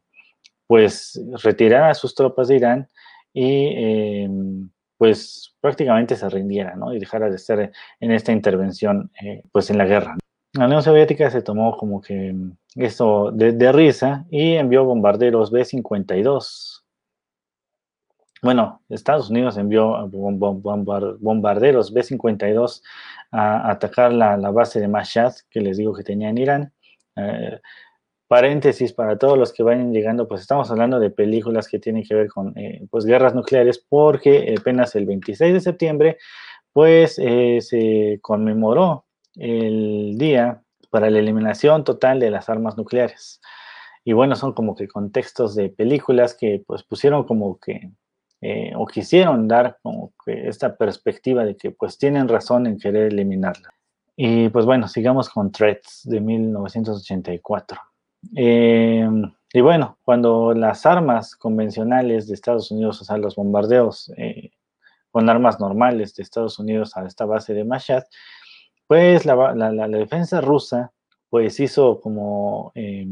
pues 0.68 1.22
retirara 1.43 1.93
sus 1.93 2.16
tropas 2.16 2.47
de 2.47 2.55
Irán 2.55 2.89
y 3.34 4.28
pues 4.97 5.55
prácticamente 5.59 6.16
se 6.16 6.30
rindiera, 6.30 6.76
¿no? 6.76 6.93
Y 6.93 6.99
dejara 6.99 7.28
de 7.28 7.36
estar 7.36 7.72
en 7.99 8.12
esta 8.12 8.32
intervención, 8.32 9.12
eh, 9.20 9.41
pues 9.51 9.72
en 9.72 9.80
la 9.80 9.86
guerra. 9.86 10.16
La 10.54 10.66
Unión 10.66 10.84
Soviética 10.84 11.30
se 11.30 11.41
tomó 11.41 11.78
como 11.78 12.02
que 12.02 12.36
esto 12.76 13.32
de, 13.32 13.72
risa 13.72 14.26
y 14.30 14.56
envió 14.56 14.84
bombarderos 14.84 15.49
B-52. 15.49 16.84
Bueno, 18.41 18.82
Estados 18.89 19.30
Unidos 19.30 19.56
envió 19.56 20.10
bombarderos 20.10 21.93
B-52 21.93 22.82
a 23.32 23.72
atacar 23.72 24.12
la, 24.12 24.36
base 24.52 24.82
de 24.82 24.89
Mashhad, 24.89 25.34
que 25.49 25.62
les 25.62 25.78
digo 25.78 25.93
que 25.93 26.04
tenía 26.04 26.30
en 26.30 26.38
Irán. 26.38 26.74
Eh, 27.16 27.62
paréntesis 28.28 28.91
para 28.91 29.18
todos 29.18 29.38
los 29.38 29.54
que 29.54 29.64
vayan 29.64 29.93
llegando, 29.93 30.28
pues 30.28 30.41
estamos 30.41 30.70
hablando 30.70 30.99
de 30.99 31.12
películas 31.12 31.70
que 31.70 31.80
tienen 31.80 32.04
que 32.04 32.16
ver 32.16 32.28
con 32.28 32.58
eh, 32.58 32.86
pues 32.89 33.06
guerras 33.06 33.36
nucleares 33.36 33.86
porque 33.88 34.54
apenas 34.60 34.95
el 34.95 35.06
26 35.06 35.54
de 35.54 35.60
septiembre 35.62 36.18
pues 36.74 37.20
eh, 37.20 37.60
se 37.62 38.20
conmemoró 38.22 39.06
el 39.36 40.17
día 40.17 40.61
para 40.89 41.09
la 41.09 41.19
eliminación 41.19 41.84
total 41.84 42.19
de 42.19 42.32
las 42.32 42.49
armas 42.49 42.77
nucleares. 42.77 43.41
Y 44.03 44.13
bueno, 44.13 44.36
son 44.36 44.53
como 44.53 44.75
que 44.75 44.88
contextos 44.88 45.55
de 45.55 45.69
películas 45.69 46.34
que 46.34 46.63
pues 46.65 46.84
pusieron 46.84 47.23
como 47.23 47.59
que 47.59 47.91
eh, 48.41 48.73
o 48.75 48.88
quisieron 48.88 49.47
dar 49.47 49.77
como 49.84 50.13
que 50.25 50.47
esta 50.47 50.75
perspectiva 50.75 51.45
de 51.45 51.55
que 51.55 51.69
pues 51.71 51.99
tienen 51.99 52.27
razón 52.27 52.65
en 52.65 52.79
querer 52.79 53.13
eliminarla. 53.13 53.69
Y 54.15 54.49
pues 54.49 54.65
bueno, 54.65 54.88
sigamos 54.88 55.29
con 55.29 55.51
Threats 55.51 56.01
de 56.05 56.19
1984. 56.19 57.79
Eh, 58.36 59.07
y 59.53 59.61
bueno, 59.61 59.97
cuando 60.03 60.53
las 60.53 60.86
armas 60.86 61.36
convencionales 61.36 62.27
de 62.27 62.34
Estados 62.34 62.71
Unidos, 62.71 63.01
o 63.01 63.05
sea, 63.05 63.17
los 63.17 63.36
bombardeos 63.36 64.11
eh, 64.17 64.51
con 65.11 65.29
armas 65.29 65.59
normales 65.59 66.15
de 66.15 66.23
Estados 66.23 66.57
Unidos 66.57 66.95
a 66.97 67.05
esta 67.05 67.25
base 67.25 67.53
de 67.53 67.63
Mashhad, 67.63 68.03
pues 68.91 69.25
la, 69.25 69.87
defensa 69.87 70.41
rusa 70.41 70.91
pues 71.29 71.61
hizo 71.61 72.01
como 72.01 72.73
eh, 72.75 73.07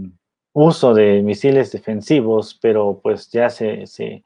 uso 0.51 0.93
de 0.93 1.21
misiles 1.21 1.71
defensivos, 1.71 2.59
pero 2.61 2.99
pues 3.01 3.31
ya 3.31 3.49
se, 3.49 3.87
se, 3.87 4.25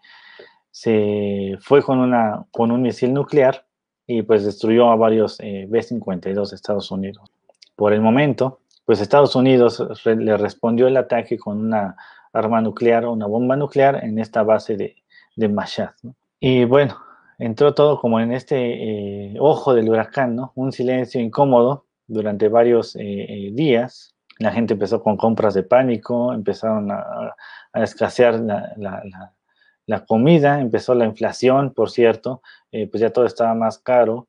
se, 0.71 1.55
fue 1.61 1.83
con, 1.83 1.99
una, 1.99 2.43
con 2.49 2.71
un 2.71 2.81
misil 2.81 3.13
nuclear 3.13 3.67
y 4.07 4.23
pues 4.23 4.43
destruyó 4.43 4.89
a 4.89 4.95
varios 4.95 5.37
B-52 5.37 6.49
de 6.49 6.55
Estados 6.55 6.89
Unidos. 6.89 7.29
Por 7.75 7.93
el 7.93 8.01
momento, 8.01 8.61
pues 8.83 8.99
Estados 8.99 9.35
Unidos 9.35 9.79
le 10.05 10.37
respondió 10.37 10.87
el 10.87 10.97
ataque 10.97 11.37
con 11.37 11.59
una 11.59 11.95
arma 12.33 12.61
nuclear, 12.61 13.05
una 13.05 13.27
bomba 13.27 13.55
nuclear 13.55 14.03
en 14.03 14.17
esta 14.17 14.41
base 14.41 14.75
de, 14.75 14.95
de 15.35 15.49
Mashhad. 15.49 15.91
Y 16.39 16.65
bueno, 16.65 16.97
entró 17.45 17.73
todo 17.73 17.99
como 17.99 18.19
en 18.19 18.31
este 18.31 19.33
eh, 19.33 19.35
ojo 19.39 19.73
del 19.73 19.89
huracán, 19.89 20.35
¿no? 20.35 20.53
Un 20.55 20.71
silencio 20.71 21.19
incómodo 21.19 21.85
durante 22.07 22.47
varios 22.47 22.95
eh, 22.95 23.01
eh, 23.03 23.49
días. 23.53 24.15
La 24.39 24.51
gente 24.51 24.73
empezó 24.73 25.03
con 25.03 25.17
compras 25.17 25.53
de 25.53 25.63
pánico, 25.63 26.33
empezaron 26.33 26.89
a, 26.91 27.35
escasear 27.75 28.39
la, 28.39 30.05
comida, 30.07 30.59
empezó 30.61 30.95
la 30.95 31.05
inflación, 31.05 31.73
por 31.73 31.91
cierto, 31.91 32.41
pues 32.71 32.99
ya 32.99 33.11
todo 33.11 33.25
estaba 33.25 33.53
más 33.53 33.77
caro. 33.77 34.27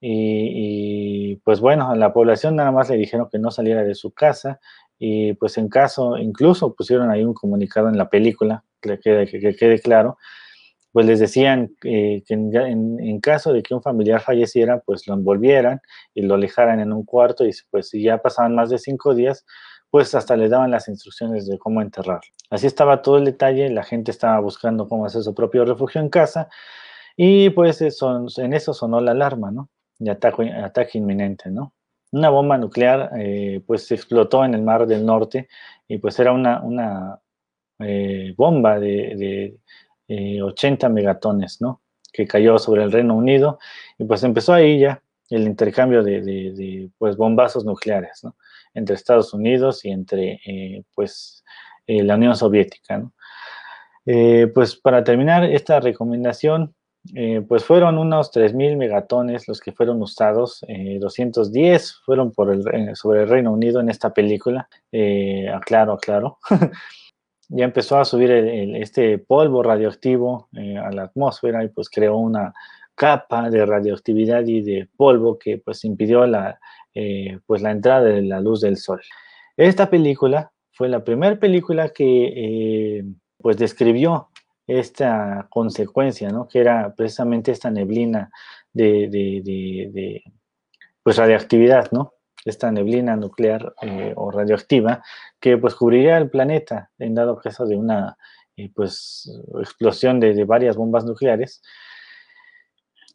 Y, 0.00 1.36
pues 1.44 1.60
bueno, 1.60 1.90
a 1.90 1.96
la 1.96 2.12
población 2.12 2.56
nada 2.56 2.70
más 2.72 2.90
le 2.90 2.96
dijeron 2.96 3.28
que 3.30 3.38
no 3.38 3.50
saliera 3.50 3.84
de 3.84 3.94
su 3.94 4.12
casa 4.12 4.60
y 4.98 5.32
pues 5.34 5.56
en 5.58 5.68
caso, 5.68 6.18
incluso 6.18 6.74
pusieron 6.74 7.10
ahí 7.10 7.24
un 7.24 7.34
comunicado 7.34 7.88
en 7.88 7.96
la 7.96 8.10
película, 8.10 8.64
que 8.80 8.98
quede, 8.98 9.26
que, 9.26 9.56
quede 9.56 9.80
claro, 9.80 10.18
pues 10.92 11.06
les 11.06 11.20
decían 11.20 11.74
que 11.80 12.22
en, 12.28 13.20
caso 13.20 13.52
de 13.52 13.62
que 13.62 13.74
un 13.74 13.82
familiar 13.82 14.20
falleciera, 14.20 14.80
pues 14.80 15.06
lo 15.06 15.14
envolvieran 15.14 15.80
y 16.14 16.22
lo 16.22 16.34
alejaran 16.34 16.80
en 16.80 16.92
un 16.92 17.04
cuarto 17.04 17.46
y 17.46 17.50
pues 17.70 17.88
si 17.90 18.02
ya 18.02 18.18
pasaban 18.18 18.54
más 18.54 18.70
de 18.70 18.78
cinco 18.78 19.14
días, 19.14 19.44
pues 19.90 20.14
hasta 20.14 20.36
le 20.36 20.48
daban 20.48 20.70
las 20.70 20.88
instrucciones 20.88 21.46
de 21.46 21.58
cómo 21.58 21.82
enterrar. 21.82 22.20
Así 22.50 22.66
estaba 22.66 23.02
todo 23.02 23.18
el 23.18 23.24
detalle, 23.24 23.70
la 23.70 23.84
gente 23.84 24.10
estaba 24.10 24.40
buscando 24.40 24.88
cómo 24.88 25.06
hacer 25.06 25.22
su 25.22 25.34
propio 25.34 25.64
refugio 25.64 26.00
en 26.00 26.08
casa 26.08 26.48
y 27.16 27.50
pues 27.50 27.80
en 27.82 28.52
eso 28.52 28.74
sonó 28.74 29.00
la 29.00 29.12
alarma, 29.12 29.50
¿no? 29.50 29.70
de 29.98 30.10
ataque, 30.10 30.50
ataque 30.52 30.98
inminente, 30.98 31.50
¿no? 31.50 31.74
Una 32.12 32.30
bomba 32.30 32.56
nuclear, 32.56 33.10
eh, 33.18 33.62
pues 33.66 33.90
explotó 33.92 34.44
en 34.44 34.54
el 34.54 34.62
Mar 34.62 34.86
del 34.86 35.04
Norte 35.04 35.48
y 35.86 35.98
pues 35.98 36.18
era 36.18 36.32
una, 36.32 36.62
una 36.62 37.20
eh, 37.80 38.34
bomba 38.36 38.78
de, 38.78 39.58
80 39.87 39.87
eh, 40.08 40.40
megatones, 40.90 41.60
¿no? 41.60 41.82
Que 42.12 42.26
cayó 42.26 42.58
sobre 42.58 42.82
el 42.82 42.92
Reino 42.92 43.14
Unido 43.14 43.58
y 43.98 44.04
pues 44.04 44.22
empezó 44.24 44.54
ahí 44.54 44.80
ya 44.80 45.02
el 45.30 45.42
intercambio 45.42 46.02
de, 46.02 46.90
pues 46.98 47.16
bombazos 47.16 47.64
nucleares. 47.64 48.22
Entre 48.74 48.94
Estados 48.94 49.34
Unidos 49.34 49.84
y 49.84 49.90
entre, 49.90 50.40
pues, 50.94 51.44
la 51.86 52.14
Unión 52.14 52.36
Soviética, 52.36 52.98
¿no? 52.98 53.12
pues 54.54 54.74
para 54.76 55.04
terminar 55.04 55.44
esta 55.44 55.80
recomendación, 55.80 56.74
eh, 57.14 57.42
pues 57.46 57.64
fueron 57.64 57.98
unos 57.98 58.32
3.000 58.32 58.76
megatones 58.76 59.48
los 59.48 59.60
que 59.60 59.72
fueron 59.72 60.00
usados, 60.00 60.64
210 61.00 62.00
fueron 62.04 62.32
por 62.32 62.52
el, 62.52 62.96
sobre 62.96 63.22
el 63.22 63.28
Reino 63.28 63.52
Unido 63.52 63.80
en 63.80 63.90
esta 63.90 64.14
película, 64.14 64.68
aclaro, 65.52 65.92
aclaro. 65.94 66.38
ya 67.48 67.64
empezó 67.64 67.98
a 67.98 68.04
subir 68.04 68.30
este 68.30 69.18
polvo 69.18 69.62
radioactivo 69.62 70.48
a 70.52 70.90
la 70.92 71.04
atmósfera 71.04 71.64
y 71.64 71.68
pues 71.68 71.88
creó 71.88 72.16
una 72.16 72.52
capa 72.94 73.48
de 73.48 73.64
radioactividad 73.64 74.46
y 74.46 74.60
de 74.60 74.88
polvo 74.96 75.38
que 75.38 75.58
pues 75.58 75.84
impidió 75.84 76.26
la, 76.26 76.58
pues 77.46 77.62
la 77.62 77.70
entrada 77.70 78.02
de 78.02 78.22
la 78.22 78.40
luz 78.40 78.60
del 78.60 78.76
sol. 78.76 79.00
Esta 79.56 79.88
película 79.88 80.52
fue 80.72 80.88
la 80.88 81.02
primera 81.02 81.36
película 81.36 81.88
que 81.90 83.04
pues 83.40 83.56
describió 83.56 84.28
esta 84.66 85.46
consecuencia, 85.48 86.28
¿no? 86.28 86.46
Que 86.46 86.58
era 86.58 86.94
precisamente 86.94 87.52
esta 87.52 87.70
neblina 87.70 88.30
de, 88.72 90.22
pues 91.02 91.16
radioactividad, 91.16 91.90
¿no? 91.92 92.12
Esta 92.44 92.70
neblina 92.70 93.16
nuclear 93.16 93.74
eh, 93.82 94.12
o 94.16 94.30
radioactiva 94.30 95.02
que 95.40 95.58
pues 95.58 95.74
cubriría 95.74 96.16
el 96.18 96.30
planeta 96.30 96.90
en 96.98 97.14
dado 97.14 97.36
caso 97.38 97.66
de 97.66 97.76
una 97.76 98.16
eh, 98.56 98.70
pues 98.74 99.30
explosión 99.60 100.20
de, 100.20 100.44
varias 100.44 100.76
bombas 100.76 101.04
nucleares 101.04 101.62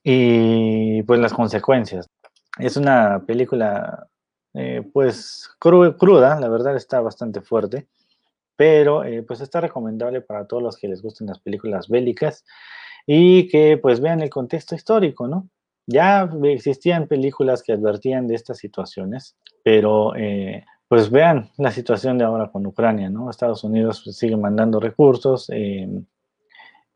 y 0.03 1.01
pues 1.03 1.19
las 1.19 1.33
consecuencias. 1.33 2.09
Es 2.59 2.77
una 2.77 3.23
película 3.25 4.07
eh, 4.53 4.83
pues 4.93 5.49
cruda, 5.59 6.39
la 6.39 6.49
verdad 6.49 6.75
está 6.75 7.01
bastante 7.01 7.41
fuerte 7.41 7.87
pero 8.55 9.01
pues 9.27 9.41
está 9.41 9.61
recomendable 9.61 10.21
para 10.21 10.45
todos 10.45 10.61
los 10.61 10.77
que 10.77 10.87
les 10.87 11.01
gusten 11.01 11.25
las 11.25 11.39
películas 11.39 11.89
bélicas 11.89 12.45
y 13.05 13.47
que 13.47 13.77
pues 13.77 13.99
vean 13.99 14.21
el 14.21 14.29
contexto 14.29 14.75
histórico, 14.75 15.27
¿no? 15.27 15.49
Ya 15.85 16.29
existían 16.43 17.07
películas 17.07 17.61
que 17.63 17.73
advertían 17.73 18.27
de 18.27 18.35
estas 18.35 18.57
situaciones, 18.57 19.35
pero 19.63 20.15
eh, 20.15 20.65
pues 20.87 21.09
vean 21.09 21.49
la 21.57 21.71
situación 21.71 22.17
de 22.17 22.25
ahora 22.25 22.51
con 22.51 22.65
Ucrania, 22.65 23.09
¿no? 23.09 23.29
Estados 23.29 23.63
Unidos 23.63 24.01
pues, 24.03 24.17
sigue 24.17 24.37
mandando 24.37 24.79
recursos, 24.79 25.49
em, 25.49 26.05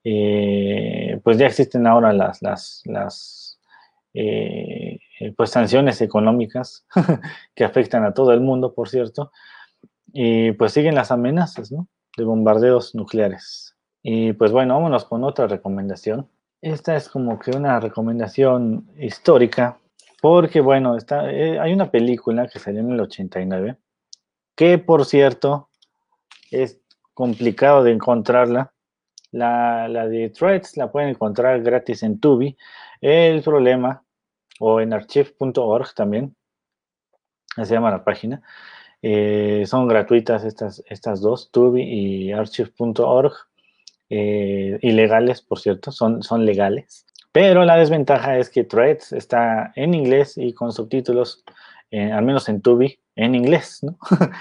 eh, 0.04 1.20
pues 1.24 1.38
ya 1.38 1.48
existen 1.48 1.86
ahora 1.86 2.14
las, 2.14 2.42
las, 2.42 2.82
las 2.86 3.44
pues 5.36 5.52
sanciones 5.52 6.02
económicas 6.02 6.88
que 7.56 7.64
afectan 7.64 8.04
a 8.04 8.16
todo 8.16 8.32
el 8.34 8.42
mundo, 8.42 8.74
por 8.74 8.90
cierto, 8.90 9.32
y 10.08 10.52
pues 10.54 10.72
siguen 10.72 10.96
las 10.96 11.12
amenazas. 11.12 11.72
De 12.18 12.24
bombardeos 12.24 12.96
nucleares. 12.96 13.76
Y 14.02 14.34
pues 14.34 14.52
bueno, 14.52 14.74
vámonos 14.74 15.06
con 15.06 15.24
otra 15.24 15.46
recomendación. 15.46 16.28
Esta 16.62 16.96
es 16.96 17.08
como 17.10 17.38
que 17.38 17.52
una 17.52 17.80
recomendación 17.80 18.90
histórica, 18.98 19.80
porque 20.22 20.60
bueno, 20.60 20.98
está, 20.98 21.32
eh, 21.32 21.60
hay 21.60 21.72
una 21.72 21.92
película 21.92 22.48
que 22.48 22.60
salió 22.60 22.82
en 22.82 22.92
el 22.92 23.00
89, 23.00 23.78
que 24.56 24.80
por 24.80 25.06
cierto 25.06 25.70
es 26.50 26.80
complicado 27.14 27.84
de 27.84 27.92
encontrarla. 27.92 28.74
La, 29.32 29.88
de 30.08 30.30
Threads 30.30 30.78
la 30.78 30.92
pueden 30.92 31.10
encontrar 31.10 31.62
gratis 31.62 32.02
en 32.02 32.20
Tubi. 32.20 32.58
El 33.02 33.44
problema, 33.44 34.04
o 34.60 34.82
en 34.82 34.94
archive.org 34.94 35.94
también, 35.94 36.36
se 37.56 37.66
llama 37.66 37.92
la 37.92 38.04
página. 38.04 38.42
Eh, 39.02 39.66
son 39.68 39.88
gratuitas 39.88 40.44
estas, 40.44 40.84
estas 40.88 41.22
dos, 41.22 41.52
Tubi 41.52 41.84
y 41.84 42.32
archive.org. 42.32 43.34
Eh, 44.10 44.80
ilegales, 44.82 45.42
por 45.42 45.60
cierto, 45.60 45.92
son, 45.92 46.24
son 46.24 46.46
legales. 46.46 47.06
Pero 47.32 47.66
la 47.66 47.78
desventaja 47.78 48.38
es 48.38 48.50
que 48.50 48.64
Threads 48.64 49.14
está 49.14 49.72
en 49.76 49.94
inglés 49.94 50.38
y 50.38 50.54
con 50.54 50.72
subtítulos, 50.72 51.44
eh, 51.92 52.12
al 52.12 52.24
menos 52.24 52.48
en 52.50 52.62
Tubi, 52.62 53.00
en 53.16 53.36
inglés, 53.36 53.80
¿no? 53.84 53.98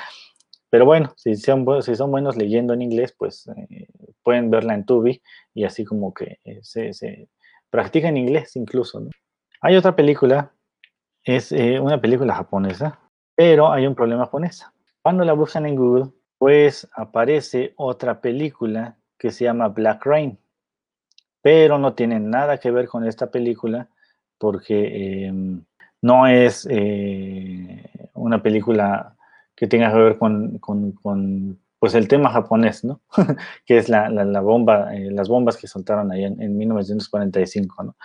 Pero 0.71 0.85
bueno, 0.85 1.13
si 1.17 1.37
son, 1.37 1.65
si 1.83 1.95
son 1.95 2.11
buenos 2.11 2.37
leyendo 2.37 2.75
en 2.75 2.83
inglés, 2.83 3.15
pues 3.17 3.49
pueden 4.23 4.51
verla 4.51 4.75
en 4.75 4.85
Tubi 4.85 5.23
y 5.55 5.65
así 5.65 5.85
como 5.85 6.13
que 6.13 6.41
se, 6.63 6.93
se, 6.93 7.29
practica 7.71 8.09
en 8.09 8.17
inglés 8.17 8.57
incluso. 8.57 9.09
Hay 9.61 9.77
otra 9.77 9.95
película, 9.95 10.53
es 11.23 11.53
una 11.53 12.01
película 12.01 12.35
japonesa, 12.35 12.99
pero 13.37 13.73
hay 13.73 13.87
un 13.87 13.95
problema 13.95 14.29
con 14.29 14.45
esa. 14.45 14.73
Cuando 15.03 15.25
la 15.25 15.35
buscan 15.35 15.67
en 15.67 15.77
Google, 15.77 16.11
pues 16.37 16.89
aparece 16.95 17.73
otra 17.77 18.21
película 18.21 18.99
que 19.19 19.31
se 19.31 19.45
llama 19.45 19.69
Black 19.69 20.05
Rain, 20.05 20.39
pero 21.43 21.79
no 21.79 21.95
tiene 21.95 22.21
nada 22.21 22.59
que 22.59 22.71
ver 22.71 22.89
con 22.89 23.07
esta 23.07 23.31
película 23.31 23.89
porque 24.39 25.27
em, 25.27 25.65
no 26.03 26.27
es 26.27 26.67
eh, 26.71 28.09
una 28.15 28.43
película 28.43 29.17
que 29.55 29.67
tenga 29.67 29.91
que 29.91 29.99
ver 29.99 30.19
con, 30.19 31.61
pues 31.79 31.95
el 31.95 32.09
tema 32.09 32.31
japonés, 32.31 32.85
¿no? 32.85 33.01
que 33.67 33.79
es 33.79 33.89
la, 33.89 34.09
bomba, 34.41 34.95
eh, 34.95 35.11
las 35.11 35.29
bombas 35.29 35.57
que 35.57 35.67
soltaron 35.67 36.13
ahí 36.13 36.25
en, 36.25 36.57
1945, 36.57 37.83
¿no? 37.85 37.97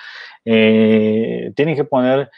Eh, 0.45 1.51
tienen 1.55 1.75
que 1.75 1.83
poner, 1.83 2.29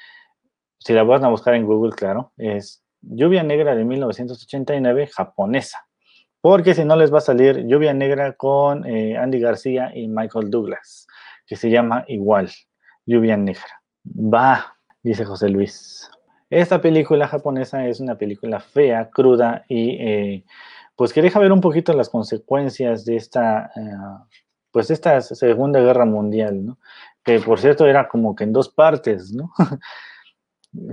si 0.80 0.94
la 0.94 1.04
van 1.04 1.24
a 1.26 1.30
buscar 1.30 1.54
en 1.54 1.66
Google, 1.66 1.94
claro, 1.94 2.32
es 2.38 2.84
Lluvia 3.02 3.44
Negra 3.44 3.76
de 3.76 3.84
1989 3.84 5.08
japonesa. 5.08 5.86
Porque 6.44 6.74
si 6.74 6.84
no 6.84 6.98
les 6.98 7.10
va 7.10 7.20
a 7.20 7.22
salir 7.22 7.66
Lluvia 7.68 7.94
Negra 7.94 8.34
con 8.34 8.86
eh, 8.86 9.18
Andy 9.18 9.40
García 9.40 9.94
y 9.96 10.10
Michael 10.10 10.50
Douglas, 10.50 11.08
que 11.48 11.56
se 11.56 11.70
llama 11.70 12.04
igual, 12.10 12.52
Lluvia 13.06 13.38
Negra. 13.38 13.82
Va, 14.06 14.76
dice 15.02 15.24
José 15.24 15.48
Luis. 15.48 16.12
Esta 16.50 16.82
película 16.82 17.30
japonesa 17.30 17.88
es 17.88 18.02
una 18.02 18.18
película 18.18 18.60
fea, 18.60 19.10
cruda 19.10 19.64
y 19.70 19.92
eh, 19.92 20.44
pues 20.98 21.14
que 21.14 21.22
deja 21.22 21.40
ver 21.40 21.54
un 21.54 21.62
poquito 21.62 21.94
las 21.94 22.10
consecuencias 22.10 23.06
de 23.06 23.16
esta, 23.16 23.72
eh, 23.78 24.26
pues 24.70 24.92
esta 24.92 25.22
Segunda 25.22 25.80
Guerra 25.80 26.04
Mundial, 26.04 26.66
¿no? 26.66 26.78
Que 27.24 27.40
por 27.40 27.58
cierto 27.58 27.88
era 27.88 28.10
como 28.10 28.36
que 28.36 28.44
en 28.44 28.52
dos 28.52 28.68
partes, 28.68 29.32
¿no? 29.32 29.54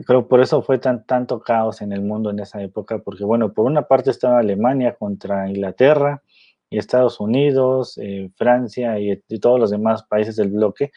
creo 0.04 0.28
por 0.28 0.40
eso 0.40 0.62
fue 0.62 0.78
tan, 0.78 1.04
tanto 1.06 1.40
caos 1.40 1.82
en 1.82 1.92
el 1.92 2.02
mundo 2.02 2.30
en 2.30 2.40
esa 2.40 2.62
época, 2.62 2.98
porque 2.98 3.24
bueno, 3.24 3.52
por 3.52 3.66
una 3.66 3.82
parte 3.82 4.10
estaba 4.10 4.38
Alemania 4.38 4.94
contra 4.98 5.48
Inglaterra 5.48 6.22
y 6.68 6.78
Estados 6.78 7.20
Unidos, 7.20 7.98
eh, 7.98 8.30
Francia 8.36 8.98
y, 8.98 9.16
todos 9.40 9.58
los 9.58 9.70
demás 9.70 10.04
países 10.04 10.36
del 10.36 10.50
bloque, 10.50 10.92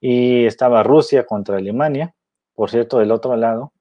y 0.00 0.44
estaba 0.46 0.82
Rusia 0.82 1.26
contra 1.26 1.56
Alemania, 1.56 2.14
por 2.54 2.70
cierto, 2.70 2.98
del 2.98 3.12
otro 3.12 3.36
lado, 3.36 3.72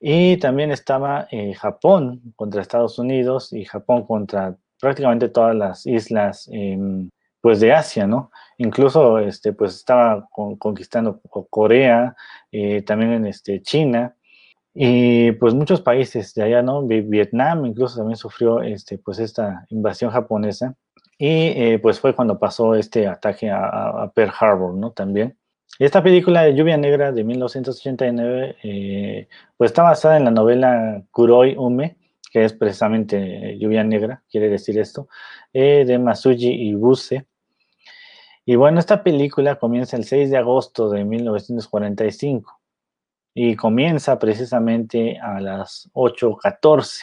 y 0.00 0.36
también 0.38 0.70
estaba 0.70 1.28
eh, 1.30 1.54
Japón 1.54 2.34
contra 2.36 2.62
Estados 2.62 2.98
Unidos 2.98 3.52
y 3.52 3.64
Japón 3.64 4.06
contra 4.06 4.56
prácticamente 4.80 5.28
todas 5.28 5.54
las 5.54 5.86
islas 5.86 6.48
em, 6.52 7.10
pues 7.44 7.60
de 7.60 7.74
Asia, 7.74 8.06
¿no? 8.06 8.30
Incluso 8.56 9.18
este, 9.18 9.52
pues 9.52 9.74
estaba 9.74 10.26
conquistando 10.30 11.20
Corea, 11.50 12.16
eh, 12.50 12.80
también 12.80 13.12
en 13.12 13.26
este, 13.26 13.60
China, 13.60 14.16
y 14.72 15.32
pues 15.32 15.52
muchos 15.52 15.82
países 15.82 16.32
de 16.32 16.42
allá, 16.42 16.62
¿no? 16.62 16.86
Vietnam 16.86 17.66
incluso 17.66 17.98
también 17.98 18.16
sufrió 18.16 18.62
este, 18.62 18.96
pues 18.96 19.18
esta 19.18 19.66
invasión 19.68 20.10
japonesa. 20.10 20.74
Y 21.18 21.28
eh, 21.28 21.78
pues 21.82 22.00
fue 22.00 22.14
cuando 22.14 22.38
pasó 22.38 22.74
este 22.76 23.06
ataque 23.06 23.50
a, 23.50 24.10
Pearl 24.14 24.32
Harbor, 24.40 24.72
¿no? 24.72 24.92
También. 24.92 25.36
Esta 25.78 26.02
película 26.02 26.44
de 26.44 26.54
Lluvia 26.54 26.78
Negra 26.78 27.12
de 27.12 27.24
1989, 27.24 28.56
eh, 28.62 29.28
pues 29.58 29.70
está 29.70 29.82
basada 29.82 30.16
en 30.16 30.24
la 30.24 30.30
novela 30.30 31.02
Kuroi 31.10 31.56
Ume, 31.58 31.98
que 32.32 32.42
es 32.46 32.54
precisamente 32.54 33.58
Lluvia 33.58 33.84
Negra, 33.84 34.22
quiere 34.30 34.48
decir 34.48 34.78
esto, 34.78 35.08
de 35.52 35.98
Masuji 35.98 36.48
Ibuse. 36.70 37.26
Y 38.46 38.56
bueno, 38.56 38.78
esta 38.78 39.02
película 39.02 39.56
comienza 39.58 39.96
el 39.96 40.04
6 40.04 40.30
de 40.30 40.36
agosto 40.36 40.90
de 40.90 41.04
1945 41.04 42.60
y 43.34 43.56
comienza 43.56 44.18
precisamente 44.18 45.18
a 45.18 45.40
las 45.40 45.90
8.14. 45.94 47.02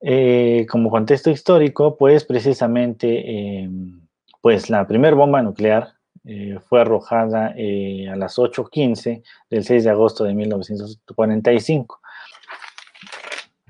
Eh, 0.00 0.66
como 0.68 0.90
contexto 0.90 1.30
histórico, 1.30 1.96
pues 1.96 2.24
precisamente, 2.24 3.62
em, 3.62 4.06
pues 4.42 4.68
la 4.68 4.86
primera 4.86 5.14
bomba 5.14 5.42
nuclear 5.42 5.94
eh, 6.24 6.58
fue 6.68 6.80
arrojada 6.80 7.54
eh, 7.56 8.08
a 8.10 8.16
las 8.16 8.38
8.15 8.38 9.22
del 9.50 9.64
6 9.64 9.84
de 9.84 9.90
agosto 9.90 10.24
de 10.24 10.34
1945. 10.34 12.00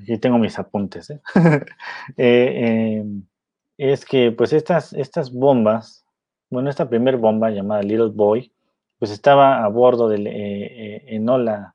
Aquí 0.00 0.18
tengo 0.18 0.38
mis 0.38 0.58
apuntes. 0.58 1.12
Em, 2.16 3.24
es 3.78 4.04
que 4.04 4.30
pues 4.32 4.52
estas, 4.52 4.92
estas 4.92 5.32
bombas 5.32 6.03
bueno, 6.50 6.70
esta 6.70 6.88
primera 6.88 7.16
bomba 7.16 7.50
llamada 7.50 7.82
Little 7.82 8.10
Boy, 8.14 8.52
pues 8.98 9.10
estaba 9.10 9.64
a 9.64 9.68
bordo 9.68 10.08
del 10.08 10.26
eh, 10.26 10.32
eh, 10.34 11.04
Enola 11.08 11.74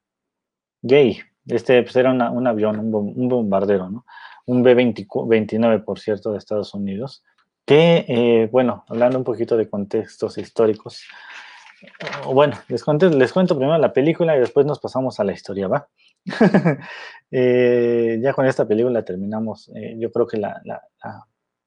Gay. 0.82 1.20
Este 1.48 1.82
pues, 1.84 1.96
era 1.96 2.12
un 2.12 2.48
avión, 2.48 2.80
un, 2.80 3.30
bombardero, 3.30 3.90
¿no? 3.90 4.06
Un 4.46 4.64
B-29, 4.64 5.84
por 5.84 6.00
cierto, 6.00 6.32
de 6.32 6.38
Estados 6.38 6.74
Unidos, 6.74 7.24
que, 7.66 8.06
eh, 8.08 8.50
bueno, 8.52 8.84
hablando 8.88 9.18
un 9.18 9.24
poquito 9.24 9.58
de 9.58 9.70
contextos 9.70 10.38
históricos, 10.38 11.04
bueno, 12.26 12.58
les, 12.68 12.86
les 13.16 13.34
cuento 13.34 13.58
primero 13.58 13.78
la 13.78 13.94
película 13.94 14.36
y 14.36 14.40
después 14.40 14.66
nos 14.66 14.80
pasamos 14.80 15.20
a 15.20 15.24
la 15.24 15.34
historia, 15.34 15.68
¿va? 15.68 15.88
Eh, 17.32 18.20
ya 18.24 18.34
con 18.34 18.48
esta 18.48 18.68
película 18.68 19.06
terminamos, 19.06 19.70
eh, 19.76 19.96
yo 20.00 20.12
creo 20.12 20.26
que 20.26 20.38
la, 20.38 20.60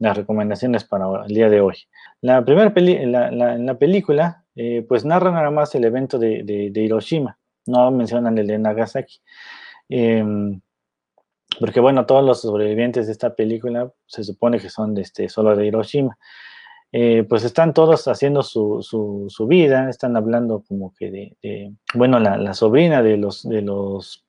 las 0.03 0.16
recomendaciones 0.16 0.82
para 0.82 1.07
el 1.24 1.32
día 1.32 1.48
de 1.48 1.61
hoy. 1.61 1.76
La 2.20 2.44
primera 2.44 2.74
peli 2.74 3.07
la, 3.07 3.30
la, 3.30 3.74
película, 3.78 4.44
eh, 4.57 4.84
pues 4.88 5.05
narra 5.05 5.30
nada 5.30 5.50
más 5.50 5.74
el 5.76 5.84
evento 5.84 6.18
de, 6.18 6.42
de, 6.42 6.80
Hiroshima, 6.82 7.38
no 7.66 7.90
mencionan 7.92 8.36
el 8.36 8.48
de 8.48 8.59
Nagasaki. 8.59 9.20
Em, 9.88 10.61
porque 11.61 11.78
bueno, 11.78 12.05
todos 12.05 12.24
los 12.24 12.40
sobrevivientes 12.40 13.07
de 13.07 13.12
esta 13.12 13.36
película 13.36 13.92
se 14.07 14.24
supone 14.24 14.59
que 14.59 14.70
son 14.70 14.92
de 14.94 15.03
este, 15.03 15.28
solo 15.28 15.55
de 15.55 15.66
Hiroshima. 15.66 16.18
Eh, 16.90 17.24
pues 17.28 17.44
están 17.44 17.72
todos 17.72 18.09
haciendo 18.09 18.42
su, 18.42 18.82
su, 18.82 19.46
vida, 19.46 19.88
están 19.88 20.16
hablando 20.16 20.64
como 20.66 20.92
que 20.94 21.11
de, 21.40 21.72
bueno, 21.94 22.18
la, 22.18 22.53
sobrina 22.55 23.03
de 23.03 23.16
los, 23.16 23.48
de 23.48 23.62
los, 23.62 24.26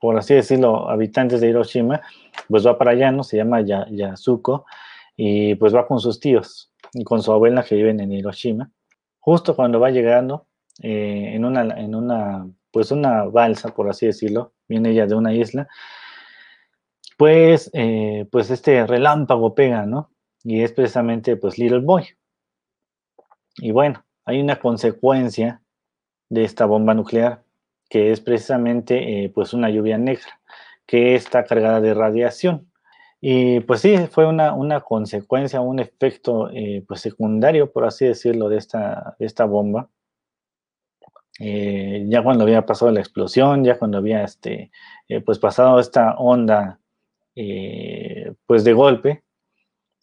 por 0.00 0.16
así 0.16 0.34
decirlo, 0.34 0.88
habitantes 0.88 1.42
de 1.42 1.50
Hiroshima, 1.50 2.00
pues 2.48 2.66
va 2.66 2.78
para 2.78 2.92
allá, 2.92 3.12
¿no? 3.12 3.22
Se 3.22 3.36
llama 3.36 3.60
Yasuko, 3.60 4.64
y 5.16 5.54
pues 5.56 5.74
va 5.74 5.86
con 5.86 6.00
sus 6.00 6.20
tíos 6.20 6.72
y 6.92 7.04
con 7.04 7.22
su 7.22 7.32
abuela 7.32 7.64
que 7.64 7.74
viven 7.74 8.00
en 8.00 8.12
Hiroshima. 8.12 8.70
Justo 9.20 9.54
cuando 9.54 9.80
va 9.80 9.90
llegando 9.90 10.46
eh, 10.82 11.32
en, 11.34 11.44
una, 11.44 11.62
en 11.78 11.94
una, 11.94 12.48
pues 12.70 12.90
una 12.90 13.24
balsa, 13.24 13.74
por 13.74 13.88
así 13.88 14.06
decirlo, 14.06 14.54
viene 14.68 14.90
ella 14.90 15.06
de 15.06 15.14
una 15.14 15.32
isla, 15.34 15.68
pues, 17.16 17.70
eh, 17.72 18.26
pues 18.32 18.50
este 18.50 18.86
relámpago 18.86 19.54
pega, 19.54 19.86
¿no? 19.86 20.12
y 20.44 20.62
es 20.62 20.72
precisamente 20.72 21.36
pues 21.36 21.58
Little 21.58 21.80
Boy. 21.80 22.04
Y 23.56 23.70
bueno, 23.70 24.04
hay 24.24 24.40
una 24.40 24.58
consecuencia 24.58 25.62
de 26.28 26.44
esta 26.44 26.66
bomba 26.66 26.94
nuclear 26.94 27.44
que 27.88 28.10
es 28.10 28.20
precisamente 28.20 29.24
eh, 29.24 29.28
pues 29.28 29.52
una 29.52 29.68
lluvia 29.68 29.98
negra 29.98 30.40
que 30.86 31.14
está 31.14 31.44
cargada 31.44 31.80
de 31.80 31.94
radiación. 31.94 32.71
Y 33.22 33.60
pues 33.60 33.80
sí, 33.80 33.96
fue 34.10 34.26
una, 34.26 34.52
una 34.52 34.80
consecuencia, 34.80 35.62
un 35.62 35.78
efecto 35.78 36.50
eh, 36.50 36.84
pues 36.86 37.00
secundario, 37.00 37.72
por 37.72 37.86
así 37.86 38.04
decirlo, 38.04 38.50
de 38.50 38.58
esta, 38.58 39.16
de 39.18 39.26
esta 39.26 39.46
bomba. 39.46 39.88
Eh, 41.38 42.04
ya 42.08 42.22
cuando 42.22 42.44
había 42.44 42.66
pasado 42.66 42.90
la 42.90 43.00
explosión, 43.00 43.64
ya 43.64 43.78
cuando 43.78 43.96
había 43.98 44.24
este, 44.24 44.70
pues 45.24 45.38
pasado 45.38 45.78
esta 45.80 46.14
onda 46.16 46.78
pues 48.46 48.64
de 48.64 48.72
golpe, 48.74 49.22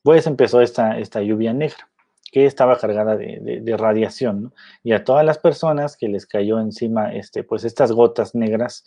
pues 0.04 0.26
empezó 0.26 0.62
esta, 0.62 0.98
esta 0.98 1.22
lluvia 1.22 1.54
negra 1.54 1.90
que 2.32 2.46
estaba 2.46 2.78
cargada 2.78 3.18
de, 3.18 3.76
radiación, 3.78 4.54
y 4.84 4.94
a 4.94 5.04
todas 5.04 5.26
las 5.26 5.40
personas 5.40 5.98
que 5.98 6.08
les 6.08 6.26
cayó 6.26 6.60
encima 6.60 7.14
este, 7.14 7.44
pues 7.44 7.64
estas 7.64 7.92
gotas 7.92 8.36
negras, 8.36 8.86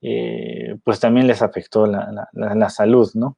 eh, 0.00 0.76
pues 0.84 0.98
también 0.98 1.26
les 1.26 1.42
afectó 1.42 1.86
la, 1.86 2.70
salud, 2.70 3.10
¿no? 3.14 3.36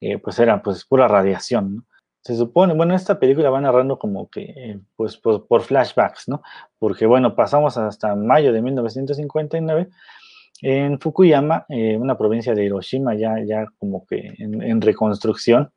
Eh, 0.00 0.18
pues 0.18 0.38
era 0.38 0.62
pues 0.62 0.84
pura 0.84 1.08
radiación, 1.08 1.76
¿no? 1.76 1.84
Se 2.20 2.36
supone, 2.36 2.74
bueno, 2.74 2.94
esta 2.94 3.18
película 3.18 3.48
va 3.48 3.60
narrando 3.60 3.98
como 3.98 4.28
que, 4.28 4.42
eh, 4.42 4.80
pues 4.96 5.16
por, 5.16 5.62
flashbacks, 5.62 6.28
¿no? 6.28 6.42
Porque, 6.78 7.06
bueno, 7.06 7.34
pasamos 7.34 7.78
hasta 7.78 8.14
mayo 8.16 8.52
de 8.52 8.60
1959 8.60 9.88
en 10.60 11.00
Fukuyama, 11.00 11.64
una 11.68 12.18
provincia 12.18 12.54
de 12.54 12.64
Hiroshima 12.64 13.14
ya, 13.14 13.36
ya 13.46 13.66
como 13.78 14.04
que 14.06 14.34
en 14.38 14.80
reconstrucción, 14.80 15.72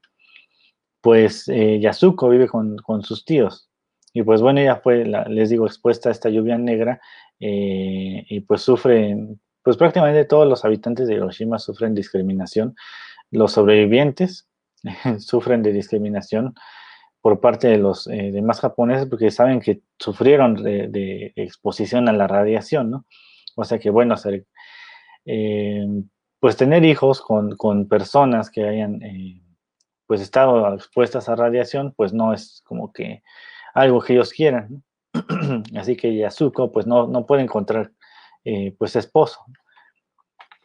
pues 1.02 1.48
eh, 1.50 1.80
Yasuko 1.80 2.30
vive 2.30 2.48
con, 2.48 2.78
sus 3.02 3.26
tíos. 3.26 3.70
Y 4.14 4.24
pues 4.24 4.42
bueno, 4.42 4.60
ella 4.60 4.78
fue, 4.78 5.06
les 5.06 5.50
digo, 5.50 5.66
expuesta 5.66 6.10
a 6.10 6.12
esta 6.12 6.30
lluvia 6.30 6.58
negra 6.58 7.00
eh, 7.40 8.24
y 8.28 8.42
pues 8.42 8.62
sufren, 8.62 9.40
pues 9.64 9.78
prácticamente 9.78 10.26
todos 10.26 10.48
los 10.48 10.64
habitantes 10.64 11.08
de 11.08 11.16
Hiroshima 11.16 11.60
sufren 11.60 11.96
discriminación. 11.96 12.76
Los 13.32 13.54
sobrevivientes 13.54 14.48
sufren 15.20 15.64
de 15.64 15.74
discriminación 15.74 16.54
por 17.22 17.40
parte 17.40 17.68
de 17.68 17.78
los 17.78 18.08
eh, 18.08 18.32
demás 18.32 18.60
japoneses 18.60 19.08
porque 19.08 19.32
saben 19.32 19.60
que 19.60 19.82
sufrieron 20.00 20.56
de, 20.56 21.34
exposición 21.36 22.10
a 22.10 22.14
la 22.14 22.28
radiación, 22.28 22.92
¿no? 22.92 23.06
O 23.56 23.64
sea 23.64 23.80
que 23.80 23.90
bueno, 23.90 24.16
pues 26.40 26.58
tener 26.58 26.84
hijos 26.84 27.22
con, 27.22 27.56
con 27.58 27.88
personas 27.88 28.50
que 28.50 28.68
hayan 28.68 29.00
pues 30.12 30.20
estado 30.20 30.74
expuestas 30.74 31.30
a 31.30 31.38
radiación, 31.38 31.94
pues 31.96 32.12
no 32.12 32.34
es 32.34 32.62
como 32.66 32.92
que 32.92 33.24
algo 33.74 34.02
que 34.02 34.12
ellos 34.12 34.34
quieran. 34.34 34.84
Así 35.78 35.96
que 35.96 36.14
Yasuko 36.16 36.70
pues 36.70 36.86
no, 36.86 37.08
no 37.08 37.26
puede 37.26 37.44
encontrar 37.44 37.94
eh, 38.44 38.76
pues 38.78 38.98
esposo. 38.98 39.40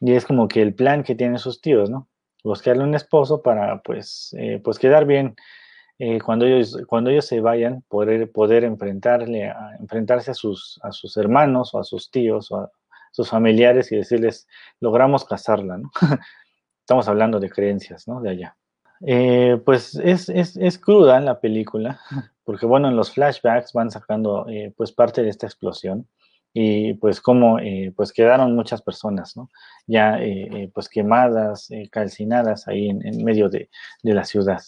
Y 0.01 0.15
es 0.15 0.25
como 0.25 0.49
que 0.49 0.63
el 0.63 0.75
plan 0.75 1.05
que 1.05 1.15
tienen 1.15 1.39
sus 1.39 1.61
tíos, 1.61 1.89
¿no? 1.91 2.09
Buscarle 2.47 2.85
un 2.85 2.95
esposo 2.95 3.43
para 3.43 3.83
pues, 3.83 4.33
eh, 4.39 4.61
pues 4.63 4.79
quedar 4.79 5.05
bien 5.05 5.35
eh, 5.99 6.21
cuando, 6.21 6.47
ellos, 6.47 6.79
cuando 6.87 7.11
ellos 7.11 7.27
se 7.27 7.41
vayan, 7.41 7.83
poder, 7.89 8.31
poder 8.31 8.63
enfrentarle 8.63 9.53
enfrentarse 9.81 10.31
a 10.31 10.35
sus, 10.35 10.79
a 10.85 10.93
sus 10.93 11.17
hermanos 11.17 11.75
o 11.75 11.81
a 11.81 11.85
sus 11.85 12.09
tíos 12.09 12.53
o 12.53 12.59
a 12.59 12.71
sus 13.11 13.29
familiares 13.31 13.91
y 13.91 13.97
decirles, 13.97 14.47
logramos 14.79 15.25
casarla, 15.25 15.79
¿no? 15.79 15.91
Estamos 16.81 17.09
hablando 17.09 17.41
de 17.41 17.51
creencias, 17.51 18.07
¿no? 18.07 18.21
De 18.21 18.31
allá. 18.31 18.57
Eh, 19.05 19.61
pues 19.65 19.97
es, 19.97 20.29
es, 20.29 20.57
es, 20.57 20.79
cruda 20.79 21.19
la 21.21 21.41
película, 21.41 21.99
porque 22.45 22.65
bueno, 22.65 22.87
en 22.89 22.95
los 22.95 23.11
flashbacks 23.11 23.73
van 23.73 23.91
sacando 23.91 24.47
pues 24.77 24.93
parte 24.93 25.25
de 25.25 25.31
esta 25.31 25.47
explosión 25.47 26.07
y 26.59 26.95
pues 26.95 27.21
como 27.21 27.59
eh, 27.59 27.93
pues 27.95 28.15
quedaron 28.15 28.55
muchas 28.55 28.81
personas, 28.81 29.37
¿no? 29.37 29.51
Ya 29.87 30.19
pues 30.73 30.89
quemadas, 30.89 31.69
calcinadas 31.91 32.67
ahí 32.67 32.89
en, 32.89 33.23
medio 33.23 33.51
de, 33.51 33.69
de, 34.03 34.15
la 34.15 34.25
ciudad. 34.25 34.63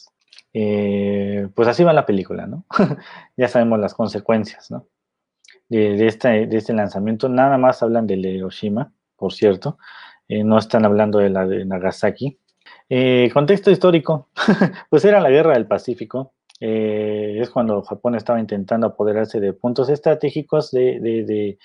pues 0.52 1.68
así 1.68 1.84
va 1.84 1.94
la 1.94 2.04
película, 2.04 2.46
¿no? 2.46 2.66
ya 3.38 3.48
sabemos 3.48 3.78
las 3.78 3.94
consecuencias, 3.94 4.70
¿no? 4.70 4.86
De, 5.70 6.06
este, 6.06 6.46
de 6.46 6.56
este 6.58 6.74
lanzamiento. 6.74 7.30
Nada 7.30 7.56
más 7.56 7.82
hablan 7.82 8.06
de 8.06 8.16
Hiroshima, 8.16 8.92
por 9.16 9.32
cierto. 9.32 9.78
no 10.28 10.58
están 10.58 10.84
hablando 10.84 11.20
de 11.20 11.30
la 11.30 11.46
de 11.46 11.64
Nagasaki. 11.64 12.38
Eh, 12.90 13.30
contexto 13.32 13.70
histórico, 13.70 14.28
pues 14.90 15.04
era 15.04 15.20
la 15.20 15.30
guerra 15.30 15.54
del 15.54 15.66
Pacífico. 15.66 16.34
Eh, 16.60 17.38
es 17.40 17.50
cuando 17.50 17.82
Japón 17.82 18.16
estaba 18.16 18.40
intentando 18.40 18.88
apoderarse 18.88 19.38
de 19.38 19.52
puntos 19.52 19.88
estratégicos 19.88 20.72
de, 20.72 21.58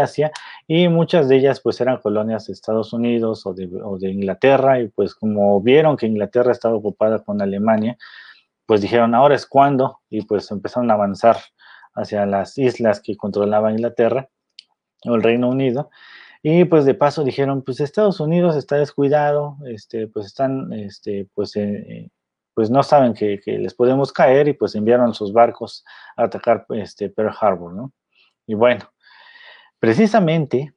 Asia 0.00 0.32
y 0.66 0.88
muchas 0.88 1.28
de 1.28 1.36
ellas 1.36 1.60
pues 1.60 1.78
eran 1.82 1.98
colonias 1.98 2.46
de 2.46 2.54
Estados 2.54 2.94
Unidos 2.94 3.44
o 3.44 3.52
de, 3.52 4.10
Inglaterra 4.10 4.80
y 4.80 4.88
pues 4.88 5.14
como 5.14 5.60
vieron 5.60 5.98
que 5.98 6.06
Inglaterra 6.06 6.52
estaba 6.52 6.76
ocupada 6.76 7.18
con 7.22 7.42
Alemania, 7.42 7.98
pues 8.66 8.80
dijeron 8.80 9.14
ahora 9.14 9.34
es 9.34 9.46
cuando 9.46 10.00
y 10.08 10.22
pues 10.22 10.50
empezaron 10.50 10.90
a 10.90 10.94
avanzar 10.94 11.36
hacia 11.94 12.24
las 12.24 12.56
islas 12.56 13.00
que 13.00 13.16
controlaba 13.16 13.70
Inglaterra 13.72 14.28
o 15.04 15.14
el 15.14 15.22
Reino 15.22 15.50
Unido 15.50 15.90
y 16.42 16.64
pues 16.64 16.84
de 16.84 16.94
paso 16.94 17.24
dijeron, 17.24 17.62
pues 17.62 17.80
Estados 17.80 18.20
Unidos 18.20 18.56
está 18.56 18.76
descuidado, 18.76 19.56
este, 19.66 20.06
pues 20.06 20.26
están, 20.26 20.72
este, 20.72 21.28
pues, 21.34 21.56
eh, 21.56 21.84
eh, 21.88 22.10
pues 22.58 22.70
no 22.70 22.82
saben 22.82 23.14
que, 23.14 23.40
les 23.46 23.72
podemos 23.72 24.12
caer 24.12 24.48
y 24.48 24.52
pues 24.52 24.74
enviaron 24.74 25.14
sus 25.14 25.32
barcos 25.32 25.84
a 26.16 26.24
atacar 26.24 26.66
este, 26.70 27.08
Pearl 27.08 27.32
Harbor, 27.40 27.72
¿no? 27.72 27.92
Y 28.48 28.54
bueno, 28.54 28.92
precisamente 29.78 30.74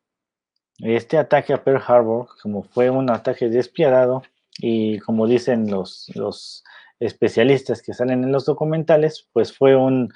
este 0.77 1.17
ataque 1.17 1.53
a 1.53 1.63
Pearl 1.63 1.81
Harbor, 1.83 2.27
como 2.39 2.61
fue 2.61 2.91
un 2.91 3.09
ataque 3.09 3.49
despiadado 3.49 4.21
y 4.59 4.99
como 4.99 5.25
dicen 5.25 5.71
los, 5.71 6.05
los 6.13 6.63
especialistas 6.99 7.81
que 7.81 7.95
salen 7.95 8.23
en 8.25 8.31
los 8.31 8.45
documentales, 8.45 9.27
pues 9.33 9.51
fue 9.51 9.75
un, 9.75 10.13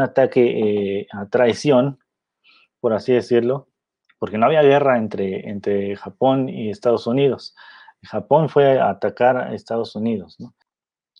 ataque 0.00 1.00
eh, 1.00 1.08
a 1.12 1.26
traición, 1.26 1.98
por 2.80 2.94
así 2.94 3.12
decirlo, 3.12 3.68
porque 4.18 4.38
no 4.38 4.46
había 4.46 4.62
guerra 4.62 4.96
entre, 4.96 5.46
entre 5.50 5.94
Japón 5.94 6.48
y 6.48 6.70
Estados 6.70 7.06
Unidos. 7.06 7.54
Japón 8.02 8.48
fue 8.48 8.80
a 8.80 8.88
atacar 8.88 9.36
a 9.36 9.54
Estados 9.54 9.94
Unidos. 9.94 10.38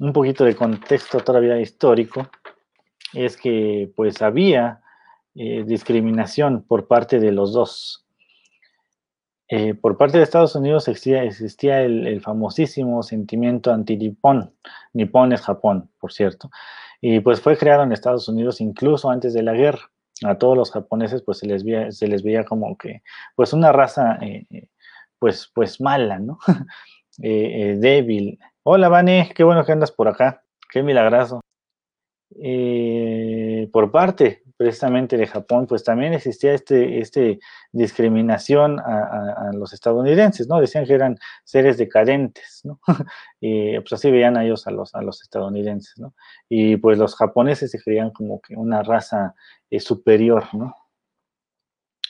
Un 0.01 0.13
poquito 0.13 0.45
de 0.45 0.57
contexto 0.57 1.21
todavía 1.21 1.61
histórico 1.61 2.29
es 3.13 3.37
que 3.37 3.93
pues 3.95 4.23
había 4.23 4.81
eh, 5.35 5.65
discriminación 5.67 6.63
por 6.63 6.87
parte 6.87 7.21
de 7.21 7.33
los 7.33 7.53
dos. 7.53 8.07
Eh, 9.49 9.75
por 9.75 9.99
parte 9.99 10.17
de 10.17 10.25
Estados 10.25 10.55
Unidos 10.55 10.89
existía, 10.89 11.83
el, 11.83 12.21
famosísimo 12.23 13.03
sentimiento 13.03 13.71
anti-nipón. 13.73 14.55
Nipón 14.95 15.33
es 15.33 15.43
Japón, 15.43 15.91
por 15.99 16.13
cierto. 16.13 16.51
Y 17.01 17.21
pues 17.21 17.41
fue 17.41 17.57
creado 17.59 17.83
en 17.83 17.93
Estados 17.93 18.29
Unidos 18.29 18.61
incluso 18.61 19.11
antes 19.11 19.35
de 19.35 19.43
la 19.43 19.53
guerra 19.53 19.91
a 20.25 20.39
todos 20.39 20.57
los 20.57 20.71
japoneses 20.71 21.23
pues 21.23 21.39
se 21.39 21.47
les 21.47 21.65
veía, 21.65 21.91
se 21.91 22.07
les 22.07 22.23
veía 22.23 22.45
como 22.45 22.77
que 22.79 23.03
pues 23.35 23.53
una 23.53 23.73
raza 23.73 24.19
eh, 24.21 24.69
pues, 25.19 25.51
pues 25.53 25.81
mala, 25.81 26.19
¿no? 26.19 26.39
Débil. 27.19 28.39
Hola, 28.65 28.89
Vane, 28.89 29.33
qué 29.35 29.43
bueno 29.43 29.65
que 29.65 29.73
andas 29.73 29.91
por 29.91 30.07
acá, 30.07 30.45
qué 30.71 30.85
milagroso. 30.85 31.41
por 33.73 33.91
parte 33.91 34.43
precisamente 34.57 35.17
de 35.17 35.27
Japón, 35.27 35.67
pues 35.67 35.83
también 35.83 36.13
existía 36.15 36.55
este, 36.55 37.01
este 37.01 37.41
discriminación 37.73 38.79
a, 38.79 39.51
los 39.55 39.73
estadounidenses, 39.73 40.47
¿no? 40.47 40.61
Decían 40.61 40.87
que 40.87 40.95
eran 40.95 41.19
seres 41.43 41.77
decadentes, 41.77 42.61
¿no? 42.63 42.79
y 43.41 43.81
pues 43.81 43.95
así 43.95 44.13
veían 44.13 44.37
a 44.37 44.45
ellos 44.45 44.67
a 44.69 44.71
los, 44.71 44.95
a 44.95 45.03
los 45.03 45.23
estadounidenses, 45.23 45.99
¿no? 45.99 46.15
Y 46.49 46.77
pues 46.77 46.99
los 46.99 47.17
japoneses 47.17 47.73
se 47.73 47.83
creían 47.83 48.11
como 48.11 48.41
que 48.41 48.55
una 48.55 48.85
raza 48.85 49.35
eh, 49.71 49.81
superior, 49.81 50.45
¿no? 50.55 50.73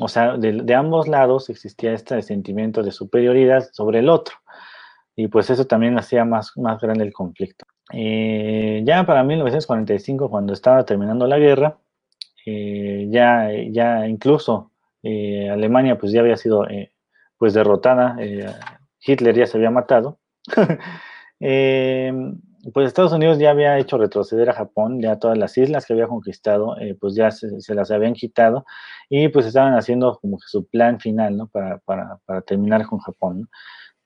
O 0.01 0.09
sea, 0.09 0.37
de, 0.37 0.75
ambos 0.75 1.09
lados 1.09 1.49
existía 1.49 1.93
este 1.95 2.21
sentimiento 2.21 2.83
de 2.83 2.93
superioridad 2.93 3.71
sobre 3.73 4.01
el 4.01 4.11
otro. 4.11 4.37
Y 5.15 5.29
pues 5.29 5.51
eso 5.51 5.67
también 5.67 5.99
hacía 5.99 6.25
más, 6.25 6.53
más 6.57 6.81
grande 6.81 7.05
el 7.05 7.13
conflicto. 7.13 7.67
Eh, 7.93 8.83
ya 8.85 9.05
para 9.05 9.23
1945, 9.23 10.31
cuando 10.31 10.53
estaba 10.55 10.85
terminando 10.85 11.27
la 11.27 11.39
guerra, 11.39 11.79
eh, 12.47 13.07
ya, 13.11 13.49
ya 13.71 14.07
incluso 14.07 14.71
eh, 15.03 15.51
Alemania 15.51 15.99
pues 15.99 16.13
ya 16.13 16.21
había 16.21 16.37
sido 16.37 16.67
pues 17.37 17.55
derrotada, 17.55 18.17
Hitler 19.05 19.35
ya 19.37 19.47
se 19.47 19.59
había 19.59 19.71
matado, 19.71 20.21
pues 22.73 22.87
Estados 22.87 23.13
Unidos 23.13 23.39
ya 23.39 23.51
había 23.51 23.79
hecho 23.79 23.99
retroceder 23.99 24.49
a 24.51 24.55
Japón, 24.55 25.01
ya 25.03 25.19
todas 25.19 25.37
las 25.37 25.59
islas 25.59 25.85
que 25.85 25.93
había 25.93 26.07
conquistado, 26.07 26.77
pues 27.01 27.17
ya 27.17 27.33
se, 27.33 27.75
las 27.75 27.91
habían 27.91 28.15
quitado 28.15 28.65
y 29.11 29.29
pues 29.29 29.47
estaban 29.47 29.75
haciendo 29.75 30.19
como 30.21 30.39
que 30.39 30.47
su 30.47 30.69
plan 30.69 31.01
final, 31.01 31.37
¿no? 31.37 31.49
Para, 31.49 31.79
para 32.25 32.43
terminar 32.43 32.87
con 32.87 33.01
Japón, 33.01 33.49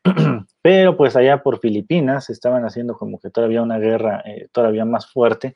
Pero 0.63 0.97
pues 0.97 1.17
allá 1.17 1.43
por 1.43 1.61
Filipinas 1.61 2.31
estaban 2.31 2.65
haciendo 2.65 2.95
como 2.95 3.19
que 3.19 3.31
todavía 3.31 3.63
una 3.63 3.79
guerra 3.79 4.23
todavía 4.53 4.85
más 4.85 5.11
fuerte 5.11 5.55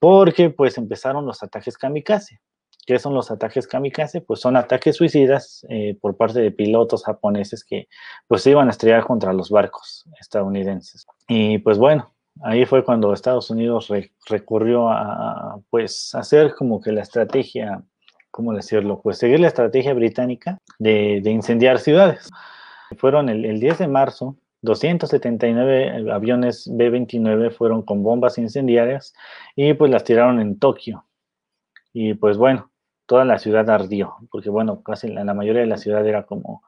porque 0.00 0.50
pues 0.50 0.78
empezaron 0.78 1.26
los 1.26 1.42
ataques 1.44 1.78
kamikaze. 1.78 2.40
¿Qué 2.86 2.98
son 2.98 3.14
los 3.14 3.30
ataques 3.30 3.68
kamikaze? 3.68 4.22
Pues 4.22 4.40
son 4.40 4.56
ataques 4.56 4.96
suicidas 4.96 5.64
eh, 5.68 5.96
por 6.00 6.16
parte 6.16 6.40
de 6.40 6.50
pilotos 6.50 7.04
japoneses 7.04 7.62
que 7.62 7.86
pues 8.26 8.42
se 8.42 8.50
iban 8.50 8.66
a 8.66 8.70
estrellar 8.70 9.04
contra 9.04 9.32
los 9.32 9.50
barcos 9.50 10.06
estadounidenses. 10.18 11.06
Y 11.28 11.58
pues 11.58 11.78
bueno, 11.78 12.12
ahí 12.42 12.64
fue 12.64 12.82
cuando 12.82 13.12
Estados 13.12 13.50
Unidos 13.50 13.92
recurrió 14.26 14.88
a 14.88 15.60
pues 15.68 16.14
hacer 16.14 16.54
como 16.54 16.80
que 16.80 16.90
la 16.90 17.02
estrategia, 17.02 17.82
¿cómo 18.30 18.54
decirlo? 18.54 19.00
Pues 19.02 19.18
seguir 19.18 19.38
la 19.38 19.48
estrategia 19.48 19.92
británica 19.92 20.58
de, 20.78 21.20
de 21.22 21.30
incendiar 21.30 21.78
ciudades. 21.78 22.28
Fueron 22.96 23.28
el, 23.28 23.44
el 23.44 23.60
10 23.60 23.78
de 23.78 23.88
marzo 23.88 24.36
279 24.62 26.10
aviones 26.12 26.68
B-29 26.70 27.50
fueron 27.52 27.82
con 27.82 28.02
bombas 28.02 28.38
incendiarias 28.38 29.14
y 29.56 29.72
pues 29.74 29.90
las 29.90 30.04
tiraron 30.04 30.40
en 30.40 30.58
Tokio. 30.58 31.06
Y 31.92 32.14
pues 32.14 32.36
bueno, 32.36 32.70
toda 33.06 33.24
la 33.24 33.38
ciudad 33.38 33.68
ardió, 33.70 34.16
porque 34.30 34.50
bueno, 34.50 34.82
casi 34.82 35.08
la, 35.08 35.34
mayoría 35.34 35.62
de 35.62 35.66
la 35.66 35.78
ciudad 35.78 36.06
era 36.06 36.24
como 36.26 36.62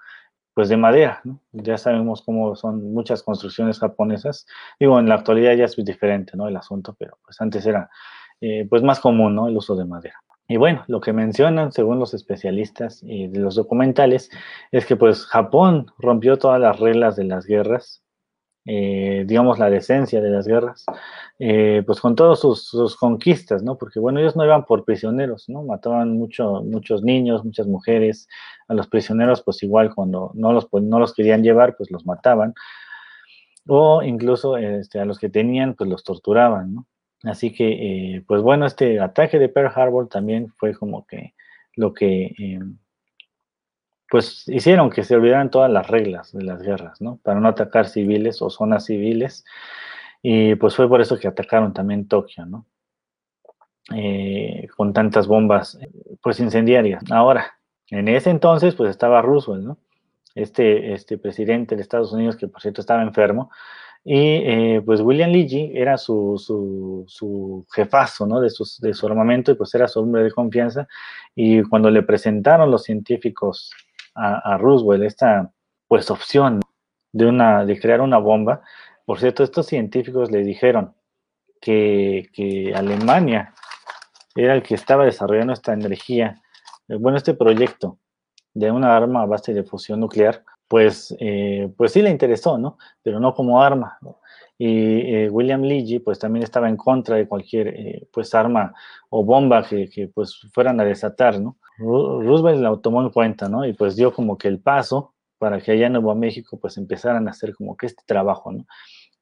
pues 0.54 0.68
de 0.68 0.76
madera, 0.76 1.22
Ya 1.52 1.78
sabemos 1.78 2.22
cómo 2.22 2.54
son 2.56 2.92
muchas 2.92 3.22
construcciones 3.22 3.78
japonesas. 3.78 4.46
Digo, 4.78 4.98
en 4.98 5.08
la 5.08 5.14
actualidad 5.14 5.54
ya 5.54 5.64
es 5.64 5.76
diferente, 5.76 6.36
¿no? 6.36 6.46
El 6.46 6.56
asunto, 6.56 6.94
pero 6.98 7.18
pues 7.24 7.40
antes 7.40 7.64
era 7.64 7.88
eh, 8.40 8.66
pues 8.68 8.82
más 8.82 9.00
común, 9.00 9.34
¿no? 9.34 9.48
El 9.48 9.56
uso 9.56 9.76
de 9.76 9.86
madera. 9.86 10.22
Y 10.48 10.56
bueno, 10.56 10.84
lo 10.88 11.00
que 11.00 11.12
mencionan, 11.12 11.72
según 11.72 11.98
los 11.98 12.14
especialistas 12.14 13.02
y 13.02 13.28
de 13.28 13.40
los 13.40 13.54
documentales, 13.54 14.30
es 14.70 14.86
que 14.86 14.96
pues 14.96 15.24
Japón 15.26 15.86
rompió 15.98 16.36
todas 16.38 16.60
las 16.60 16.78
reglas 16.78 17.16
de 17.16 17.24
las 17.24 17.46
guerras, 17.46 18.02
eh, 18.64 19.24
digamos 19.26 19.58
la 19.58 19.70
decencia 19.70 20.20
de 20.20 20.30
las 20.30 20.46
guerras, 20.46 20.84
eh, 21.38 21.82
pues 21.84 22.00
con 22.00 22.14
todas 22.14 22.38
sus, 22.40 22.96
conquistas, 22.96 23.62
¿no? 23.62 23.76
Porque 23.76 23.98
bueno, 23.98 24.20
ellos 24.20 24.36
no 24.36 24.44
iban 24.44 24.64
por 24.66 24.84
prisioneros, 24.84 25.48
¿no? 25.48 25.62
Mataban 25.64 26.16
mucho, 26.16 26.62
muchos 26.62 27.02
niños, 27.02 27.44
muchas 27.44 27.66
mujeres, 27.66 28.28
a 28.68 28.74
los 28.74 28.86
prisioneros 28.88 29.42
pues 29.42 29.62
igual 29.62 29.94
cuando 29.94 30.30
no 30.34 30.52
los, 30.52 30.68
no 30.72 30.98
los 31.00 31.14
querían 31.14 31.42
llevar, 31.42 31.76
pues 31.76 31.90
los 31.90 32.06
mataban, 32.06 32.54
o 33.66 34.02
incluso 34.02 34.56
este, 34.56 35.00
a 35.00 35.04
los 35.04 35.18
que 35.18 35.28
tenían, 35.28 35.74
pues 35.74 35.88
los 35.90 36.04
torturaban, 36.04 36.74
¿no? 36.74 36.86
Así 37.24 37.52
que, 37.52 38.16
eh, 38.16 38.24
pues 38.26 38.42
bueno, 38.42 38.66
este 38.66 39.00
ataque 39.00 39.38
de 39.38 39.48
Pearl 39.48 39.72
Harbor 39.74 40.08
también 40.08 40.48
fue 40.56 40.74
como 40.74 41.06
que 41.06 41.34
lo 41.76 41.94
que, 41.94 42.34
eh, 42.38 42.60
pues 44.10 44.46
hicieron 44.48 44.90
que 44.90 45.04
se 45.04 45.14
olvidaran 45.16 45.50
todas 45.50 45.70
las 45.70 45.86
reglas 45.88 46.32
de 46.32 46.42
las 46.42 46.62
guerras, 46.62 47.00
¿no? 47.00 47.18
Para 47.22 47.40
no 47.40 47.48
atacar 47.48 47.86
civiles 47.86 48.42
o 48.42 48.50
zonas 48.50 48.84
civiles. 48.86 49.44
Y 50.20 50.54
pues 50.56 50.76
fue 50.76 50.88
por 50.88 51.00
eso 51.00 51.18
que 51.18 51.28
atacaron 51.28 51.72
también 51.72 52.08
Tokio, 52.08 52.44
¿no? 52.44 52.66
Eh, 53.94 54.68
con 54.76 54.92
tantas 54.92 55.26
bombas, 55.26 55.78
pues 56.22 56.40
incendiarias. 56.40 57.02
Ahora, 57.10 57.58
en 57.88 58.08
ese 58.08 58.30
entonces, 58.30 58.74
pues 58.74 58.90
estaba 58.90 59.22
Roosevelt, 59.22 59.64
¿no? 59.64 59.78
Este, 60.34 60.92
este 60.92 61.18
presidente 61.18 61.76
de 61.76 61.82
Estados 61.82 62.12
Unidos, 62.12 62.36
que 62.36 62.48
por 62.48 62.62
cierto 62.62 62.80
estaba 62.80 63.02
enfermo, 63.02 63.50
y 64.04 64.16
eh, 64.18 64.82
pues 64.84 65.00
William 65.00 65.30
Ligi 65.30 65.70
era 65.74 65.96
su, 65.96 66.36
su, 67.06 67.66
jefazo 67.72 68.26
¿no? 68.26 68.40
de, 68.40 68.50
de, 68.80 68.94
su 68.94 69.06
armamento 69.06 69.52
y 69.52 69.54
pues 69.54 69.72
era 69.74 69.86
su 69.86 70.00
hombre 70.00 70.24
de 70.24 70.32
confianza. 70.32 70.88
Y 71.36 71.62
cuando 71.62 71.88
le 71.88 72.02
presentaron 72.02 72.70
los 72.70 72.82
científicos 72.82 73.70
a, 74.14 74.58
Roosevelt 74.58 75.04
esta 75.04 75.52
pues 75.86 76.10
opción 76.10 76.60
de, 77.12 77.26
una, 77.26 77.64
de 77.64 77.78
crear 77.78 78.00
una 78.00 78.18
bomba, 78.18 78.62
por 79.04 79.20
cierto, 79.20 79.44
estos 79.44 79.66
científicos 79.66 80.30
le 80.30 80.42
dijeron 80.42 80.94
que, 81.60 82.28
que 82.32 82.72
Alemania 82.74 83.54
era 84.34 84.54
el 84.54 84.62
que 84.62 84.74
estaba 84.74 85.04
desarrollando 85.04 85.52
esta 85.52 85.74
energía, 85.74 86.42
eh, 86.88 86.96
bueno, 86.96 87.18
este 87.18 87.34
proyecto 87.34 87.98
de 88.54 88.70
una 88.70 88.96
arma 88.96 89.22
a 89.22 89.26
base 89.26 89.54
de 89.54 89.62
fusión 89.62 90.00
nuclear, 90.00 90.44
pues, 90.72 91.14
eh, 91.20 91.70
pues 91.76 91.92
sí 91.92 92.00
le 92.00 92.08
interesó, 92.08 92.56
¿no? 92.56 92.78
Pero 93.02 93.20
no 93.20 93.34
como 93.34 93.62
arma. 93.62 93.98
Y 94.56 95.00
eh, 95.16 95.28
William 95.28 95.60
Leahy, 95.60 95.98
pues 95.98 96.18
también 96.18 96.44
estaba 96.44 96.66
en 96.66 96.78
contra 96.78 97.16
de 97.16 97.28
cualquier, 97.28 97.68
eh, 97.68 98.08
pues, 98.10 98.34
arma 98.34 98.72
o 99.10 99.22
bomba 99.22 99.62
que, 99.68 99.90
que, 99.90 100.08
pues, 100.08 100.40
fueran 100.50 100.80
a 100.80 100.84
desatar, 100.86 101.38
¿no? 101.38 101.58
Roosevelt 101.76 102.62
la 102.62 102.74
tomó 102.78 103.02
en 103.02 103.10
cuenta, 103.10 103.50
¿no? 103.50 103.66
Y 103.66 103.74
pues 103.74 103.96
dio 103.96 104.14
como 104.14 104.38
que 104.38 104.48
el 104.48 104.60
paso 104.60 105.12
para 105.36 105.60
que 105.60 105.72
allá 105.72 105.88
en 105.88 105.92
Nuevo 105.92 106.14
México, 106.14 106.58
pues, 106.58 106.78
empezaran 106.78 107.28
a 107.28 107.32
hacer 107.32 107.54
como 107.54 107.76
que 107.76 107.84
este 107.84 108.04
trabajo, 108.06 108.50
¿no? 108.50 108.64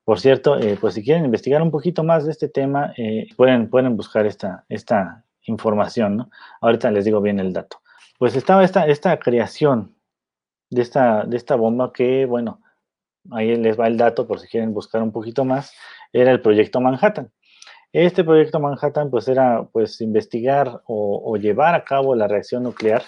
Por 0.05 0.21
cierto, 0.21 0.57
pues 0.81 0.95
si 0.95 1.03
quieren 1.03 1.25
investigar 1.25 1.63
un 1.63 1.73
poquito 1.73 2.05
más 2.05 2.27
de 2.27 2.31
este 2.31 2.49
tema, 2.49 2.95
pueden, 3.37 3.69
pueden 3.71 3.97
buscar 3.97 4.25
esta, 4.25 4.65
esta 4.69 5.25
información, 5.43 6.17
¿no? 6.17 6.31
Ahorita 6.61 6.93
les 6.93 7.05
digo 7.05 7.21
bien 7.21 7.41
el 7.41 7.53
dato. 7.53 7.81
Pues 8.19 8.37
estaba 8.37 8.63
esta, 8.63 8.87
esta 8.87 9.19
creación 9.19 9.97
de 10.71 10.83
esta, 10.83 11.25
de 11.25 11.37
esta 11.37 11.57
bomba 11.57 11.93
que, 11.93 12.25
bueno, 12.27 12.61
ahí 13.31 13.57
les 13.57 13.79
va 13.79 13.89
el 13.89 13.97
dato 13.97 14.27
por 14.27 14.41
si 14.41 14.49
quieren 14.49 14.73
buscar 14.73 15.03
un 15.03 15.13
poquito 15.13 15.45
más, 15.45 15.73
era 16.13 16.31
el 16.31 16.41
proyecto 16.41 16.81
Manhattan. 16.81 17.31
Este 17.93 18.23
proyecto 18.23 18.61
Manhattan 18.61 19.11
pues 19.11 19.27
era 19.27 19.65
pues 19.65 20.01
investigar 20.01 20.81
o, 20.87 21.37
llevar 21.37 21.75
a 21.75 21.85
cabo 21.85 22.15
la 22.15 22.29
reacción 22.29 22.63
nuclear 22.63 23.03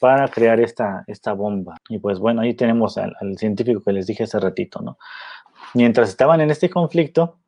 para 0.00 0.28
crear 0.28 0.60
esta, 0.60 1.04
esta 1.06 1.32
bomba. 1.32 1.76
Y 1.88 1.98
pues 1.98 2.18
bueno, 2.18 2.42
ahí 2.42 2.54
tenemos 2.54 2.98
al, 2.98 3.14
científico 3.38 3.82
que 3.82 3.92
les 3.92 4.06
dije 4.06 4.24
hace 4.24 4.40
ratito, 4.40 4.80
¿no? 4.82 4.98
Mientras 5.74 6.08
estaban 6.08 6.40
en 6.40 6.50
este 6.50 6.68
conflicto, 6.68 7.38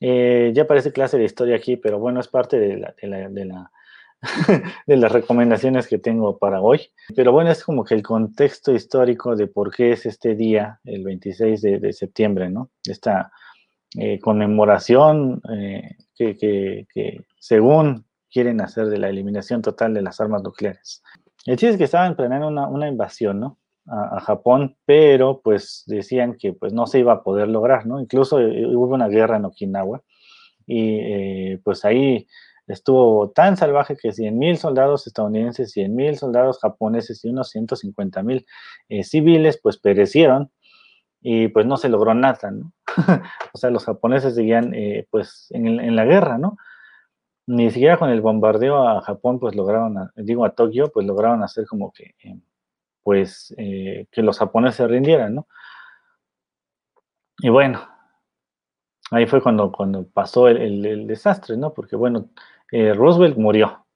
eh, 0.00 0.52
ya 0.54 0.66
parece 0.66 0.92
clase 0.92 1.16
de 1.16 1.24
historia 1.24 1.56
aquí, 1.56 1.76
pero 1.76 1.98
bueno, 1.98 2.20
es 2.20 2.28
parte 2.28 2.58
de 2.58 2.76
la, 2.76 2.94
de 3.30 3.44
la 3.44 3.70
las 4.86 5.12
recomendaciones 5.12 5.86
que 5.88 5.98
tengo 5.98 6.38
para 6.38 6.60
hoy. 6.60 6.90
Pero 7.14 7.32
bueno, 7.32 7.50
es 7.50 7.62
como 7.62 7.84
que 7.84 7.94
el 7.94 8.02
contexto 8.02 8.72
histórico 8.72 9.36
de 9.36 9.46
por 9.46 9.74
qué 9.74 9.92
es 9.92 10.06
este 10.06 10.34
día, 10.34 10.80
el 10.84 11.04
26 11.04 11.62
de, 11.62 11.92
septiembre, 11.92 12.50
¿no? 12.50 12.70
Esta 12.84 13.30
eh, 13.98 14.18
conmemoración 14.18 15.40
eh, 15.52 15.96
que, 16.14 16.86
según 17.38 18.04
quieren 18.30 18.60
hacer 18.60 18.86
de 18.86 18.98
la 18.98 19.08
eliminación 19.08 19.62
total 19.62 19.94
de 19.94 20.02
las 20.02 20.20
armas 20.20 20.42
nucleares. 20.42 21.02
El 21.46 21.56
chiste 21.56 21.70
es 21.70 21.78
que 21.78 21.84
estaban 21.84 22.16
planeando 22.16 22.48
una, 22.48 22.88
invasión, 22.88 23.40
¿no? 23.40 23.58
A, 23.86 24.20
Japón, 24.20 24.76
pero 24.84 25.40
pues 25.42 25.84
decían 25.86 26.36
que 26.36 26.52
pues 26.52 26.72
no 26.72 26.88
se 26.88 26.98
iba 26.98 27.12
a 27.12 27.22
poder 27.22 27.48
lograr, 27.48 27.86
¿no? 27.86 28.00
Incluso 28.00 28.40
eh, 28.40 28.66
hubo 28.66 28.94
una 28.94 29.08
guerra 29.08 29.36
en 29.36 29.44
Okinawa 29.44 30.02
y 30.66 31.56
pues 31.58 31.84
ahí 31.84 32.26
estuvo 32.66 33.30
tan 33.30 33.56
salvaje 33.56 33.96
que 33.96 34.08
100.000 34.08 34.56
soldados 34.56 35.06
estadounidenses, 35.06 35.76
100.000 35.76 36.16
soldados 36.16 36.58
japoneses 36.60 37.24
y 37.24 37.28
unos 37.28 37.54
150.000 37.54 38.44
eh, 38.88 39.04
civiles 39.04 39.58
pues 39.62 39.78
perecieron 39.78 40.50
y 41.20 41.48
pues 41.48 41.66
no 41.66 41.76
se 41.76 41.88
logró 41.88 42.14
nada, 42.14 42.50
¿no? 42.50 42.72
o 43.52 43.58
sea, 43.58 43.70
los 43.70 43.84
japoneses 43.84 44.34
seguían 44.34 44.74
eh, 44.74 45.06
pues 45.10 45.48
en, 45.50 45.96
la 45.96 46.04
guerra, 46.04 46.38
¿no? 46.38 46.56
Ni 47.46 47.70
siquiera 47.70 47.96
con 47.96 48.10
el 48.10 48.20
bombardeo 48.20 48.88
a 48.88 49.00
Japón 49.02 49.38
pues 49.38 49.54
lograron, 49.54 50.10
digo 50.16 50.44
a 50.44 50.54
Tokio, 50.54 50.90
pues 50.92 51.06
lograron 51.06 51.42
hacer 51.44 51.66
como 51.66 51.92
que 51.92 52.14
eh, 52.24 52.36
pues 53.02 53.54
que 53.56 54.22
los 54.22 54.38
japoneses 54.38 54.76
se 54.76 54.88
rindieran, 54.88 55.36
¿no? 55.36 55.46
Y 57.38 57.50
bueno, 57.50 57.86
ahí 59.12 59.26
fue 59.26 59.40
cuando, 59.40 59.70
cuando 59.70 60.08
pasó 60.08 60.48
el 60.48 61.06
desastre, 61.06 61.56
¿no? 61.56 61.72
Porque 61.72 61.94
bueno, 61.94 62.30
eh, 62.72 62.92
Roosevelt 62.92 63.36
murió. 63.36 63.86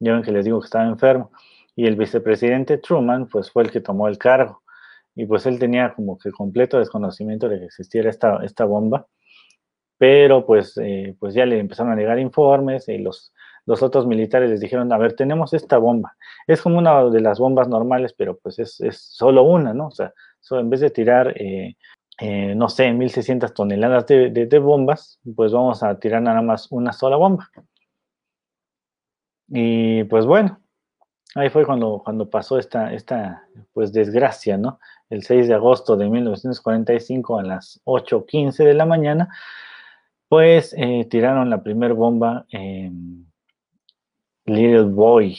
Ya 0.00 0.12
ven 0.12 0.22
que 0.22 0.32
les 0.32 0.44
digo 0.44 0.60
que 0.60 0.66
estaba 0.66 0.86
enfermo. 0.86 1.30
Y 1.74 1.86
el 1.86 1.96
vicepresidente 1.96 2.78
Truman, 2.78 3.28
pues 3.28 3.50
fue 3.50 3.62
el 3.62 3.70
que 3.70 3.80
tomó 3.80 4.08
el 4.08 4.18
cargo. 4.18 4.62
Y 5.14 5.26
pues 5.26 5.46
él 5.46 5.58
tenía 5.58 5.94
como 5.94 6.18
que 6.18 6.30
completo 6.30 6.78
desconocimiento 6.78 7.48
de 7.48 7.58
que 7.58 7.64
existiera 7.66 8.10
esta, 8.10 8.40
esta 8.44 8.64
bomba. 8.64 9.06
Pero 9.98 10.44
pues, 10.44 10.76
eh, 10.82 11.16
pues 11.18 11.34
ya 11.34 11.46
le 11.46 11.58
empezaron 11.58 11.92
a 11.92 11.96
llegar 11.96 12.18
informes 12.18 12.88
y 12.88 12.98
los, 12.98 13.32
los 13.66 13.82
otros 13.82 14.06
militares 14.06 14.50
les 14.50 14.60
dijeron, 14.60 14.92
a 14.92 14.98
ver, 14.98 15.14
tenemos 15.14 15.52
esta 15.52 15.78
bomba. 15.78 16.16
Es 16.46 16.62
como 16.62 16.78
una 16.78 17.04
de 17.10 17.20
las 17.20 17.38
bombas 17.38 17.68
normales, 17.68 18.14
pero 18.16 18.38
pues 18.38 18.58
es, 18.58 18.80
es 18.80 18.98
solo 19.00 19.42
una, 19.42 19.74
¿no? 19.74 19.88
O 19.88 19.90
sea, 19.90 20.12
en 20.50 20.70
vez 20.70 20.80
de 20.80 20.90
tirar, 20.90 21.34
eh, 21.40 21.74
no 22.54 22.68
sé, 22.68 22.92
1.600 22.92 23.52
toneladas 23.52 24.06
de, 24.06 24.30
de, 24.30 24.58
bombas, 24.58 25.18
pues 25.34 25.52
vamos 25.52 25.82
a 25.82 25.98
tirar 25.98 26.22
nada 26.22 26.42
más 26.42 26.70
una 26.70 26.92
sola 26.92 27.16
bomba. 27.16 27.50
Y 29.48 30.04
pues 30.04 30.26
bueno, 30.26 30.60
ahí 31.34 31.48
fue 31.50 31.64
cuando, 31.64 32.02
cuando 32.04 32.28
pasó 32.28 32.58
esta, 32.58 32.92
esta 32.92 33.46
pues 33.72 33.92
desgracia, 33.92 34.56
¿no? 34.56 34.80
El 35.08 35.22
6 35.22 35.48
de 35.48 35.54
agosto 35.54 35.96
de 35.96 36.08
1945 36.08 37.38
a 37.38 37.42
las 37.42 37.80
8.15 37.84 38.64
de 38.64 38.74
la 38.74 38.86
mañana, 38.86 39.28
pues 40.28 40.74
eh, 40.76 41.06
tiraron 41.08 41.48
la 41.50 41.62
primera 41.62 41.94
bomba 41.94 42.46
Little 44.46 44.82
Boy 44.82 45.38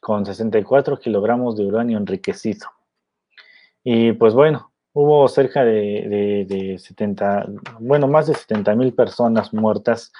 con 0.00 0.24
64 0.24 0.98
kilogramos 0.98 1.56
de 1.56 1.66
uranio 1.66 1.98
enriquecido. 1.98 2.68
Y 3.82 4.12
pues 4.12 4.34
bueno, 4.34 4.72
hubo 4.92 5.28
cerca 5.28 5.64
de, 5.64 6.76
70, 6.78 7.46
bueno, 7.80 8.08
más 8.08 8.26
de 8.26 8.34
70 8.34 8.74
mil 8.74 8.94
personas 8.94 9.52
muertas 9.52 10.12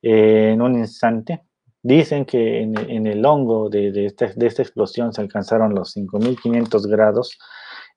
en 0.00 0.60
un 0.62 0.76
instante. 0.78 1.42
Dicen 1.82 2.24
que 2.24 2.62
en, 2.62 3.06
el 3.06 3.26
hongo 3.26 3.68
de, 3.68 4.06
esta, 4.06 4.26
explosión 4.26 5.12
se 5.12 5.20
alcanzaron 5.20 5.74
los 5.74 5.96
5.500 5.96 6.86
grados 6.88 7.38